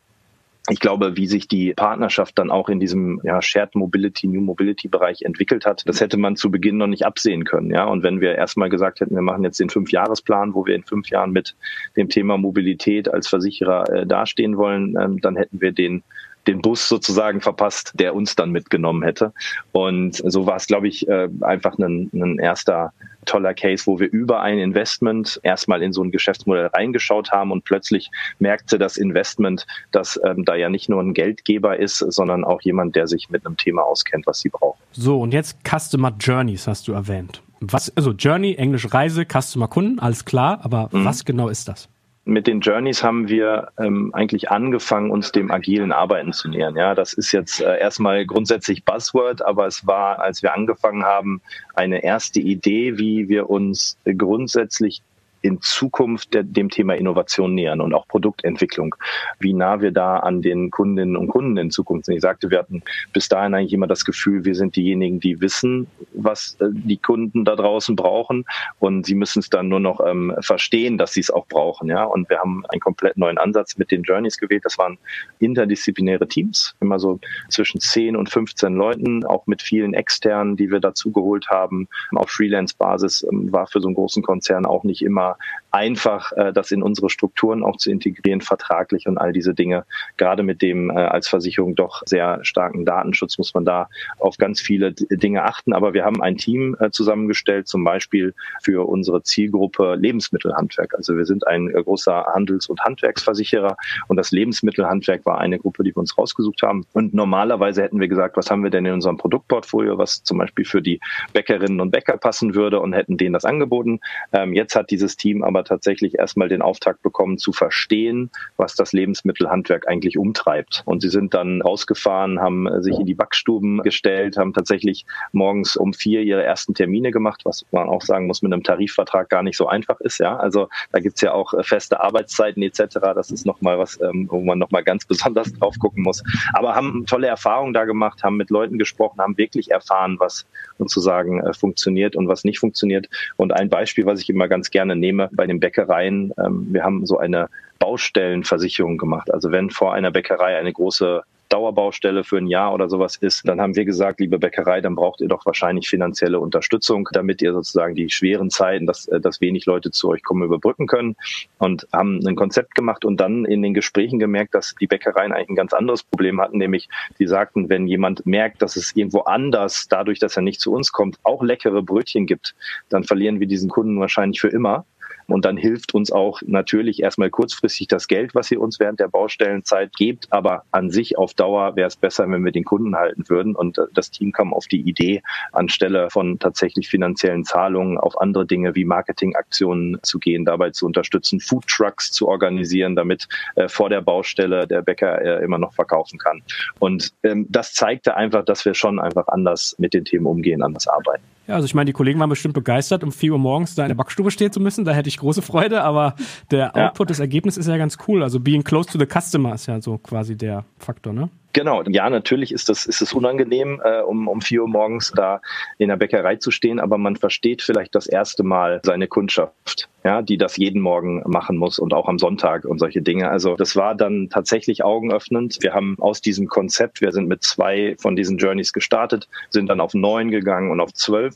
[0.70, 4.88] ich glaube, wie sich die Partnerschaft dann auch in diesem ja, Shared Mobility, New Mobility
[4.88, 7.72] Bereich entwickelt hat, das hätte man zu Beginn noch nicht absehen können.
[7.72, 10.84] Ja, und wenn wir erstmal gesagt hätten, wir machen jetzt den Fünfjahresplan, wo wir in
[10.84, 11.56] fünf Jahren mit
[11.98, 16.04] dem Thema Mobilität als Versicherer äh, dastehen wollen, ähm, dann hätten wir den
[16.48, 19.34] den Bus sozusagen verpasst, der uns dann mitgenommen hätte.
[19.72, 22.94] Und so war es, glaube ich, äh, einfach ein, ein erster
[23.26, 27.64] toller Case, wo wir über ein Investment erstmal in so ein Geschäftsmodell reingeschaut haben und
[27.64, 32.62] plötzlich merkte das Investment, dass ähm, da ja nicht nur ein Geldgeber ist, sondern auch
[32.62, 34.80] jemand, der sich mit einem Thema auskennt, was sie brauchen.
[34.92, 37.42] So, und jetzt Customer Journeys hast du erwähnt.
[37.60, 41.06] Was, also Journey, Englisch Reise, Customer Kunden, alles klar, aber mhm.
[41.06, 41.91] was genau ist das?
[42.24, 46.76] Mit den Journeys haben wir ähm, eigentlich angefangen, uns dem agilen Arbeiten zu nähern.
[46.76, 51.42] Ja, das ist jetzt äh, erstmal grundsätzlich Buzzword, aber es war, als wir angefangen haben,
[51.74, 55.02] eine erste Idee, wie wir uns grundsätzlich
[55.42, 58.96] in Zukunft der, dem Thema Innovation nähern und auch Produktentwicklung,
[59.40, 62.16] wie nah wir da an den Kundinnen und Kunden in Zukunft sind.
[62.16, 62.84] Ich sagte, wir hatten
[63.14, 67.46] bis dahin eigentlich immer das Gefühl, wir sind diejenigen, die wissen, was äh, die Kunden
[67.46, 68.46] da draußen brauchen
[68.80, 71.90] und sie müssen es dann nur noch ähm, verstehen, dass sie es auch brauchen.
[71.90, 74.66] Ja, und wir haben einen komplett neuen Ansatz mit den Journeys gewählt.
[74.66, 74.98] Das waren
[75.40, 77.20] interdisziplinäre Teams, immer so
[77.50, 81.88] zwischen 10 und 15 Leuten, auch mit vielen externen, die wir dazu geholt haben.
[82.16, 85.31] Auf Freelance-Basis ähm, war für so einen großen Konzern auch nicht immer
[85.72, 89.86] einfach, äh, das in unsere Strukturen auch zu integrieren, vertraglich und all diese Dinge.
[90.18, 94.60] Gerade mit dem äh, als Versicherung doch sehr starken Datenschutz muss man da auf ganz
[94.62, 95.74] viele Dinge achten.
[95.74, 100.94] Aber wir haben ein Team äh, zusammengestellt, zum Beispiel für unsere Zielgruppe Lebensmittelhandwerk.
[100.96, 103.78] Also wir sind ein äh, großer Handels- und Handwerksversicherer
[104.08, 106.86] und das Lebensmittelhandwerk war eine Gruppe, die wir uns rausgesucht haben.
[106.94, 110.66] Und normalerweise hätten wir gesagt, was haben wir denn in unserem Produktportfolio, was zum Beispiel
[110.66, 111.00] für die
[111.34, 114.00] Bäckerinnen und Bäcker passen würde und hätten denen das angeboten.
[114.34, 118.92] Ähm, jetzt hat dieses Team aber tatsächlich erstmal den Auftakt bekommen zu verstehen, was das
[118.92, 120.82] Lebensmittelhandwerk eigentlich umtreibt.
[120.86, 125.94] Und sie sind dann rausgefahren, haben sich in die Backstuben gestellt, haben tatsächlich morgens um
[125.94, 129.58] vier ihre ersten Termine gemacht, was man auch sagen muss, mit einem Tarifvertrag gar nicht
[129.58, 130.18] so einfach ist.
[130.18, 132.98] Ja, also da gibt's ja auch feste Arbeitszeiten etc.
[133.16, 136.24] Das ist nochmal was, ähm, wo man nochmal ganz besonders drauf gucken muss.
[136.54, 140.48] Aber haben tolle Erfahrungen da gemacht, haben mit Leuten gesprochen, haben wirklich erfahren, was
[140.80, 143.08] sozusagen äh, funktioniert und was nicht funktioniert.
[143.38, 147.06] Und ein Beispiel, was ich immer ganz gerne nehme, bei den Bäckereien, ähm, wir haben
[147.06, 147.50] so eine
[147.80, 149.34] Baustellenversicherung gemacht.
[149.34, 153.60] Also wenn vor einer Bäckerei eine große Dauerbaustelle für ein Jahr oder sowas ist, dann
[153.60, 157.94] haben wir gesagt, liebe Bäckerei, dann braucht ihr doch wahrscheinlich finanzielle Unterstützung, damit ihr sozusagen
[157.94, 161.16] die schweren Zeiten, dass, äh, dass wenig Leute zu euch kommen, überbrücken können
[161.58, 165.50] und haben ein Konzept gemacht und dann in den Gesprächen gemerkt, dass die Bäckereien eigentlich
[165.50, 166.88] ein ganz anderes Problem hatten, nämlich
[167.20, 170.92] die sagten, wenn jemand merkt, dass es irgendwo anders, dadurch, dass er nicht zu uns
[170.92, 172.56] kommt, auch leckere Brötchen gibt,
[172.90, 174.86] dann verlieren wir diesen Kunden wahrscheinlich für immer.
[175.32, 179.08] Und dann hilft uns auch natürlich erstmal kurzfristig das Geld, was ihr uns während der
[179.08, 180.28] Baustellenzeit gebt.
[180.30, 183.56] Aber an sich auf Dauer wäre es besser, wenn wir den Kunden halten würden.
[183.56, 185.22] Und äh, das Team kam auf die Idee,
[185.52, 191.40] anstelle von tatsächlich finanziellen Zahlungen auf andere Dinge wie Marketingaktionen zu gehen, dabei zu unterstützen,
[191.40, 196.20] Food Trucks zu organisieren, damit äh, vor der Baustelle der Bäcker äh, immer noch verkaufen
[196.20, 196.42] kann.
[196.80, 200.88] Und ähm, das zeigte einfach, dass wir schon einfach anders mit den Themen umgehen, anders
[200.88, 201.24] arbeiten.
[201.48, 203.90] Ja, also ich meine, die Kollegen waren bestimmt begeistert, um 4 Uhr morgens da in
[203.90, 204.86] der Backstube stehen zu müssen.
[204.86, 206.16] Da hätte ich große Freude, aber
[206.52, 207.12] der Output, ja.
[207.12, 208.24] das Ergebnis ist ja ganz cool.
[208.24, 211.30] Also being close to the customer ist ja so quasi der Faktor, ne?
[211.54, 215.42] Genau, ja, natürlich ist das, ist es unangenehm, äh, um, um vier Uhr morgens da
[215.78, 220.22] in der Bäckerei zu stehen, aber man versteht vielleicht das erste Mal seine Kundschaft, ja,
[220.22, 223.30] die das jeden Morgen machen muss und auch am Sonntag und solche Dinge.
[223.30, 225.58] Also das war dann tatsächlich augenöffnend.
[225.62, 229.82] Wir haben aus diesem Konzept, wir sind mit zwei von diesen Journeys gestartet, sind dann
[229.82, 231.36] auf neun gegangen und auf zwölf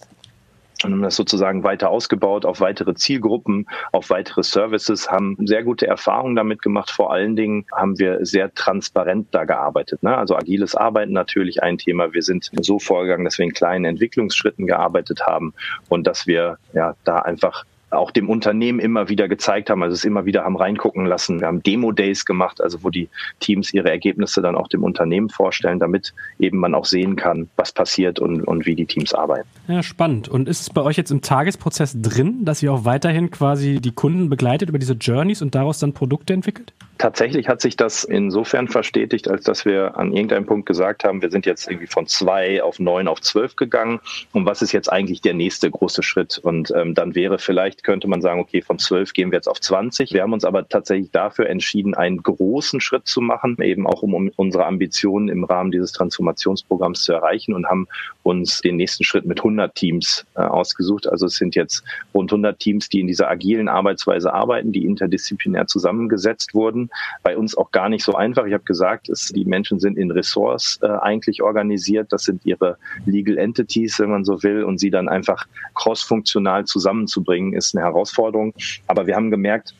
[0.85, 5.87] und haben das sozusagen weiter ausgebaut auf weitere Zielgruppen, auf weitere Services, haben sehr gute
[5.87, 6.91] Erfahrungen damit gemacht.
[6.91, 10.03] Vor allen Dingen haben wir sehr transparent da gearbeitet.
[10.03, 10.15] Ne?
[10.15, 12.13] Also agiles Arbeiten natürlich ein Thema.
[12.13, 15.53] Wir sind so vorgegangen, dass wir in kleinen Entwicklungsschritten gearbeitet haben
[15.89, 20.05] und dass wir ja da einfach auch dem Unternehmen immer wieder gezeigt haben, also es
[20.05, 21.39] immer wieder haben reingucken lassen.
[21.39, 23.09] Wir haben Demo-Days gemacht, also wo die
[23.39, 27.71] Teams ihre Ergebnisse dann auch dem Unternehmen vorstellen, damit eben man auch sehen kann, was
[27.71, 29.47] passiert und, und wie die Teams arbeiten.
[29.67, 30.27] Ja, spannend.
[30.27, 33.91] Und ist es bei euch jetzt im Tagesprozess drin, dass ihr auch weiterhin quasi die
[33.91, 36.73] Kunden begleitet über diese Journeys und daraus dann Produkte entwickelt?
[36.97, 41.29] Tatsächlich hat sich das insofern verstetigt, als dass wir an irgendeinem Punkt gesagt haben, wir
[41.29, 43.99] sind jetzt irgendwie von zwei auf neun auf zwölf gegangen.
[44.31, 46.37] Und was ist jetzt eigentlich der nächste große Schritt?
[46.37, 49.59] Und ähm, dann wäre vielleicht, könnte man sagen, okay, von zwölf gehen wir jetzt auf
[49.59, 50.13] 20.
[50.13, 54.13] Wir haben uns aber tatsächlich dafür entschieden, einen großen Schritt zu machen, eben auch um,
[54.13, 57.87] um unsere Ambitionen im Rahmen dieses Transformationsprogramms zu erreichen und haben
[58.23, 61.07] uns den nächsten Schritt mit 100 Teams äh, ausgesucht.
[61.07, 65.67] Also es sind jetzt rund 100 Teams, die in dieser agilen Arbeitsweise arbeiten, die interdisziplinär
[65.67, 66.85] zusammengesetzt wurden
[67.23, 68.45] bei uns auch gar nicht so einfach.
[68.45, 72.11] Ich habe gesagt, es, die Menschen sind in Ressorts äh, eigentlich organisiert.
[72.11, 74.63] Das sind ihre Legal Entities, wenn man so will.
[74.63, 78.53] Und sie dann einfach cross-funktional zusammenzubringen, ist eine Herausforderung.
[78.87, 79.75] Aber wir haben gemerkt,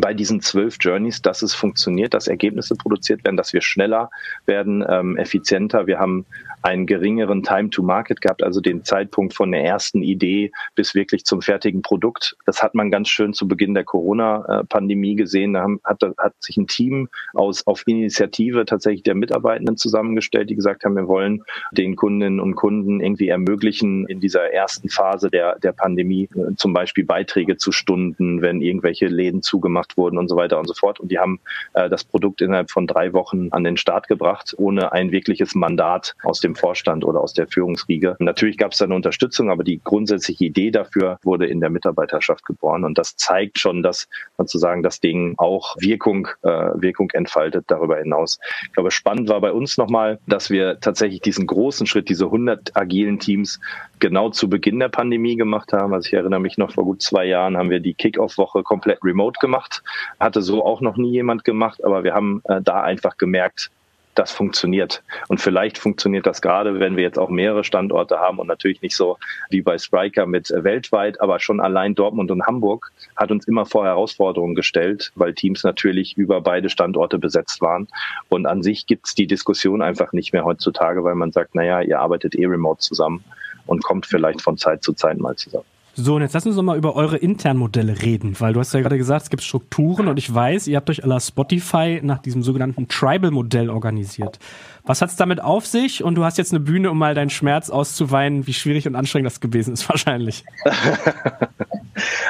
[0.00, 4.10] bei diesen zwölf Journeys, dass es funktioniert, dass Ergebnisse produziert werden, dass wir schneller
[4.46, 5.86] werden, ähm, effizienter.
[5.86, 6.26] Wir haben
[6.62, 11.24] einen geringeren Time to Market gehabt, also den Zeitpunkt von der ersten Idee bis wirklich
[11.24, 12.36] zum fertigen Produkt.
[12.44, 15.54] Das hat man ganz schön zu Beginn der Corona-Pandemie gesehen.
[15.54, 20.84] Da hat, hat sich ein Team aus, auf Initiative tatsächlich der Mitarbeitenden zusammengestellt, die gesagt
[20.84, 25.72] haben, wir wollen den Kundinnen und Kunden irgendwie ermöglichen, in dieser ersten Phase der, der
[25.72, 30.58] Pandemie äh, zum Beispiel Beiträge zu Stunden, wenn irgendwelche Läden zugemacht wurden und so weiter
[30.58, 31.00] und so fort.
[31.00, 31.40] Und die haben
[31.74, 36.14] äh, das Produkt innerhalb von drei Wochen an den Start gebracht, ohne ein wirkliches Mandat
[36.22, 38.16] aus dem Vorstand oder aus der Führungsriege.
[38.18, 42.44] Natürlich gab es da eine Unterstützung, aber die grundsätzliche Idee dafür wurde in der Mitarbeiterschaft
[42.44, 42.84] geboren.
[42.84, 44.08] Und das zeigt schon, dass
[44.38, 48.38] sozusagen das Ding auch Wirkung, äh, Wirkung entfaltet darüber hinaus.
[48.64, 52.76] Ich glaube, spannend war bei uns nochmal, dass wir tatsächlich diesen großen Schritt, diese 100
[52.76, 53.60] agilen Teams
[53.98, 55.94] genau zu Beginn der Pandemie gemacht haben.
[55.94, 59.38] Also ich erinnere mich noch vor gut zwei Jahren haben wir die Kickoff-Woche komplett remote
[59.40, 59.75] gemacht.
[60.20, 63.70] Hatte so auch noch nie jemand gemacht, aber wir haben äh, da einfach gemerkt,
[64.18, 65.02] das funktioniert.
[65.28, 68.96] Und vielleicht funktioniert das gerade, wenn wir jetzt auch mehrere Standorte haben und natürlich nicht
[68.96, 69.18] so
[69.50, 73.66] wie bei Spriker mit äh, weltweit, aber schon allein Dortmund und Hamburg hat uns immer
[73.66, 77.88] vor Herausforderungen gestellt, weil Teams natürlich über beide Standorte besetzt waren.
[78.28, 81.80] Und an sich gibt es die Diskussion einfach nicht mehr heutzutage, weil man sagt, naja,
[81.80, 83.24] ihr arbeitet eh remote zusammen
[83.66, 85.66] und kommt vielleicht von Zeit zu Zeit mal zusammen.
[85.98, 88.80] So, und jetzt wir uns mal über eure internen Modelle reden, weil du hast ja
[88.80, 92.42] gerade gesagt, es gibt Strukturen und ich weiß, ihr habt euch aller Spotify nach diesem
[92.42, 94.38] sogenannten Tribal-Modell organisiert.
[94.84, 96.04] Was hat's damit auf sich?
[96.04, 99.30] Und du hast jetzt eine Bühne, um mal deinen Schmerz auszuweinen, wie schwierig und anstrengend
[99.30, 100.44] das gewesen ist wahrscheinlich.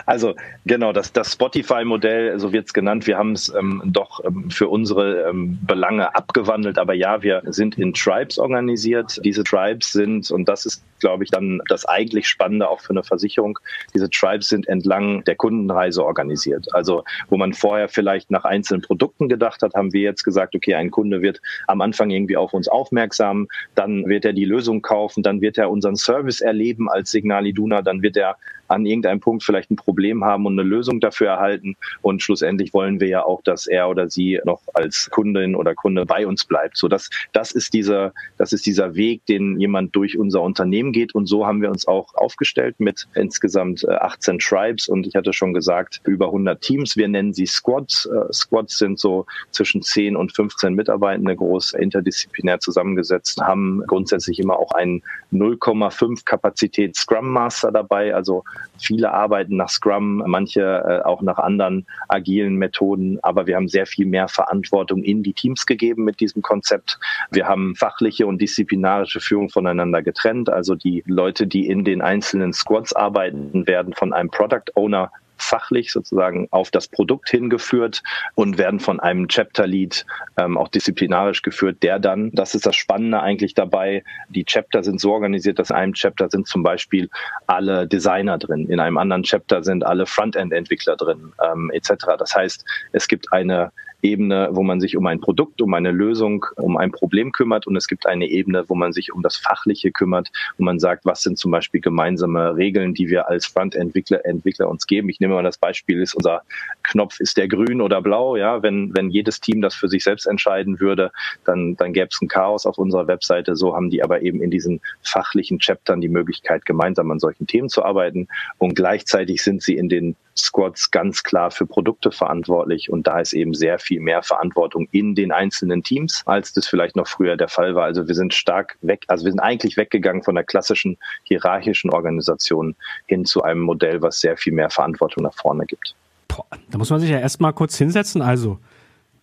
[0.06, 0.34] Also
[0.64, 4.68] genau, das, das Spotify-Modell, so wird es genannt, wir haben es ähm, doch ähm, für
[4.68, 9.20] unsere ähm, Belange abgewandelt, aber ja, wir sind in Tribes organisiert.
[9.24, 13.02] Diese Tribes sind, und das ist glaube ich, dann das eigentlich Spannende auch für eine
[13.02, 13.58] Versicherung.
[13.94, 16.66] Diese Tribes sind entlang der Kundenreise organisiert.
[16.72, 20.74] Also wo man vorher vielleicht nach einzelnen Produkten gedacht hat, haben wir jetzt gesagt, okay,
[20.74, 25.22] ein Kunde wird am Anfang irgendwie auf uns aufmerksam, dann wird er die Lösung kaufen,
[25.22, 28.36] dann wird er unseren Service erleben als Signal Iduna, dann wird er
[28.68, 31.76] an irgendeinem Punkt vielleicht ein Problem haben und eine Lösung dafür erhalten.
[32.02, 36.06] Und schlussendlich wollen wir ja auch, dass er oder sie noch als Kundin oder Kunde
[36.06, 36.76] bei uns bleibt.
[36.76, 41.14] So dass das ist dieser, das ist dieser Weg, den jemand durch unser Unternehmen geht.
[41.14, 45.34] Und so haben wir uns auch aufgestellt mit insgesamt 18 äh, Tribes und ich hatte
[45.34, 46.96] schon gesagt, über 100 Teams.
[46.96, 48.06] Wir nennen sie Squads.
[48.06, 54.58] Äh, Squads sind so zwischen 10 und 15 Mitarbeitende groß interdisziplinär zusammengesetzt, haben grundsätzlich immer
[54.58, 55.02] auch einen
[55.32, 58.42] 0,5 Kapazität Scrum Master dabei, also
[58.78, 63.86] Viele arbeiten nach Scrum, manche äh, auch nach anderen agilen Methoden, aber wir haben sehr
[63.86, 66.98] viel mehr Verantwortung in die Teams gegeben mit diesem Konzept.
[67.30, 70.50] Wir haben fachliche und disziplinarische Führung voneinander getrennt.
[70.50, 75.92] Also die Leute, die in den einzelnen Squads arbeiten, werden von einem Product Owner fachlich
[75.92, 78.02] sozusagen auf das Produkt hingeführt
[78.34, 82.76] und werden von einem Chapter Lead ähm, auch disziplinarisch geführt, der dann, das ist das
[82.76, 87.08] Spannende eigentlich dabei, die Chapter sind so organisiert, dass in einem Chapter sind zum Beispiel
[87.46, 91.92] alle Designer drin, in einem anderen Chapter sind alle Frontend-Entwickler drin, ähm, etc.
[92.18, 93.72] Das heißt, es gibt eine
[94.06, 97.76] Ebene, wo man sich um ein Produkt, um eine Lösung, um ein Problem kümmert und
[97.76, 101.22] es gibt eine Ebene, wo man sich um das Fachliche kümmert, wo man sagt, was
[101.22, 105.08] sind zum Beispiel gemeinsame Regeln, die wir als Frontentwickler Entwickler uns geben.
[105.08, 106.42] Ich nehme mal das Beispiel, ist unser
[106.82, 108.36] Knopf, ist der grün oder blau?
[108.36, 111.10] Ja, wenn, wenn jedes Team das für sich selbst entscheiden würde,
[111.44, 113.56] dann, dann gäbe es ein Chaos auf unserer Webseite.
[113.56, 117.68] So haben die aber eben in diesen fachlichen Chaptern die Möglichkeit, gemeinsam an solchen Themen
[117.68, 118.28] zu arbeiten
[118.58, 123.32] und gleichzeitig sind sie in den Squads ganz klar für Produkte verantwortlich und da ist
[123.32, 127.48] eben sehr viel mehr Verantwortung in den einzelnen Teams, als das vielleicht noch früher der
[127.48, 127.84] Fall war.
[127.84, 132.76] Also wir sind stark weg, also wir sind eigentlich weggegangen von der klassischen hierarchischen Organisation
[133.06, 135.94] hin zu einem Modell, was sehr viel mehr Verantwortung nach vorne gibt.
[136.28, 138.20] Boah, da muss man sich ja erstmal kurz hinsetzen.
[138.20, 138.58] Also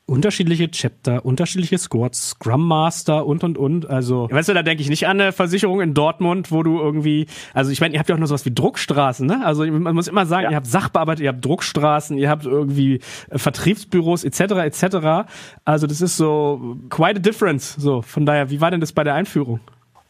[0.05, 3.89] unterschiedliche Chapter, unterschiedliche Squads, Scrum Master und und und.
[3.89, 7.27] Also, weißt du, da denke ich nicht an eine Versicherung in Dortmund, wo du irgendwie,
[7.53, 9.45] also ich meine, ihr habt ja auch noch sowas wie Druckstraßen, ne?
[9.45, 10.51] Also man muss immer sagen, ja.
[10.51, 12.99] ihr habt Sachbearbeiter, ihr habt Druckstraßen, ihr habt irgendwie
[13.29, 14.39] äh, Vertriebsbüros etc.
[14.39, 15.29] etc.
[15.63, 17.75] Also das ist so quite a difference.
[17.75, 19.61] So, von daher, wie war denn das bei der Einführung?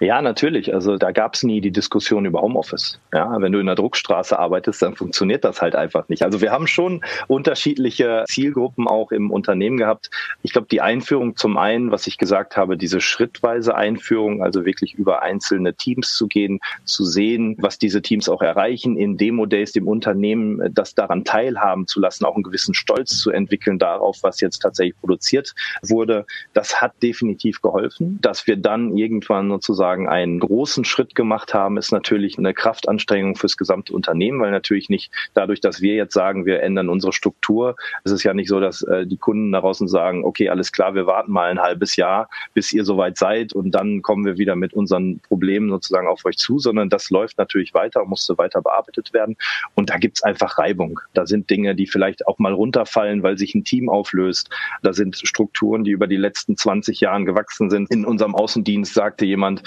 [0.04, 0.74] Ja, natürlich.
[0.74, 3.00] Also da gab es nie die Diskussion über Homeoffice.
[3.14, 6.24] Ja, wenn du in der Druckstraße arbeitest, dann funktioniert das halt einfach nicht.
[6.24, 10.10] Also wir haben schon unterschiedliche Zielgruppen auch im Unternehmen gehabt.
[10.42, 14.94] Ich glaube, die Einführung zum einen, was ich gesagt habe, diese schrittweise Einführung, also wirklich
[14.96, 19.88] über einzelne Teams zu gehen, zu sehen, was diese Teams auch erreichen, in Demo-Days dem
[19.88, 24.60] Unternehmen das daran teilhaben zu lassen, auch einen gewissen Stolz zu entwickeln darauf, was jetzt
[24.60, 26.26] tatsächlich produziert wurde.
[26.52, 31.78] Das hat definitiv geholfen, dass wir dann irgendwann sozusagen sozusagen einen großen Schritt gemacht haben,
[31.78, 36.45] ist natürlich eine Kraftanstrengung fürs gesamte Unternehmen, weil natürlich nicht dadurch, dass wir jetzt sagen,
[36.45, 39.88] wir ändern unsere Struktur, es ist ja nicht so, dass äh, die Kunden da draußen
[39.88, 43.72] sagen, okay, alles klar, wir warten mal ein halbes Jahr, bis ihr soweit seid und
[43.72, 47.74] dann kommen wir wieder mit unseren Problemen sozusagen auf euch zu, sondern das läuft natürlich
[47.76, 49.36] weiter, musste weiter bearbeitet werden
[49.76, 50.99] und da gibt's einfach Reibung.
[51.14, 54.49] Da sind Dinge, die vielleicht auch mal runterfallen, weil sich ein Team auflöst.
[54.82, 57.91] Da sind Strukturen, die über die letzten 20 Jahren gewachsen sind.
[57.91, 59.61] In unserem Außendienst sagte jemand,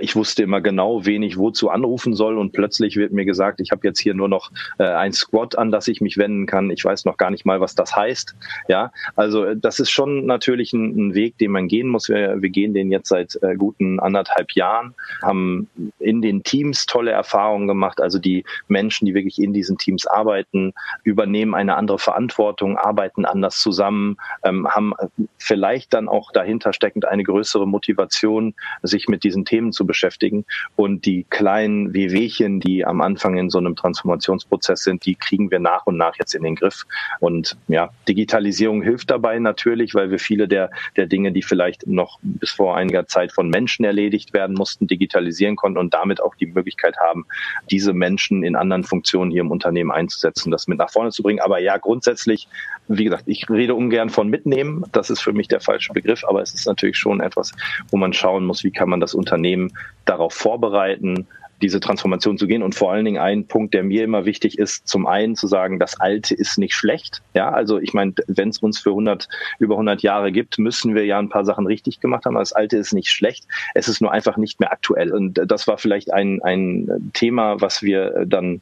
[0.00, 3.70] ich wusste immer genau, wen ich wozu anrufen soll und plötzlich wird mir gesagt, ich
[3.70, 6.70] habe jetzt hier nur noch äh, ein Squad, an das ich mich wenden kann.
[6.70, 8.34] Ich weiß noch gar nicht mal, was das heißt.
[8.68, 12.08] Ja, also äh, das ist schon natürlich ein, ein Weg, den man gehen muss.
[12.08, 15.68] Wir, wir gehen den jetzt seit äh, guten anderthalb Jahren, haben
[15.98, 18.00] in den Teams tolle Erfahrungen gemacht.
[18.00, 20.72] Also die Menschen, die wirklich in diesen Teams arbeiten,
[21.04, 24.94] übernehmen eine andere Verantwortung, arbeiten anders zusammen, ähm, haben
[25.38, 30.46] vielleicht dann auch dahinter steckend eine größere Motivation, sich mit diesen Themen Themen zu beschäftigen.
[30.76, 35.58] Und die kleinen Wehwehchen, die am Anfang in so einem Transformationsprozess sind, die kriegen wir
[35.58, 36.84] nach und nach jetzt in den Griff.
[37.20, 42.18] Und ja, Digitalisierung hilft dabei natürlich, weil wir viele der, der Dinge, die vielleicht noch
[42.22, 46.46] bis vor einiger Zeit von Menschen erledigt werden mussten, digitalisieren konnten und damit auch die
[46.46, 47.26] Möglichkeit haben,
[47.70, 51.40] diese Menschen in anderen Funktionen hier im Unternehmen einzusetzen, das mit nach vorne zu bringen.
[51.40, 52.48] Aber ja, grundsätzlich,
[52.88, 54.84] wie gesagt, ich rede ungern von mitnehmen.
[54.92, 57.52] Das ist für mich der falsche Begriff, aber es ist natürlich schon etwas,
[57.90, 59.72] wo man schauen muss, wie kann man das Unternehmen Unternehmen
[60.04, 61.26] darauf vorbereiten,
[61.62, 62.62] diese Transformation zu gehen.
[62.62, 65.78] Und vor allen Dingen ein Punkt, der mir immer wichtig ist, zum einen zu sagen,
[65.78, 67.22] das Alte ist nicht schlecht.
[67.34, 69.28] Ja, also ich meine, wenn es uns für 100,
[69.60, 72.34] über 100 Jahre gibt, müssen wir ja ein paar Sachen richtig gemacht haben.
[72.34, 73.46] Das Alte ist nicht schlecht.
[73.74, 75.12] Es ist nur einfach nicht mehr aktuell.
[75.12, 78.60] Und das war vielleicht ein, ein Thema, was wir dann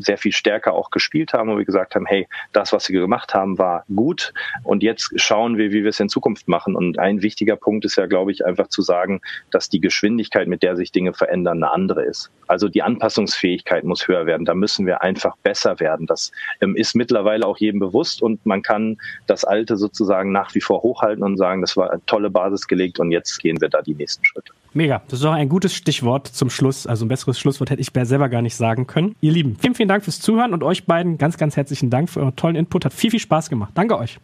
[0.00, 3.34] sehr viel stärker auch gespielt haben, wo wir gesagt haben, hey, das, was wir gemacht
[3.34, 4.32] haben, war gut
[4.62, 6.74] und jetzt schauen wir, wie wir es in Zukunft machen.
[6.74, 9.20] Und ein wichtiger Punkt ist ja, glaube ich, einfach zu sagen,
[9.50, 12.30] dass die Geschwindigkeit, mit der sich Dinge verändern, eine andere ist.
[12.46, 14.44] Also die Anpassungsfähigkeit muss höher werden.
[14.44, 16.06] Da müssen wir einfach besser werden.
[16.06, 20.60] Das ähm, ist mittlerweile auch jedem bewusst und man kann das Alte sozusagen nach wie
[20.60, 23.82] vor hochhalten und sagen, das war eine tolle Basis gelegt und jetzt gehen wir da
[23.82, 24.52] die nächsten Schritte.
[24.74, 25.02] Mega.
[25.08, 26.86] Das ist auch ein gutes Stichwort zum Schluss.
[26.86, 29.14] Also ein besseres Schlusswort hätte ich selber gar nicht sagen können.
[29.20, 32.20] Ihr Lieben, vielen, vielen Dank fürs Zuhören und euch beiden ganz, ganz herzlichen Dank für
[32.20, 32.84] euren tollen Input.
[32.84, 33.72] Hat viel, viel Spaß gemacht.
[33.74, 34.18] Danke euch.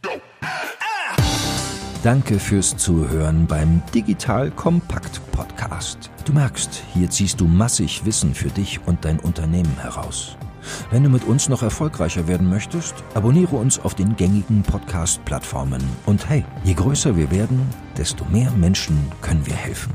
[2.02, 6.10] Danke fürs Zuhören beim Digital Kompakt Podcast.
[6.24, 10.36] Du merkst, hier ziehst du massig Wissen für dich und dein Unternehmen heraus.
[10.90, 15.82] Wenn du mit uns noch erfolgreicher werden möchtest, abonniere uns auf den gängigen Podcast-Plattformen.
[16.06, 17.60] Und hey, je größer wir werden,
[17.96, 19.92] desto mehr Menschen können wir helfen.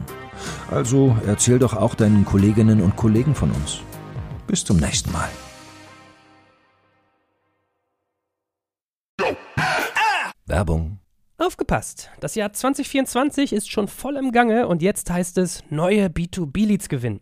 [0.71, 3.79] Also erzähl doch auch deinen Kolleginnen und Kollegen von uns.
[4.47, 5.29] Bis zum nächsten Mal.
[10.45, 10.99] Werbung.
[11.37, 12.09] Aufgepasst!
[12.19, 17.21] Das Jahr 2024 ist schon voll im Gange und jetzt heißt es neue B2B-Leads gewinnen.